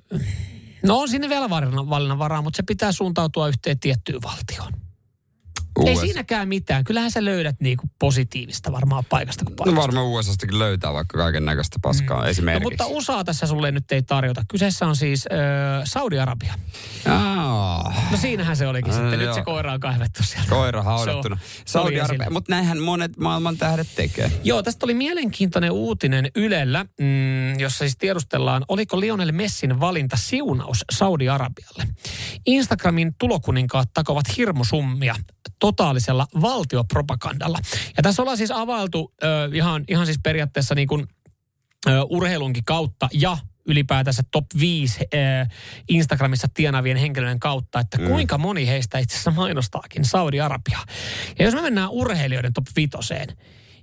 no 0.82 0.98
on 0.98 1.08
sinne 1.08 1.28
vielä 1.28 1.50
valinnan 1.50 2.18
varaa, 2.18 2.42
mutta 2.42 2.56
se 2.56 2.62
pitää 2.62 2.92
suuntautua 2.92 3.48
yhteen 3.48 3.80
tiettyyn 3.80 4.22
valtioon. 4.22 4.72
Ei 5.86 5.92
US. 5.94 6.00
siinäkään 6.00 6.48
mitään. 6.48 6.84
Kyllähän 6.84 7.10
sä 7.10 7.24
löydät 7.24 7.56
niinku 7.60 7.86
positiivista 7.98 8.72
varmaan 8.72 9.04
paikasta 9.08 9.44
kuin 9.44 9.52
No 9.52 9.56
paikasta. 9.56 9.82
varmaan 9.82 10.06
USAstakin 10.06 10.58
löytää 10.58 10.92
vaikka 10.92 11.18
kaiken 11.18 11.44
näköistä 11.44 11.76
paskaa 11.82 12.16
mm. 12.16 12.22
No, 12.22 12.28
esimerkiksi. 12.28 12.64
mutta 12.64 12.86
USA 12.86 13.24
tässä 13.24 13.46
sulle 13.46 13.70
nyt 13.72 13.92
ei 13.92 14.02
tarjota. 14.02 14.42
Kyseessä 14.48 14.86
on 14.86 14.96
siis 14.96 15.24
äh, 15.32 15.38
Saudi-Arabia. 15.84 16.54
Aa, 17.08 17.92
No 18.10 18.16
siinähän 18.16 18.56
se 18.56 18.66
olikin 18.66 18.92
sitten. 18.92 19.10
Nyt 19.10 19.20
joo. 19.20 19.34
se 19.34 19.42
koira 19.42 19.72
on 19.72 19.80
kaivettu 19.80 20.22
sieltä. 20.22 20.48
koira 20.50 20.82
haudattuna. 20.82 21.38
Saudi-Arabia, 21.64 22.30
mutta 22.30 22.52
näinhän 22.52 22.78
monet 22.78 23.16
maailman 23.16 23.56
tähdet 23.56 23.88
tekee. 23.96 24.32
Joo, 24.44 24.62
tästä 24.62 24.86
oli 24.86 24.94
mielenkiintoinen 24.94 25.70
uutinen 25.70 26.28
Ylellä, 26.36 26.84
mm, 27.00 27.58
jossa 27.60 27.78
siis 27.78 27.96
tiedustellaan, 27.96 28.64
oliko 28.68 29.00
Lionel 29.00 29.32
Messin 29.32 29.80
valinta 29.80 30.16
siunaus 30.16 30.84
Saudi-Arabialle. 30.92 31.86
Instagramin 32.46 33.14
tulokuninkaat 33.18 33.88
takovat 33.94 34.36
hirmusummia 34.36 35.14
totaalisella 35.72 36.26
valtiopropagandalla. 36.40 37.58
Ja 37.96 38.02
tässä 38.02 38.22
ollaan 38.22 38.36
siis 38.36 38.50
availtu 38.50 39.14
ö, 39.22 39.26
ihan, 39.52 39.84
ihan 39.88 40.06
siis 40.06 40.18
periaatteessa 40.22 40.74
niin 40.74 40.88
kuin, 40.88 41.06
ö, 41.86 42.02
urheilunkin 42.02 42.64
kautta 42.64 43.08
ja 43.12 43.38
ylipäätänsä 43.66 44.22
top 44.30 44.44
5 44.60 45.00
ö, 45.00 45.06
Instagramissa 45.88 46.48
tienaavien 46.54 46.96
henkilöiden 46.96 47.40
kautta, 47.40 47.80
että 47.80 47.98
kuinka 47.98 48.38
moni 48.38 48.66
heistä 48.66 48.98
itse 48.98 49.14
asiassa 49.14 49.30
mainostaakin 49.30 50.04
Saudi-Arabiaa. 50.04 50.84
Ja 51.38 51.44
jos 51.44 51.54
me 51.54 51.62
mennään 51.62 51.90
urheilijoiden 51.90 52.52
top 52.52 52.66
5, 52.76 52.90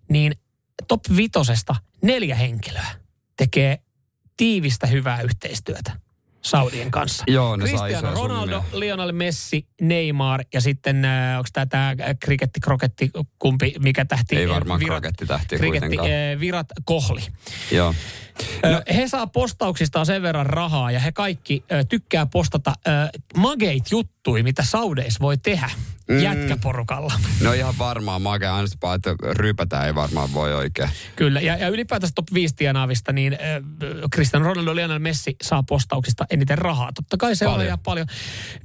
niin 0.09 0.33
top 0.88 1.01
5 1.15 1.31
neljä 2.01 2.35
henkilöä 2.35 2.88
tekee 3.38 3.79
tiivistä 4.38 4.88
hyvää 4.88 5.21
yhteistyötä 5.21 6.07
Saudien 6.41 6.91
kanssa. 6.91 7.23
Joo, 7.31 7.55
ne 7.55 7.65
Cristiano 7.65 8.13
Ronaldo, 8.13 8.61
summia. 8.61 8.79
Lionel 8.79 9.11
Messi, 9.11 9.67
Neymar 9.81 10.43
ja 10.53 10.61
sitten 10.61 11.05
äh, 11.05 11.38
onko 11.38 11.49
tämä 11.53 11.65
tämä 11.65 11.95
kriketti, 12.19 12.59
kroketti, 12.59 13.11
kumpi, 13.39 13.73
mikä 13.79 14.05
tähti? 14.05 14.35
Ei 14.38 14.49
varmaan 14.49 14.79
Virat- 14.79 14.85
krokettitähti 14.85 15.57
kriketti, 15.57 15.79
kuitenkaan. 15.79 16.09
äh, 16.33 16.39
Virat 16.39 16.67
Kohli. 16.85 17.21
Joo. 17.71 17.93
No. 18.63 18.81
He 18.95 19.07
saa 19.07 19.27
postauksistaan 19.27 20.05
sen 20.05 20.21
verran 20.21 20.45
rahaa 20.45 20.91
ja 20.91 20.99
he 20.99 21.11
kaikki 21.11 21.63
ö, 21.71 21.83
tykkää 21.83 22.25
postata 22.25 22.73
ö, 22.88 22.91
mageit 23.38 23.83
juttui, 23.91 24.43
mitä 24.43 24.63
Saudeis 24.63 25.19
voi 25.19 25.38
tehdä 25.38 25.69
mm. 26.07 26.19
jätkäporukalla. 26.19 27.13
No 27.41 27.53
ihan 27.53 27.73
varmaan 27.79 28.21
makea, 28.21 28.55
ainoastaan 28.55 28.95
että 28.95 29.15
ryypätään 29.33 29.85
ei 29.85 29.95
varmaan 29.95 30.33
voi 30.33 30.53
oikein. 30.53 30.89
Kyllä, 31.15 31.41
ja, 31.41 31.57
ja 31.57 31.67
ylipäätänsä 31.67 32.13
top 32.15 32.27
5 32.33 32.55
tienaavista, 32.55 33.13
niin 33.13 33.33
äh, 33.33 33.39
Cristiano 34.13 34.45
Ronaldo 34.45 34.75
Lionel 34.75 34.99
Messi 34.99 35.35
saa 35.41 35.63
postauksista 35.63 36.25
eniten 36.29 36.57
rahaa. 36.57 36.91
Totta 36.93 37.17
kai 37.17 37.35
se 37.35 37.47
on 37.47 37.65
ja 37.65 37.77
paljon. 37.77 38.07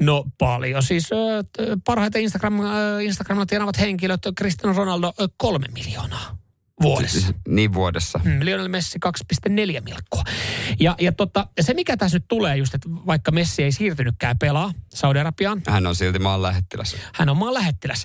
No 0.00 0.24
paljon, 0.38 0.82
siis 0.82 1.10
äh, 1.12 1.66
parhaiten 1.84 2.22
Instagram, 2.22 2.60
äh, 2.60 2.66
Instagramilla 3.02 3.46
tienaavat 3.46 3.80
henkilöt, 3.80 4.22
Cristiano 4.38 4.76
Ronaldo 4.76 5.06
äh, 5.06 5.28
kolme 5.36 5.66
miljoonaa 5.74 6.41
vuodessa. 6.82 7.20
Siis, 7.20 7.34
niin 7.48 7.74
vuodessa. 7.74 8.20
Mm, 8.24 8.38
Lionel 8.40 8.68
Messi 8.68 8.98
2,4 9.48 9.80
milkkoa. 9.84 10.22
Ja, 10.80 10.96
ja 11.00 11.12
tota, 11.12 11.46
se 11.60 11.74
mikä 11.74 11.96
tässä 11.96 12.16
nyt 12.16 12.24
tulee 12.28 12.56
just, 12.56 12.74
että 12.74 12.88
vaikka 12.90 13.30
Messi 13.30 13.62
ei 13.62 13.72
siirtynytkään 13.72 14.38
pelaa 14.38 14.72
Saudi-Arabiaan. 14.94 15.62
Hän 15.66 15.86
on 15.86 15.96
silti 15.96 16.18
maan 16.18 16.42
lähettiläs. 16.42 16.96
Hän 17.14 17.28
on 17.28 17.36
maan 17.36 17.54
lähettiläs. 17.54 18.04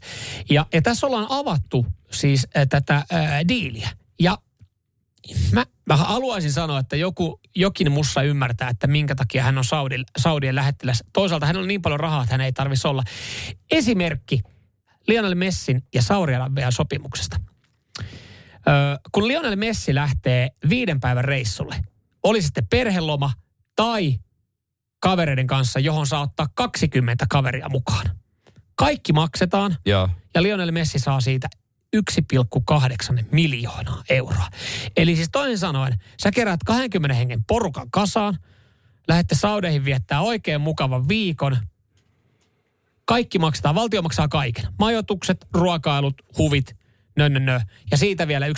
Ja, 0.49 0.65
ja 0.73 0.81
tässä 0.81 1.07
ollaan 1.07 1.27
avattu 1.29 1.85
siis 2.11 2.47
äh, 2.57 2.67
tätä 2.69 2.95
äh, 2.95 3.05
diiliä. 3.47 3.89
Ja 4.19 4.37
mä, 5.51 5.65
mä 5.85 5.97
haluaisin 5.97 6.51
sanoa, 6.51 6.79
että 6.79 6.95
joku, 6.95 7.39
jokin 7.55 7.91
mussa 7.91 8.21
ymmärtää, 8.21 8.69
että 8.69 8.87
minkä 8.87 9.15
takia 9.15 9.43
hän 9.43 9.57
on 9.57 9.63
Saudi, 9.63 9.95
Saudien 10.17 10.55
lähettiläs. 10.55 11.03
Toisaalta 11.13 11.45
hän 11.45 11.57
on 11.57 11.67
niin 11.67 11.81
paljon 11.81 11.99
rahaa, 11.99 12.23
että 12.23 12.33
hän 12.33 12.41
ei 12.41 12.53
tarvitsisi 12.53 12.87
olla. 12.87 13.03
Esimerkki 13.71 14.41
Lionel 15.07 15.35
Messin 15.35 15.83
ja 15.93 16.01
Saudi-Arabian 16.01 16.71
sopimuksesta. 16.71 17.37
Öö, 18.69 18.97
kun 19.11 19.27
Lionel 19.27 19.55
Messi 19.55 19.95
lähtee 19.95 20.49
viiden 20.69 20.99
päivän 20.99 21.25
reissulle, 21.25 21.75
oli 22.23 22.41
sitten 22.41 22.67
perheloma 22.67 23.33
tai 23.75 24.19
kavereiden 24.99 25.47
kanssa, 25.47 25.79
johon 25.79 26.07
saa 26.07 26.21
ottaa 26.21 26.47
20 26.55 27.25
kaveria 27.29 27.69
mukaan. 27.69 28.05
Kaikki 28.75 29.13
maksetaan 29.13 29.77
Joo. 29.85 30.09
ja 30.35 30.43
Lionel 30.43 30.71
Messi 30.71 30.99
saa 30.99 31.21
siitä 31.21 31.47
1,8 31.95 33.25
miljoonaa 33.31 34.03
euroa. 34.09 34.47
Eli 34.97 35.15
siis 35.15 35.29
toisin 35.31 35.57
sanoen, 35.57 35.99
sä 36.23 36.31
keräät 36.31 36.59
20 36.65 37.15
hengen 37.15 37.43
porukan 37.43 37.91
kasaan, 37.91 38.37
lähette 39.07 39.35
Saudeihin 39.35 39.85
viettää 39.85 40.21
oikein 40.21 40.61
mukavan 40.61 41.07
viikon. 41.07 41.57
Kaikki 43.05 43.39
maksetaan, 43.39 43.75
valtio 43.75 44.01
maksaa 44.01 44.27
kaiken. 44.27 44.67
Majoitukset, 44.79 45.47
ruokailut, 45.53 46.15
huvit, 46.37 46.75
nö, 47.17 47.29
nö, 47.29 47.39
nö. 47.39 47.59
Ja 47.91 47.97
siitä 47.97 48.27
vielä 48.27 48.47
1,8 48.47 48.53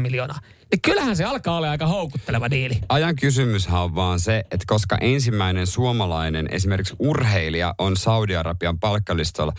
miljoonaa. 0.00 0.38
Niin 0.72 0.80
kyllähän 0.82 1.16
se 1.16 1.24
alkaa 1.24 1.56
olla 1.56 1.70
aika 1.70 1.86
houkutteleva 1.86 2.50
diili. 2.50 2.74
Ajan 2.88 3.16
kysymyshän 3.16 3.80
on 3.80 3.94
vaan 3.94 4.20
se, 4.20 4.38
että 4.38 4.64
koska 4.66 4.96
ensimmäinen 5.00 5.66
suomalainen 5.66 6.48
esimerkiksi 6.50 6.94
urheilija 6.98 7.74
on 7.78 7.96
Saudi-Arabian 7.96 8.78
palkkalistolla. 8.78 9.52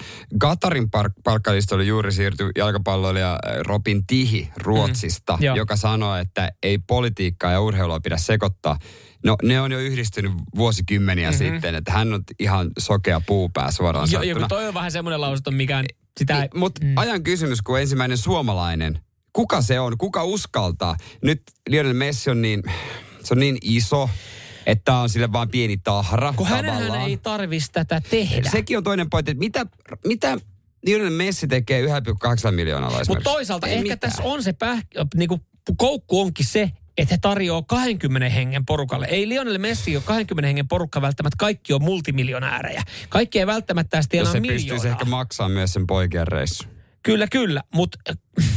Qatarin 0.43 0.83
par- 0.97 1.11
palkkalistolla 1.23 1.83
juuri 1.83 2.11
siirtyi 2.11 2.51
jalkapalloilija 2.57 3.39
Robin 3.59 4.05
Tihi 4.07 4.49
Ruotsista, 4.57 5.37
Mm, 5.37 5.43
joo. 5.43 5.55
joka 5.55 5.75
sanoi, 5.75 6.21
että 6.21 6.51
ei 6.63 6.77
politiikkaa 6.77 7.51
ja 7.51 7.61
urheilua 7.61 7.99
pidä 7.99 8.17
sekoittaa. 8.17 8.77
No 9.25 9.35
ne 9.43 9.61
on 9.61 9.71
jo 9.71 9.79
yhdistynyt 9.79 10.31
vuosikymmeniä 10.55 11.29
Mhm. 11.31 11.39
mm-hmm. 11.43 11.53
sitten, 11.55 11.75
että 11.75 11.91
hän 11.91 12.13
on 12.13 12.23
ihan 12.39 12.71
sokea 12.79 13.21
puupää 13.21 13.71
suoraan 13.71 14.03
Jo, 14.03 14.07
sanottuna. 14.07 14.39
joku 14.39 14.47
toi 14.47 14.67
on 14.67 14.73
vähän 14.73 14.91
semmoinen 14.91 15.21
lausunto, 15.21 15.51
mikä 15.51 15.83
sitä... 16.19 16.39
Niin, 16.39 16.49
Mutta 16.55 16.85
mm. 16.85 16.93
ajan 16.97 17.23
kysymys, 17.23 17.61
kun 17.61 17.79
ensimmäinen 17.79 18.17
suomalainen, 18.17 18.99
kuka 19.33 19.61
se 19.61 19.79
on, 19.79 19.97
kuka 19.97 20.23
uskaltaa? 20.23 20.95
Nyt 21.23 21.41
Lionel 21.69 21.93
Messi 21.93 22.29
on 22.29 22.41
niin, 22.41 22.63
se 23.23 23.33
on 23.33 23.39
niin 23.39 23.57
iso, 23.61 24.09
että 24.65 24.97
on 24.97 25.09
sille 25.09 25.31
vaan 25.31 25.49
pieni 25.49 25.77
tahra 25.77 26.33
Kun 26.33 26.47
hänenhän 26.47 27.01
ei 27.01 27.17
tarvitsisi 27.17 27.71
tätä 27.71 28.01
tehdä. 28.09 28.49
Sekin 28.49 28.77
on 28.77 28.83
toinen 28.83 29.09
pointti, 29.09 29.31
että 29.31 29.39
mitä, 29.39 29.65
mitä 30.05 30.37
Lionel 30.85 31.09
Messi 31.09 31.47
tekee 31.47 31.85
1,8 31.85 32.51
miljoonalla 32.51 33.01
Mutta 33.07 33.23
toisaalta 33.23 33.67
Ei 33.67 33.73
ehkä 33.73 33.83
mitään. 33.83 33.99
tässä 33.99 34.23
on 34.23 34.43
se 34.43 34.53
päh, 34.53 34.85
niinku, 35.15 35.39
koukku 35.77 36.21
onkin 36.21 36.45
se, 36.45 36.71
että 37.01 37.13
he 37.13 37.19
tarjoaa 37.21 37.61
20 37.61 38.29
hengen 38.29 38.65
porukalle. 38.65 39.07
Ei 39.09 39.29
Lionel 39.29 39.57
Messi 39.57 39.95
ole 39.95 40.03
20 40.03 40.47
hengen 40.47 40.67
porukka 40.67 41.01
välttämättä, 41.01 41.35
kaikki 41.39 41.73
on 41.73 41.83
multimiljonäärejä. 41.83 42.83
Kaikki 43.09 43.39
ei 43.39 43.47
välttämättä 43.47 43.97
edes 43.97 44.03
Jos 44.03 44.09
tienaa 44.09 44.31
se 44.31 44.39
miljoonaa. 44.39 44.61
pystyisi 44.61 44.87
ehkä 44.87 45.05
maksamaan 45.05 45.51
myös 45.51 45.73
sen 45.73 45.87
poikien 45.87 46.27
reissu. 46.27 46.63
Kyllä, 47.03 47.27
kyllä, 47.31 47.61
mutta 47.73 47.99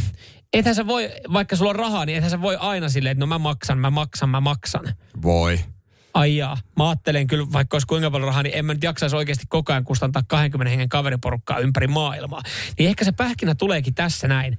ethän 0.53 0.75
sä 0.75 0.87
voi, 0.87 1.11
vaikka 1.33 1.57
sulla 1.57 1.71
on 1.71 1.77
rahaa, 1.77 2.07
niin 2.07 2.17
ethän 2.17 2.31
sä 2.31 2.41
voi 2.41 2.57
aina 2.57 2.89
silleen, 2.89 3.13
että 3.13 3.21
no 3.23 3.27
mä 3.27 3.39
maksan, 3.39 3.79
mä 3.79 3.91
maksan, 3.91 4.29
mä 4.29 4.41
maksan. 4.41 4.95
Voi. 5.23 5.61
Ai 6.15 6.37
jaa, 6.37 6.57
mä 6.77 6.89
ajattelen 6.89 7.27
kyllä, 7.27 7.47
vaikka 7.53 7.75
olisi 7.75 7.87
kuinka 7.87 8.11
paljon 8.11 8.29
rahaa, 8.29 8.43
niin 8.43 8.55
en 8.55 8.65
mä 8.65 8.75
nyt 8.75 8.83
jaksaisi 8.83 9.17
oikeasti 9.17 9.45
koko 9.49 9.73
ajan 9.73 9.85
kustantaa 9.85 10.23
20 10.29 10.71
hengen 10.71 10.89
kaveriporukkaa 10.89 11.59
ympäri 11.59 11.87
maailmaa. 11.87 12.43
Niin 12.79 12.89
ehkä 12.89 13.05
se 13.05 13.13
pähkinä 13.13 13.55
tuleekin 13.55 13.95
tässä 13.95 14.29
näin, 14.29 14.59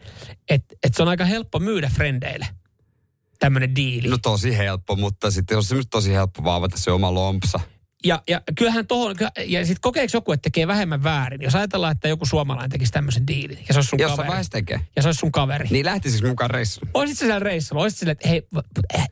että 0.50 0.76
et 0.84 0.94
se 0.94 1.02
on 1.02 1.08
aika 1.10 1.26
helppo 1.26 1.60
myydä 1.60 1.90
frendeille 1.96 2.48
tämmöinen 3.44 3.76
diili. 3.76 4.08
No 4.08 4.18
tosi 4.18 4.58
helppo, 4.58 4.96
mutta 4.96 5.32
sitten 5.32 5.58
on 5.58 5.64
se 5.64 5.76
tosi 5.90 6.14
helppo 6.14 6.44
vaan 6.44 6.58
avata 6.58 6.78
se 6.78 6.92
oma 6.92 7.14
lompsa. 7.14 7.60
Ja, 8.06 8.22
ja 8.28 8.42
kyllähän 8.58 8.88
tohon, 8.88 9.16
ja 9.46 9.66
sitten 9.66 9.82
kokeeko 9.82 10.12
joku, 10.14 10.32
että 10.32 10.44
tekee 10.44 10.68
vähemmän 10.68 11.04
väärin? 11.04 11.42
Jos 11.42 11.56
ajatellaan, 11.56 11.92
että 11.92 12.08
joku 12.08 12.26
suomalainen 12.26 12.70
tekisi 12.72 12.92
tämmöisen 12.92 13.28
diilin, 13.28 13.58
ja 13.68 13.74
se 13.74 13.78
olisi 13.78 13.90
sun 13.90 14.00
Jos 14.00 14.12
kaveri. 14.12 14.30
vähän 14.30 14.46
tekee. 14.52 14.80
Ja 14.96 15.02
se 15.02 15.08
olisi 15.08 15.20
sun 15.20 15.32
kaveri. 15.32 15.68
Niin 15.72 15.86
lähtisikö 15.86 16.28
mukaan 16.28 16.50
reissuun? 16.50 16.90
Oisit 16.94 17.18
sä 17.18 17.26
siellä 17.26 17.40
reissulla, 17.40 17.82
oisit 17.82 18.00
silleen, 18.00 18.12
että 18.12 18.30
hei, 18.30 18.48
äh, 19.00 19.08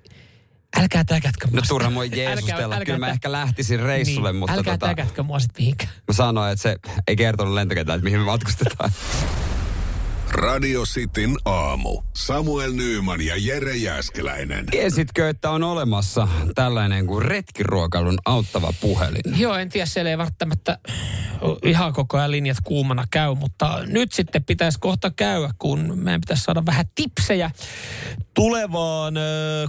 älkää 0.79 1.03
täkätkö 1.03 1.47
mua. 1.47 1.55
No 1.55 1.61
turha 1.67 1.89
mua 1.89 2.05
jeesustella. 2.21 2.85
Kyllä 2.85 2.99
mä 2.99 3.09
ehkä 3.09 3.31
lähtisin 3.31 3.79
reissulle, 3.79 4.31
niin, 4.31 4.39
mutta 4.39 4.53
älkää 4.53 4.77
tota, 4.77 4.87
täkätkö 4.95 5.23
mua 5.23 5.39
sit 5.39 5.51
mihinkään. 5.57 5.91
mä 6.07 6.13
sanoin, 6.13 6.51
että 6.51 6.63
se 6.63 6.75
ei 7.07 7.15
kertonut 7.15 7.53
lentokentällä, 7.53 7.95
että 7.95 8.03
mihin 8.03 8.19
me 8.19 8.25
matkustetaan. 8.25 8.91
Radio 10.31 10.83
Cityn 10.83 11.35
aamu. 11.45 12.01
Samuel 12.15 12.71
Nyyman 12.71 13.21
ja 13.21 13.35
Jere 13.37 13.75
Jäskeläinen. 13.75 14.65
Tiesitkö, 14.65 15.29
että 15.29 15.49
on 15.49 15.63
olemassa 15.63 16.27
tällainen 16.55 17.07
kuin 17.07 17.25
retkiruokailun 17.25 18.17
auttava 18.25 18.73
puhelin? 18.81 19.39
Joo, 19.39 19.55
en 19.55 19.69
tiedä, 19.69 19.85
siellä 19.85 20.11
ei 20.11 20.17
välttämättä 20.17 20.79
ihan 21.63 21.93
koko 21.93 22.17
ajan 22.17 22.31
linjat 22.31 22.57
kuumana 22.63 23.05
käy, 23.11 23.35
mutta 23.35 23.79
nyt 23.85 24.11
sitten 24.11 24.43
pitäisi 24.43 24.79
kohta 24.79 25.11
käydä, 25.11 25.49
kun 25.59 25.91
meidän 25.95 26.21
pitäisi 26.21 26.43
saada 26.43 26.65
vähän 26.65 26.85
tipsejä 26.95 27.51
tulevaan 28.33 29.17
ö, 29.17 29.21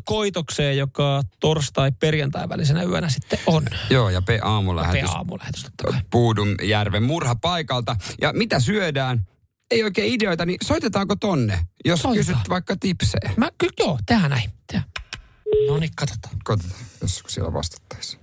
koitokseen, 0.05 0.77
joka 0.79 1.23
torstai-perjantai 1.41 2.49
välisenä 2.49 2.83
yönä 2.83 3.09
sitten 3.09 3.39
on. 3.47 3.63
Joo, 3.91 4.11
ja 4.11 4.23
P 4.23 4.29
aamulähetys. 4.43 5.11
aamulähetys, 5.11 5.63
totta 5.63 5.93
kai. 5.93 6.01
Puudun 6.11 6.55
järven 6.63 7.03
murhapaikalta. 7.03 7.97
Ja 8.21 8.33
mitä 8.33 8.61
syödään? 8.61 9.27
Ei 9.73 9.85
oikein 9.85 10.15
ideoita, 10.15 10.47
niin 10.47 10.59
soitetaanko 10.63 11.17
tonne, 11.17 11.59
jos 11.85 12.01
Soitetaan. 12.03 12.35
kysyt 12.37 12.49
vaikka 12.49 12.77
tipsejä? 12.81 13.31
Mä, 13.37 13.51
kyllä 13.59 13.73
joo, 13.79 13.99
tehdään 14.07 14.31
näin. 14.31 14.51
Tehdään. 14.67 14.91
No 15.69 15.79
niin, 15.79 15.91
katsotaan. 15.97 16.35
Katsotaan, 16.45 16.81
jos 17.01 17.23
siellä 17.27 17.53
vastattaisiin. 17.53 18.21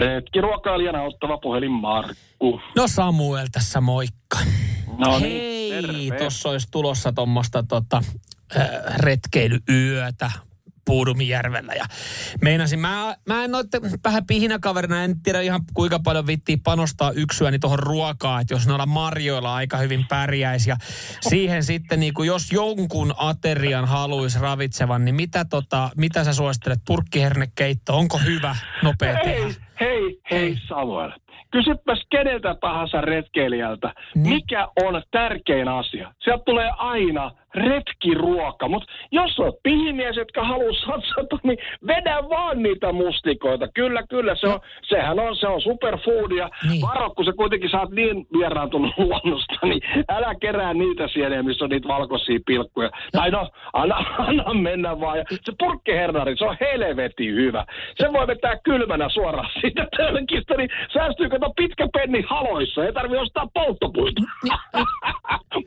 Retkiruokailijana 0.00 1.02
ottava 1.02 1.38
puhelin 1.38 1.70
Markku. 1.72 2.60
No 2.76 2.88
Samuel 2.88 3.46
tässä 3.52 3.80
moikka. 3.80 4.38
No 4.98 5.20
Hei, 5.20 5.30
niin, 5.30 6.08
terve. 6.08 6.18
tuossa 6.18 6.48
olisi 6.48 6.68
tulossa 6.70 7.12
tuommoista 7.12 7.62
tota, 7.62 8.02
äh, 8.56 8.68
retkeilyyötä 8.98 10.30
Puudumijärvellä. 10.86 11.72
Ja 11.74 11.84
meinasin, 12.42 12.78
mä, 12.78 13.16
mä 13.26 13.44
en 13.44 13.54
ole 13.54 13.64
vähän 14.04 14.26
pihinäkaverina, 14.26 15.04
en 15.04 15.22
tiedä 15.22 15.40
ihan 15.40 15.60
kuinka 15.74 15.98
paljon 16.04 16.26
vittiin 16.26 16.60
panostaa 16.62 17.10
yksyäni 17.10 17.58
tuohon 17.58 17.78
ruokaan, 17.78 18.40
että 18.40 18.54
jos 18.54 18.66
noilla 18.66 18.86
marjoilla 18.86 19.54
aika 19.54 19.76
hyvin 19.76 20.04
pärjäisi. 20.08 20.70
Ja 20.70 20.76
siihen 21.20 21.62
sitten, 21.62 22.00
niin 22.00 22.14
kuin 22.14 22.26
jos 22.26 22.52
jonkun 22.52 23.14
aterian 23.16 23.84
haluaisi 23.84 24.40
ravitsevan, 24.40 25.04
niin 25.04 25.14
mitä, 25.14 25.44
tota, 25.44 25.90
mitä 25.96 26.24
sä 26.24 26.32
suosittelet? 26.32 26.80
Purkkihernekeitto, 26.86 27.96
onko 27.96 28.18
hyvä, 28.18 28.56
nopea 28.82 29.18
tehdä? 29.24 29.46
Hei, 29.46 29.56
hei, 29.80 30.20
hei 30.30 30.56
Samuel. 30.68 31.10
Kysypäs 31.50 32.06
keneltä 32.10 32.54
tahansa 32.60 33.00
retkeilijältä, 33.00 33.94
mikä 34.14 34.68
on 34.84 35.02
tärkein 35.10 35.68
asia. 35.68 36.14
Sieltä 36.24 36.44
tulee 36.44 36.70
aina 36.76 37.30
retkiruoka, 37.56 38.68
mutta 38.68 38.92
jos 39.12 39.38
olet 39.38 39.54
pihimies, 39.62 40.16
jotka 40.16 40.44
haluaa 40.44 40.72
satsata, 40.86 41.38
niin 41.42 41.58
vedä 41.86 42.16
vaan 42.28 42.62
niitä 42.62 42.92
mustikoita. 42.92 43.68
Kyllä, 43.74 44.02
kyllä, 44.10 44.34
se 44.34 44.48
on, 44.48 44.60
sehän 44.88 45.18
on, 45.18 45.36
se 45.36 45.46
on 45.46 45.60
superfoodia. 45.60 46.50
Niin. 46.68 46.82
Varo, 46.82 47.10
kun 47.10 47.24
sä 47.24 47.32
kuitenkin 47.36 47.70
saat 47.70 47.90
niin 47.90 48.26
vieraantunut 48.38 48.94
luonnosta, 48.98 49.66
niin 49.66 49.80
älä 50.08 50.34
kerää 50.34 50.74
niitä 50.74 51.08
sieniä, 51.08 51.42
missä 51.42 51.64
on 51.64 51.70
niitä 51.70 51.88
valkoisia 51.88 52.38
pilkkuja. 52.46 52.90
Tai 53.12 53.30
no, 53.30 53.48
anna, 53.72 53.96
anna 54.28 54.54
mennä 54.54 55.00
vaan. 55.00 55.18
Ja 55.18 55.24
se 55.30 55.52
purkkihernari, 55.58 56.36
se 56.36 56.44
on 56.44 56.56
helvetin 56.60 57.34
hyvä. 57.34 57.64
Se 57.94 58.12
voi 58.12 58.26
vetää 58.26 58.56
kylmänä 58.64 59.08
suoraan 59.08 59.50
siitä 59.60 59.86
tölkistä, 59.96 60.54
niin 60.54 60.70
säästyy 60.92 61.28
kato 61.28 61.52
pitkä 61.56 61.88
penni 61.92 62.24
haloissa. 62.28 62.84
Ei 62.84 62.92
tarvi 62.92 63.16
ostaa 63.16 63.48
polttopuita. 63.54 64.22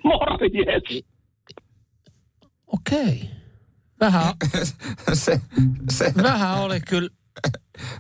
Morjes. 0.03 1.08
Okei. 2.73 3.29
Vähän, 3.99 4.33
se, 5.13 5.41
se, 5.91 6.13
vähän 6.23 6.57
oli 6.57 6.79
kyllä, 6.81 7.09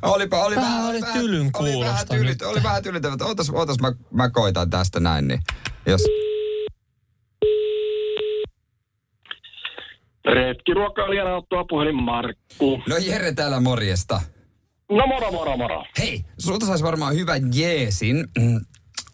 olipa, 0.01 0.43
oli 0.45 0.55
Vähän 0.55 0.71
vähän, 0.71 0.89
oli 0.89 1.01
vähän- 1.01 1.19
tylyn 1.19 1.51
oli 1.53 1.69
vähän, 1.79 2.05
kuulosta 2.07 2.15
nyt. 2.15 2.41
oli 2.41 2.63
vähän 2.63 2.83
tylyttävä. 2.83 3.15
Ootas, 3.25 3.49
ootas 3.49 3.77
mä, 3.81 3.91
mä 4.11 4.29
koitan 4.29 4.69
tästä 4.69 4.99
näin, 4.99 5.27
niin 5.27 5.39
jos... 5.85 6.01
Retkiruokailijana 10.25 11.35
ottaa 11.35 11.63
puhelin 11.69 12.03
Markku. 12.03 12.81
No 12.87 12.97
Jere 12.97 13.31
täällä 13.33 13.59
morjesta. 13.59 14.21
No 14.91 15.07
moro, 15.07 15.31
moro, 15.31 15.57
moro. 15.57 15.83
Hei, 15.99 16.25
sulta 16.39 16.65
saisi 16.65 16.83
varmaan 16.83 17.15
hyvä 17.15 17.33
jeesin. 17.53 18.27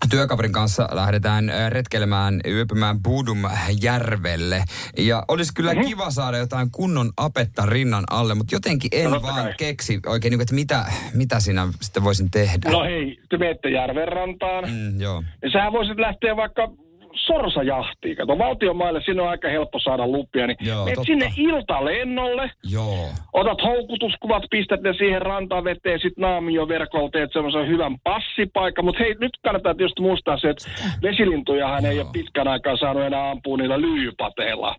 Työkaverin 0.09 0.51
kanssa 0.51 0.87
lähdetään 0.91 1.49
äh, 1.49 1.71
retkelemään, 1.71 2.41
yöpymään 2.47 3.03
Budum 3.03 3.43
järvelle. 3.81 4.63
Ja 4.97 5.23
olisi 5.27 5.53
kyllä 5.53 5.71
Mhm. 5.71 5.79
mm-hmm. 5.79 5.89
kiva 5.89 6.11
saada 6.11 6.37
jotain 6.37 6.71
kunnon 6.71 7.11
apetta 7.17 7.65
rinnan 7.65 8.03
alle, 8.09 8.35
mutta 8.35 8.55
jotenkin 8.55 8.89
en 8.93 9.11
No 9.11 9.21
vaan 9.21 9.43
kai. 9.43 9.53
keksi 9.57 9.99
oikein, 10.05 10.31
niin 10.31 10.37
kuin, 10.37 10.43
että 10.43 10.55
mitä, 10.55 10.85
mitä 11.13 11.39
siinä 11.39 11.67
sitten 11.81 12.03
voisin 12.03 12.31
tehdä. 12.31 12.69
No 12.71 12.83
hei, 12.83 13.19
te 13.29 13.37
menette 13.37 13.69
järvenrantaan. 13.69 14.63
Mm, 14.69 15.01
joo. 15.01 15.23
Ja 15.43 15.49
sähän 15.51 15.71
voisit 15.73 15.99
lähteä 15.99 16.35
vaikka 16.35 16.67
sorsajahtiin. 17.15 18.15
Kato, 18.15 18.37
valtionmaille 18.37 19.01
sinne 19.05 19.21
on 19.21 19.29
aika 19.29 19.49
helppo 19.49 19.79
saada 19.79 20.07
lupia. 20.07 20.47
Niin 20.47 20.57
Joo, 20.61 20.85
menet 20.85 20.95
totta. 20.95 21.05
sinne 21.05 21.31
iltalennolle, 21.37 22.51
Joo. 22.71 23.09
otat 23.33 23.63
houkutuskuvat, 23.63 24.43
pistät 24.51 24.81
ne 24.81 24.93
siihen 24.93 25.21
rantaveteen, 25.21 25.99
sit 25.99 26.17
naamioverkolla 26.17 27.09
teet 27.09 27.33
semmoisen 27.33 27.67
hyvän 27.67 27.95
passipaikan. 28.03 28.85
Mutta 28.85 29.03
hei, 29.03 29.15
nyt 29.19 29.31
kannattaa 29.43 29.75
tietysti 29.75 30.01
muistaa 30.01 30.37
se, 30.37 30.49
että 30.49 30.69
vesilintujahan 31.01 31.85
ei 31.85 31.99
ole 31.99 32.07
pitkän 32.13 32.47
aikaa 32.47 32.77
saanut 32.77 33.03
enää 33.03 33.29
ampua 33.29 33.57
niillä 33.57 33.81
lyijypateilla. 33.81 34.75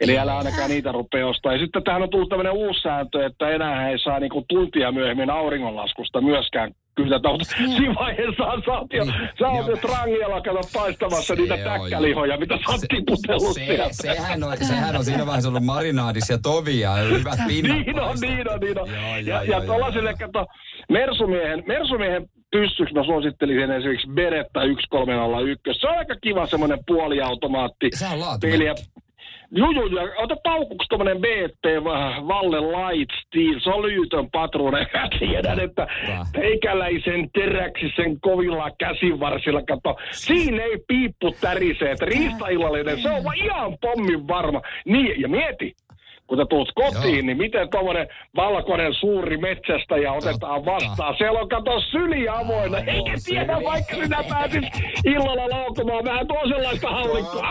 Eli 0.00 0.18
älä 0.18 0.38
ainakaan 0.38 0.70
niitä 0.70 0.92
rupea 0.92 1.26
ostaa. 1.26 1.52
Ja 1.52 1.58
sitten 1.58 1.82
tähän 1.82 2.02
on 2.02 2.10
tullut 2.10 2.28
tämmöinen 2.28 2.52
uusi 2.52 2.80
sääntö, 2.80 3.26
että 3.26 3.48
enää 3.48 3.88
ei 3.88 3.98
saa 3.98 4.20
niinku 4.20 4.44
tuntia 4.48 4.92
myöhemmin 4.92 5.30
auringonlaskusta 5.30 6.20
myöskään 6.20 6.72
kytätä. 6.96 7.28
Mutta 7.28 7.44
siinä 7.44 7.94
vaiheessa 7.94 8.44
sä 8.66 8.72
oot 8.72 8.92
jo, 8.92 9.04
sä 9.38 9.48
oot 9.48 9.66
jo 9.66 9.76
trangialla 9.76 10.40
kato 10.40 10.60
paistamassa 10.72 11.34
niitä 11.34 11.56
Se 11.56 11.64
täkkälihoja, 11.64 12.38
mitä 12.38 12.56
sä 12.56 12.72
oot 12.72 12.80
tiputellut 12.88 13.54
Se, 13.54 13.64
sieltä. 13.64 13.92
sehän, 13.92 14.44
on, 14.44 14.56
sehän 14.56 14.96
on 14.96 15.04
siinä 15.04 15.26
vaiheessa 15.26 15.48
ollut 15.48 15.64
marinaadis 15.64 16.30
ja 16.30 16.38
tovia 16.38 16.98
ja 16.98 17.04
hyvät 17.04 17.38
pinnat. 17.48 17.76
Niin 17.76 18.00
on, 18.00 18.16
niin 18.20 18.52
on, 18.52 18.60
niin 18.60 18.80
on. 18.80 18.88
Joo, 18.90 19.16
ja 19.16 19.20
joo, 19.20 19.42
ja 19.42 19.60
tuollaiselle, 19.66 20.14
kato, 20.14 20.46
Mersumiehen, 20.88 21.62
Mersumiehen 21.66 22.28
pyssyksi 22.50 22.94
mä 22.94 23.04
suosittelisin 23.04 23.70
esimerkiksi 23.70 24.08
Beretta 24.14 24.60
1301. 24.90 25.80
Se 25.80 25.88
on 25.88 25.98
aika 25.98 26.14
kiva 26.22 26.46
semmoinen 26.46 26.78
puoliautomaatti. 26.86 27.90
Se 27.94 28.06
on 28.06 28.20
laatu. 28.20 28.46
Juu, 29.52 29.70
juu, 29.70 29.86
ja 29.86 30.02
ota 30.16 30.36
paukuksi 30.42 30.88
tommonen 30.88 31.18
BP 31.18 31.64
äh, 31.66 32.28
Valle 32.28 32.60
Light 32.60 33.10
Steel, 33.26 33.60
se 33.60 33.70
on 33.70 33.82
lyhytön 33.82 34.30
patruuna. 34.30 34.78
Ja 34.94 35.08
tiedän, 35.18 35.60
että 35.60 35.86
teikäläisen 36.32 37.30
teräksisen 37.32 38.20
kovilla 38.20 38.70
käsivarsilla, 38.78 39.62
kato, 39.62 39.96
siinä 40.10 40.62
ei 40.62 40.78
piippu 40.88 41.34
tärise, 41.40 41.90
että 41.90 42.04
riistaillallinen, 42.04 43.02
se 43.02 43.10
on 43.10 43.24
vaan 43.24 43.36
ihan 43.36 43.78
pommin 43.80 44.28
varma. 44.28 44.62
Niin, 44.84 45.20
ja 45.20 45.28
mieti, 45.28 45.74
kun 46.30 46.38
sä 46.38 46.46
tulet 46.50 46.68
kotiin, 46.74 47.14
Joo. 47.16 47.26
niin 47.26 47.36
miten 47.36 47.70
tuommoinen 47.70 48.06
valkoinen 48.36 48.94
suuri 48.94 49.36
metsästäjä 49.36 50.12
otetaan 50.12 50.64
vastaan. 50.64 51.14
Siellä 51.18 51.40
on 51.40 51.48
kato 51.48 51.80
syli 51.80 52.28
avoinna, 52.28 52.78
eikä 52.78 53.12
tiedä 53.24 53.60
vaikka 53.64 53.94
sinä 53.94 54.24
pääsit 54.28 54.64
illalla 55.04 55.48
laukomaan 55.48 56.04
vähän 56.04 56.26
toisenlaista 56.26 56.90
haulikkoa. 56.90 57.48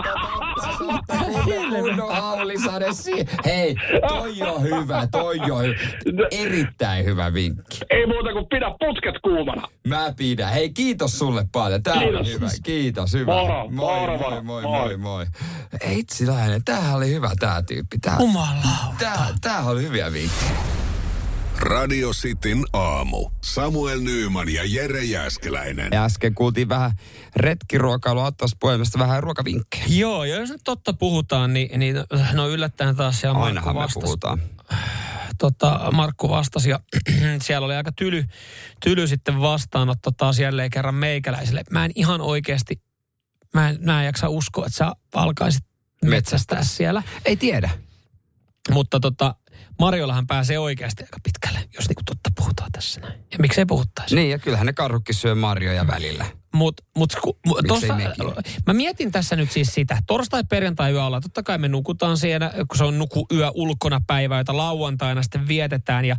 Kunnon 1.43 2.15
haulisade 2.15 2.85
Hei, 3.45 3.75
toi 4.07 4.41
on 4.41 4.61
hyvä, 4.63 5.07
toi 5.11 5.39
on 5.51 5.65
hyvä. 6.05 6.27
Erittäin 6.31 7.05
hyvä 7.05 7.33
vinkki. 7.33 7.77
Ei 7.89 8.05
muuta 8.05 8.33
kuin 8.33 8.45
pidä 8.49 8.71
putket 8.79 9.15
kuumana. 9.23 9.67
Mä 9.87 10.13
pidän. 10.17 10.49
Hei, 10.49 10.69
kiitos 10.69 11.19
sulle 11.19 11.45
paljon. 11.51 11.83
Tää 11.83 11.97
Kiitos. 11.97 12.19
oli 12.19 12.31
hyvä. 12.33 12.47
Kiitos, 12.63 13.13
hyvä. 13.13 13.33
Moro, 13.33 13.67
moi, 13.69 13.99
moro, 13.99 14.17
moi, 14.17 14.29
moro. 14.29 14.41
moi, 14.43 14.61
Moi. 14.61 14.79
moi, 14.79 14.97
moi. 14.97 15.25
Ei 15.81 15.99
Itsiläinen, 15.99 16.63
tämähän 16.65 16.97
oli 16.97 17.11
hyvä 17.13 17.29
tää 17.39 17.61
tyyppi. 17.61 17.97
Tää, 18.01 18.17
Jumalauta. 18.19 18.68
Tää, 18.99 19.27
tää 19.41 19.63
oli 19.63 19.83
hyviä 19.83 20.13
vinkkejä. 20.13 20.51
Radio 21.59 22.11
Cityn 22.11 22.63
aamu. 22.73 23.29
Samuel 23.41 23.99
Nyyman 23.99 24.49
ja 24.53 24.61
Jere 24.65 25.03
Jäskeläinen. 25.03 25.89
Ja 25.91 26.03
äsken 26.03 26.35
kuultiin 26.35 26.69
vähän 26.69 26.91
retkiruokailua 27.35 28.25
Atlas 28.25 28.55
puhelimesta 28.59 28.99
vähän 28.99 29.23
ruokavinkkejä. 29.23 29.83
Joo, 29.87 30.23
ja 30.23 30.35
jos 30.35 30.49
nyt 30.49 30.61
totta 30.63 30.93
puhutaan, 30.93 31.53
niin, 31.53 31.79
niin 31.79 31.95
no 32.33 32.49
yllättäen 32.49 32.95
taas 32.95 33.19
siellä 33.19 33.33
Markku 33.33 33.47
Ainahan 33.47 33.75
me 33.75 33.79
vastasi. 33.79 34.03
puhutaan. 34.03 34.41
Tota, 35.37 35.91
Markku 35.93 36.29
vastasi 36.29 36.69
ja 36.69 36.79
siellä 37.41 37.65
oli 37.65 37.75
aika 37.75 37.91
tyly, 37.91 38.25
tyly 38.83 39.07
sitten 39.07 39.41
vastaanotto 39.41 40.11
taas 40.11 40.39
jälleen 40.39 40.69
kerran 40.69 40.95
meikäläiselle. 40.95 41.63
Mä 41.71 41.85
en 41.85 41.91
ihan 41.95 42.21
oikeasti, 42.21 42.81
mä 43.53 43.69
en, 43.69 43.77
mä 43.81 43.99
en 43.99 44.05
jaksa 44.05 44.29
uskoa, 44.29 44.65
että 44.65 44.77
sä 44.77 44.91
alkaisit 45.13 45.63
metsästää 46.05 46.63
siellä. 46.63 47.03
Ei 47.25 47.35
tiedä. 47.35 47.69
Mutta 48.71 48.99
tota, 48.99 49.35
Marjollahan 49.79 50.27
pääsee 50.27 50.59
oikeasti 50.59 51.03
aika 51.03 51.17
pitkälle, 51.23 51.69
jos 51.75 51.89
niinku 51.89 52.01
totta 52.05 52.29
puhutaan 52.35 52.71
tässä 52.71 53.01
näin. 53.01 53.19
Ja 53.31 53.39
miksei 53.39 53.65
puhuttaisi. 53.65 54.15
Niin, 54.15 54.29
ja 54.29 54.39
kyllähän 54.39 54.65
ne 54.65 54.73
karhukki 54.73 55.13
syö 55.13 55.35
marjoja 55.35 55.87
välillä. 55.87 56.25
Mut, 56.53 56.81
ku- 57.21 57.39
mu- 57.47 57.61
Miksei 57.61 57.89
tossa, 57.89 58.41
mä 58.67 58.73
mietin 58.73 59.11
tässä 59.11 59.35
nyt 59.35 59.51
siis 59.51 59.73
sitä. 59.73 59.97
Torstai, 60.07 60.43
perjantai, 60.49 60.91
yöalla. 60.91 61.21
Totta 61.21 61.43
kai 61.43 61.57
me 61.57 61.67
nukutaan 61.67 62.17
siellä, 62.17 62.51
kun 62.67 62.77
se 62.77 62.83
on 62.83 62.99
nuku 62.99 63.27
yö 63.33 63.51
ulkona 63.53 64.01
päivä, 64.07 64.37
jota 64.37 64.57
lauantaina 64.57 65.23
sitten 65.23 65.47
vietetään. 65.47 66.05
Ja 66.05 66.15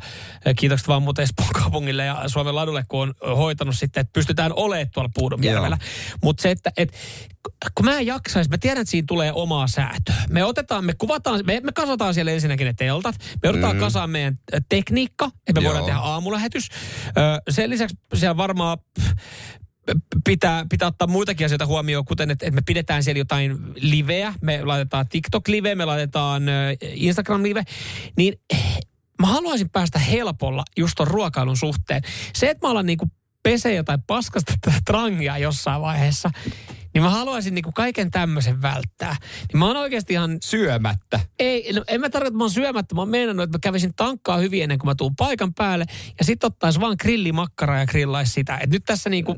eh, 0.47 0.55
kiitokset 0.57 0.89
vaan 0.89 1.03
muuten 1.03 1.23
Espoon 1.23 1.49
kaupungille 1.63 2.05
ja 2.05 2.23
Suomen 2.27 2.55
ladulle, 2.55 2.85
kun 2.89 3.15
on 3.21 3.37
hoitanut 3.37 3.77
sitten, 3.77 4.01
että 4.01 4.13
pystytään 4.13 4.53
olemaan 4.57 4.91
tuolla 4.95 5.11
Puudumjärvellä. 5.15 5.79
Mutta 6.23 6.43
se, 6.43 6.51
että 6.51 6.73
et, 6.77 6.93
kun 7.75 7.85
mä 7.85 7.99
en 7.99 8.07
jaksaisi, 8.07 8.51
mä 8.51 8.59
tiedän, 8.59 8.81
että 8.81 8.91
siinä 8.91 9.07
tulee 9.09 9.33
omaa 9.33 9.67
säätöä. 9.67 10.15
Me 10.29 10.45
otetaan, 10.45 10.85
me 10.85 10.93
kuvataan, 10.99 11.41
me, 11.47 11.61
me 11.65 11.73
kasataan 11.73 12.15
siellä 12.15 12.33
ensinnäkin 12.33 12.67
ne 12.67 12.73
teltat. 12.73 13.15
Me 13.43 13.49
otetaan 13.49 13.77
mm. 13.77 13.81
kasaan 13.81 14.11
meidän 14.11 14.39
eh, 14.53 14.63
tekniikka, 14.69 15.31
että 15.47 15.61
me 15.61 15.65
Joo. 15.65 15.73
voidaan 15.73 15.87
tehdä 15.87 15.99
aamulähetys. 15.99 16.69
Ö, 17.09 17.43
sen 17.51 17.71
lisäksi 17.71 17.97
siellä 18.15 18.37
varmaan 18.37 18.79
pitää, 20.25 20.67
pitää 20.71 20.89
ottaa 20.89 21.09
muitakin 21.09 21.45
asioita 21.45 21.67
huomioon, 21.67 22.05
kuten 22.05 22.31
että, 22.31 22.47
että 22.47 22.55
me 22.55 22.63
pidetään 22.67 23.03
siellä 23.03 23.19
jotain 23.19 23.59
liveä, 23.75 24.35
me 24.41 24.65
laitetaan 24.65 25.07
TikTok-live, 25.09 25.75
me 25.75 25.85
laitetaan 25.85 26.49
ö, 26.49 26.53
Instagram-live, 26.83 27.63
niin 28.17 28.35
eh, 28.51 28.79
mä 29.21 29.27
haluaisin 29.27 29.71
päästä 29.71 29.99
helpolla 29.99 30.65
just 30.77 30.95
ton 30.97 31.07
ruokailun 31.07 31.57
suhteen. 31.57 32.03
Se, 32.35 32.51
että 32.51 32.67
mä 32.67 32.71
alan 32.71 32.87
niinku 32.87 33.11
pesee 33.43 33.75
jotain 33.75 34.03
paskasta 34.03 34.53
trangia 34.87 35.39
jossain 35.39 35.83
vaiheessa, 35.83 36.31
niin 36.95 37.03
mä 37.03 37.11
haluaisin 37.11 37.55
niinku 37.55 37.73
kaiken 37.73 38.11
tämmöisen 38.11 38.63
välttää. 38.63 39.17
Niin 39.53 39.59
mä 39.59 39.67
oon 39.67 39.77
oikeasti 39.77 40.13
ihan... 40.13 40.39
Syömättä. 40.45 41.21
Ei, 41.39 41.73
no, 41.73 41.85
en 41.89 42.01
mä 42.01 42.11
tarkoita, 42.11 42.29
että 42.29 42.39
mä 42.39 42.45
oon 42.45 42.51
syömättä. 42.51 42.95
Mä 42.95 43.01
oon 43.01 43.09
meinannut, 43.09 43.45
että 43.45 43.59
mä 43.59 43.61
kävisin 43.63 43.95
tankkaa 43.95 44.37
hyvin 44.37 44.63
ennen 44.63 44.79
kuin 44.79 44.89
mä 44.89 44.95
tuun 44.95 45.17
paikan 45.17 45.55
päälle. 45.55 45.85
Ja 46.19 46.25
sit 46.25 46.45
ottais 46.45 46.81
vaan 46.81 46.97
grillimakkaraa 47.01 47.79
ja 47.79 47.87
grillais 47.87 48.35
sitä. 48.35 48.59
Et 48.59 48.71
nyt 48.71 48.83
tässä 48.87 49.11
niinku 49.11 49.37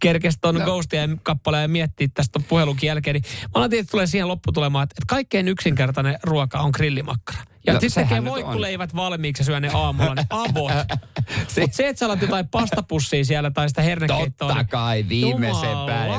kerkesi 0.00 0.38
ton 0.40 0.54
no. 0.54 0.64
Ghostien 0.64 1.20
kappaleen 1.22 1.62
ja 1.62 1.68
miettiä 1.68 2.08
tästä 2.14 2.40
puhelunkin 2.48 2.86
jälkeen, 2.86 3.14
niin 3.14 3.24
mä 3.42 3.50
alan 3.54 3.70
tietysti 3.70 3.90
tulee 3.90 4.06
siihen 4.06 4.28
lopputulemaan, 4.28 4.82
että, 4.82 4.94
että 4.98 5.14
kaikkein 5.14 5.48
yksinkertainen 5.48 6.18
ruoka 6.22 6.58
on 6.60 6.70
grillimakkara. 6.74 7.42
Ja 7.66 7.72
No, 7.72 7.80
sitten 7.80 8.08
tekee 8.08 8.24
voikkuleivät 8.24 8.94
valmiiksi 8.94 9.40
ja 9.40 9.44
syö 9.44 9.60
ne 9.60 9.70
aamulla, 9.74 10.14
ne 10.14 10.24
avot. 10.30 10.72
Mutta 11.60 11.76
se, 11.76 11.88
että 11.88 11.98
sä 11.98 12.06
alat 12.06 12.22
jotain 12.22 12.48
pastapussia 12.48 13.24
siellä 13.24 13.50
tai 13.50 13.68
sitä 13.68 13.82
hernekeittoa. 13.82 14.48
Totta 14.48 14.54
niin 14.54 14.68
kai 14.68 15.04
viimeisen 15.08 15.76
päälle. 15.86 16.16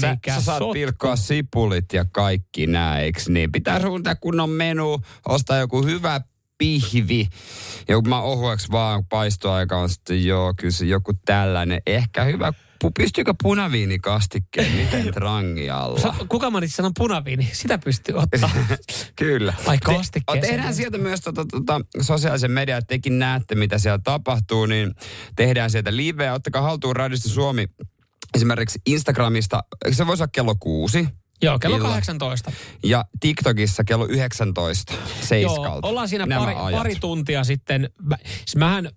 Sä, 0.00 0.16
sä 0.26 0.40
saat 0.40 0.58
sotku. 0.58 0.72
pilkkoa 0.72 1.16
sipulit 1.16 1.92
ja 1.92 2.04
kaikki 2.04 2.66
nää, 2.66 3.00
eiks 3.00 3.28
niin? 3.28 3.52
Pitää 3.52 3.80
suunnitella 3.80 4.14
kunnon 4.14 4.50
menu, 4.50 5.00
ostaa 5.28 5.56
joku 5.56 5.82
hyvä 5.82 6.20
pihvi. 6.58 7.28
Ja 7.88 7.96
kun 7.96 8.08
mä 8.08 8.20
ohueksi 8.20 8.72
vaan 8.72 9.06
paistoaika 9.06 9.76
on 9.76 9.88
sitten 9.88 10.24
joo, 10.24 10.54
kyllä 10.56 10.72
se 10.72 10.86
joku 10.86 11.12
tällainen. 11.24 11.80
Ehkä 11.86 12.24
hyvä, 12.24 12.52
pystyykö 12.98 13.34
punaviinikastikkeen 13.42 14.72
miten 14.72 15.12
trangi 15.14 15.70
alla? 15.70 16.00
Sa- 16.00 16.14
Kuka 16.28 16.50
mainitsi 16.50 16.76
sanan 16.76 16.92
punaviini? 16.98 17.48
Sitä 17.52 17.78
pystyy 17.78 18.14
ottaa. 18.14 18.50
Kyllä. 19.16 19.54
Ai 19.66 19.78
Te- 19.78 19.84
kastikkeeseen. 19.94 20.54
Tehdään 20.54 20.74
sieltä 20.74 20.98
myös 20.98 21.20
tota, 21.20 21.44
tota, 21.50 21.80
sosiaalisen 22.00 22.50
median, 22.50 22.78
että 22.78 22.88
tekin 22.94 23.18
näette, 23.18 23.54
mitä 23.54 23.78
siellä 23.78 23.98
tapahtuu, 24.04 24.66
niin 24.66 24.94
tehdään 25.36 25.70
sieltä 25.70 25.96
liveä. 25.96 26.34
Ottakaa 26.34 26.62
haltuun 26.62 26.96
Radiosta 26.96 27.28
Suomi 27.28 27.66
esimerkiksi 28.34 28.78
Instagramista. 28.86 29.62
Se 29.92 30.06
voisi 30.06 30.22
olla 30.22 30.30
kello 30.32 30.54
kuusi. 30.60 31.08
Joo, 31.42 31.58
kello 31.58 31.76
Illalla. 31.76 31.94
18. 31.94 32.52
Ja 32.84 33.04
TikTokissa 33.20 33.84
kello 33.84 34.06
19 34.06 34.94
seiskalta. 35.20 35.68
Joo, 35.68 35.80
ollaan 35.82 36.08
siinä 36.08 36.26
Nämä 36.26 36.40
pari, 36.40 36.54
ajat. 36.54 36.78
pari 36.78 36.96
tuntia 36.96 37.44
sitten. 37.44 37.90
Mä, 38.02 38.16
siis 38.24 38.56
mähän, 38.56 38.90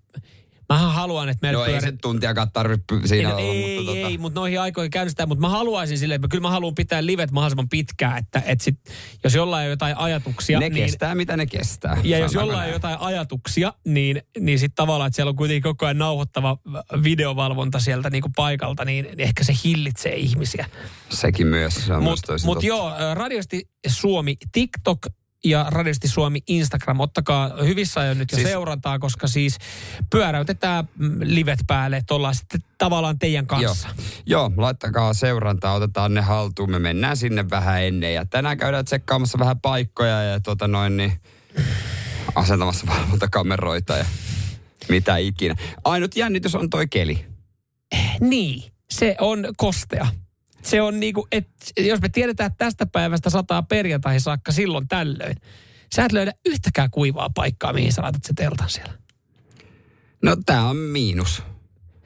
Mähän 0.71 0.91
haluan, 0.93 1.29
että 1.29 1.39
meillä 1.47 1.57
No 1.59 1.65
ei 1.65 1.71
pyörii- 1.71 1.91
se 1.91 1.97
tuntiakaan 2.01 2.51
tarvitse 2.53 2.83
siinä 3.05 3.29
ei, 3.29 3.35
olla, 3.35 3.41
ei, 3.53 3.75
mutta 3.77 3.91
tota, 3.91 4.07
ei, 4.07 4.17
mutta 4.17 4.39
noihin 4.39 4.61
aikoihin 4.61 4.91
käynnistää, 4.91 5.25
mutta 5.25 5.41
mä 5.41 5.49
haluaisin 5.49 5.97
silleen, 5.97 6.15
että 6.15 6.27
kyllä 6.27 6.41
mä 6.41 6.49
haluan 6.49 6.75
pitää 6.75 7.05
livet 7.05 7.31
mahdollisimman 7.31 7.69
pitkään, 7.69 8.17
että, 8.17 8.41
että 8.45 8.63
sit, 8.63 8.79
jos 9.23 9.35
jollain 9.35 9.65
on 9.65 9.69
jotain 9.69 9.97
ajatuksia, 9.97 10.59
ne 10.59 10.69
niin, 10.69 10.83
kestää 10.83 11.15
mitä 11.15 11.37
ne 11.37 11.45
kestää. 11.45 11.97
ja 12.03 12.17
jos 12.17 12.33
jollain 12.33 12.67
on 12.67 12.73
jotain 12.73 12.97
ajatuksia, 12.99 13.73
niin, 13.85 14.21
niin 14.39 14.59
sitten 14.59 14.75
tavallaan, 14.75 15.07
että 15.07 15.15
siellä 15.15 15.29
on 15.29 15.35
kuitenkin 15.35 15.63
koko 15.63 15.85
ajan 15.85 15.97
nauhoittava 15.97 16.57
videovalvonta 17.03 17.79
sieltä 17.79 18.09
niin 18.09 18.21
kuin 18.21 18.33
paikalta, 18.35 18.85
niin 18.85 19.07
ehkä 19.17 19.43
se 19.43 19.53
hillitsee 19.63 20.15
ihmisiä. 20.15 20.65
Sekin 21.09 21.47
myös, 21.47 21.75
se 21.75 21.93
Mutta 21.97 22.33
mut 22.45 22.55
tosi 22.55 22.67
joo, 22.67 22.91
Radiosti 23.13 23.69
Suomi 23.87 24.35
TikTok 24.51 24.99
ja 25.43 25.65
Radiosti 25.69 26.07
Suomi 26.07 26.39
Instagram. 26.47 26.99
Ottakaa 26.99 27.49
hyvissä 27.63 27.99
ajoin 27.99 28.17
nyt 28.17 28.31
jo 28.31 28.35
Siis- 28.35 28.47
seurantaa, 28.47 28.99
koska 28.99 29.27
siis 29.27 29.57
pyöräytetään 30.09 30.89
mm, 30.97 31.19
livet 31.23 31.59
päälle, 31.67 31.97
että 31.97 32.13
ollaan 32.13 32.35
sitten 32.35 32.63
tavallaan 32.77 33.19
teidän 33.19 33.47
kanssa. 33.47 33.87
Joo. 33.87 34.05
Joo, 34.25 34.51
laittakaa 34.57 35.13
seurantaa, 35.13 35.73
otetaan 35.73 36.13
ne 36.13 36.21
haltuun. 36.21 36.71
Me 36.71 36.79
mennään 36.79 37.17
sinne 37.17 37.49
vähän 37.49 37.83
ennen. 37.83 38.13
Ja 38.13 38.25
tänään 38.25 38.57
käydään 38.57 38.85
tsekkaamassa 38.85 39.39
vähän 39.39 39.59
paikkoja 39.59 40.23
ja 40.23 40.39
tota 40.39 40.67
noin 40.67 40.97
niin 40.97 41.13
asentamassa 42.35 42.87
valvontakameroita 42.87 43.97
ja 43.97 44.05
mitä 44.89 45.17
ikinä. 45.17 45.55
Ainut 45.83 46.15
jännitys 46.15 46.55
on 46.55 46.69
toi 46.69 46.87
keli. 46.87 47.25
Niin, 48.19 48.71
se 48.89 49.15
on 49.19 49.45
kostea. 49.57 50.07
Se 50.61 50.81
on 50.81 50.99
niinku, 50.99 51.27
että 51.31 51.51
jos 51.77 52.01
me 52.01 52.09
tiedetään, 52.09 52.47
että 52.51 52.65
tästä 52.65 52.85
päivästä 52.85 53.29
sataa 53.29 53.63
perjantaihin 53.63 54.21
saakka 54.21 54.51
silloin 54.51 54.87
tällöin, 54.87 55.35
sä 55.95 56.05
et 56.05 56.11
löydä 56.11 56.31
yhtäkään 56.45 56.91
kuivaa 56.91 57.29
paikkaa, 57.29 57.73
mihin 57.73 57.93
sä 57.93 58.01
laitat 58.01 58.23
se 58.23 58.33
teltan 58.33 58.69
siellä. 58.69 58.93
No 60.23 60.35
tää 60.45 60.65
on 60.65 60.77
miinus. 60.77 61.43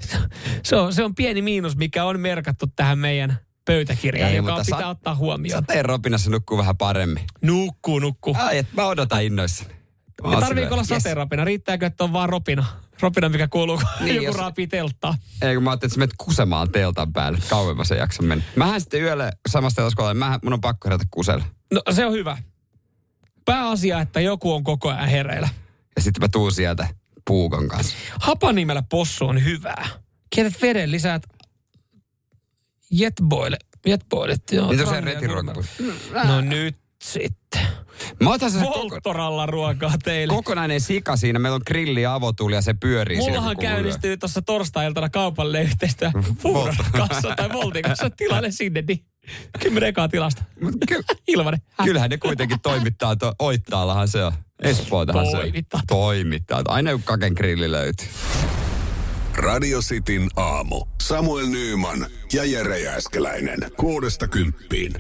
Se 0.64 0.76
on, 0.76 0.94
se 0.94 1.04
on 1.04 1.16
pieni 1.16 1.42
miinus, 1.42 1.76
mikä 1.76 2.06
on 2.06 2.20
merkattu 2.20 2.66
tähän 2.76 3.00
meidän 3.00 3.40
pöytäkirjaan, 3.66 4.32
Ei, 4.32 4.38
joka 4.38 4.62
pitää 4.66 4.80
sa- 4.80 4.88
ottaa 4.88 5.16
huomioon. 5.16 5.62
Sateen 5.62 5.86
ropinassa 5.86 6.30
nukkuu 6.30 6.58
vähän 6.58 6.78
paremmin. 6.78 7.24
Nukkuu, 7.42 8.00
nukkuu. 8.00 8.36
Ai, 8.40 8.58
et 8.58 8.68
mä 8.74 8.86
odotan 8.86 9.24
innoissani. 9.24 9.74
Tarviiko 10.40 10.74
olla 10.74 10.84
silleen, 10.84 11.18
yes. 11.18 11.46
Riittääkö, 11.46 11.86
että 11.86 12.04
on 12.04 12.14
vaan 12.14 12.30
ropina? 12.30 12.66
Ropina, 13.02 13.30
mikä 13.30 13.48
kuuluu, 13.48 13.78
kun 13.78 13.88
Niin, 14.00 14.16
joku 14.16 14.26
jos- 14.26 14.36
raapii 14.36 14.68
telttaa. 14.68 15.18
Ei, 15.42 15.56
kun 15.56 15.64
mä 15.64 15.70
ajattelin, 15.70 15.90
että 15.90 15.96
sä 15.96 16.00
menet 16.00 16.14
kusemaan 16.18 16.72
teltan 16.72 17.14
päälle. 17.14 17.40
Kauemmas 17.50 17.88
se 17.88 17.96
jaksa 17.96 18.24
mennä. 18.24 18.44
Mähän 18.56 18.82
sitten 18.82 19.02
yöllä 19.02 19.32
samasta 19.50 19.76
teltasta, 19.76 19.96
kun 19.96 20.06
olen, 20.06 20.18
mähän, 20.18 20.40
mun 20.44 20.54
on 20.54 20.62
pakko 20.62 20.88
herätä 20.90 21.04
kuselle. 21.12 21.44
No 21.74 21.82
se 21.92 22.06
on 22.06 22.14
hyvä. 22.14 22.38
Pääasia, 23.46 24.02
että 24.02 24.22
joku 24.22 24.54
on 24.54 24.64
koko 24.64 24.90
ajan 24.90 25.10
hereillä. 25.10 25.50
Ja 25.96 26.02
sitten 26.02 26.22
mä 26.22 26.28
tuun 26.28 26.52
sieltä 26.52 26.88
puukon 27.28 27.68
kanssa. 27.68 27.96
Hapanimellä 28.22 28.84
possu 28.90 29.26
on 29.26 29.44
hyvää. 29.44 29.88
Kietät 30.30 30.62
veden, 30.62 30.92
lisäät 30.92 31.24
jetboile. 32.92 33.58
Jetboilet, 33.86 34.44
joo. 34.52 34.72
Niin 34.72 34.80
trangia, 34.88 35.14
retiruokapussi. 35.14 35.84
kurma. 35.84 36.24
No 36.24 36.42
nyt 36.42 36.76
sitten. 37.04 37.68
Mä 38.24 38.34
otan 38.34 38.52
sen 38.52 38.62
koko, 38.62 39.46
ruokaa 39.46 39.94
teille. 40.04 40.34
kokonainen 40.34 40.82
sika 40.82 41.16
siinä. 41.16 41.40
Meillä 41.40 41.56
on 41.56 41.62
grilli 41.68 42.02
ja 42.02 42.14
avotuli 42.14 42.56
ja 42.56 42.62
se 42.62 42.74
pyörii 42.74 43.18
siinä. 43.18 43.30
Mullahan 43.30 43.56
kun 43.56 43.64
kuuluu. 43.64 43.76
käynnistyy 43.76 44.18
tuossa 44.18 44.42
torstai-iltana 44.42 45.10
kaupalle 45.10 45.62
yhteistyö 45.62 46.12
Fuuran 46.40 46.76
kanssa 46.92 47.36
tai 47.36 47.50
Voltin 47.54 47.82
kanssa. 47.82 48.10
Tilalle 48.10 48.52
sinne, 48.52 48.84
niin 48.88 49.06
kymmenen 49.60 49.90
ekaa 49.90 50.08
tilasta. 50.08 50.44
Ilmanen. 51.28 51.62
Kyllähän 51.84 52.10
ne 52.10 52.18
kuitenkin 52.18 52.62
toimittaa. 52.62 53.16
To, 53.16 53.34
Oittaallahan 53.40 54.08
se 54.08 54.24
on. 54.24 54.32
Espootahan 54.64 55.26
se 55.26 55.38
on. 55.38 55.42
Toimittaa. 55.42 55.82
Toimittaa. 55.88 56.62
Aina 56.68 56.92
joku 56.92 57.04
kaken 57.06 57.34
grilli 57.34 57.72
löytyy. 57.72 58.08
Radio 59.36 59.80
Cityn 59.80 60.30
aamu. 60.36 60.86
Samuel 61.02 61.48
Nyyman 61.48 62.06
ja 62.34 62.46
Jere 62.46 62.80
Jääskeläinen. 62.80 63.60
Kuudesta 63.78 64.28
kymppiin. 64.28 64.94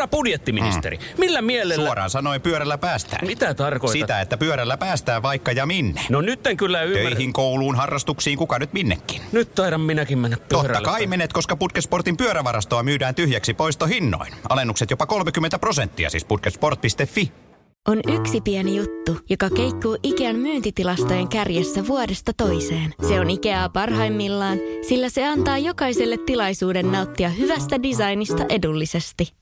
Herra 0.00 0.08
budjettiministeri, 0.08 0.98
millä 1.18 1.42
mielellä... 1.42 1.84
Suoraan 1.84 2.10
sanoen 2.10 2.40
pyörällä 2.40 2.78
päästään. 2.78 3.26
Mitä 3.26 3.54
tarkoitat? 3.54 4.00
Sitä, 4.00 4.20
että 4.20 4.36
pyörällä 4.36 4.76
päästään 4.76 5.22
vaikka 5.22 5.52
ja 5.52 5.66
minne. 5.66 6.00
No 6.08 6.20
nyt 6.20 6.46
en 6.46 6.56
kyllä 6.56 6.82
ymmärrä. 6.82 7.10
Töihin, 7.10 7.32
kouluun, 7.32 7.76
harrastuksiin, 7.76 8.38
kuka 8.38 8.58
nyt 8.58 8.72
minnekin. 8.72 9.22
Nyt 9.32 9.54
taidan 9.54 9.80
minäkin 9.80 10.18
mennä 10.18 10.36
pyörällä. 10.48 10.74
Totta 10.74 10.90
kai 10.90 11.06
menet, 11.06 11.32
koska 11.32 11.56
Putkesportin 11.56 12.16
pyörävarastoa 12.16 12.82
myydään 12.82 13.14
tyhjäksi 13.14 13.54
poistohinnoin. 13.54 14.32
Alennukset 14.48 14.90
jopa 14.90 15.06
30 15.06 15.58
prosenttia, 15.58 16.10
siis 16.10 16.24
putkesport.fi. 16.24 17.32
On 17.88 18.00
yksi 18.20 18.40
pieni 18.40 18.76
juttu, 18.76 19.18
joka 19.30 19.50
keikkuu 19.50 19.98
Ikean 20.02 20.36
myyntitilastojen 20.36 21.28
kärjessä 21.28 21.86
vuodesta 21.86 22.32
toiseen. 22.36 22.94
Se 23.08 23.20
on 23.20 23.30
Ikeaa 23.30 23.68
parhaimmillaan, 23.68 24.58
sillä 24.88 25.08
se 25.08 25.26
antaa 25.26 25.58
jokaiselle 25.58 26.16
tilaisuuden 26.26 26.92
nauttia 26.92 27.28
hyvästä 27.28 27.82
designista 27.82 28.44
edullisesti. 28.48 29.39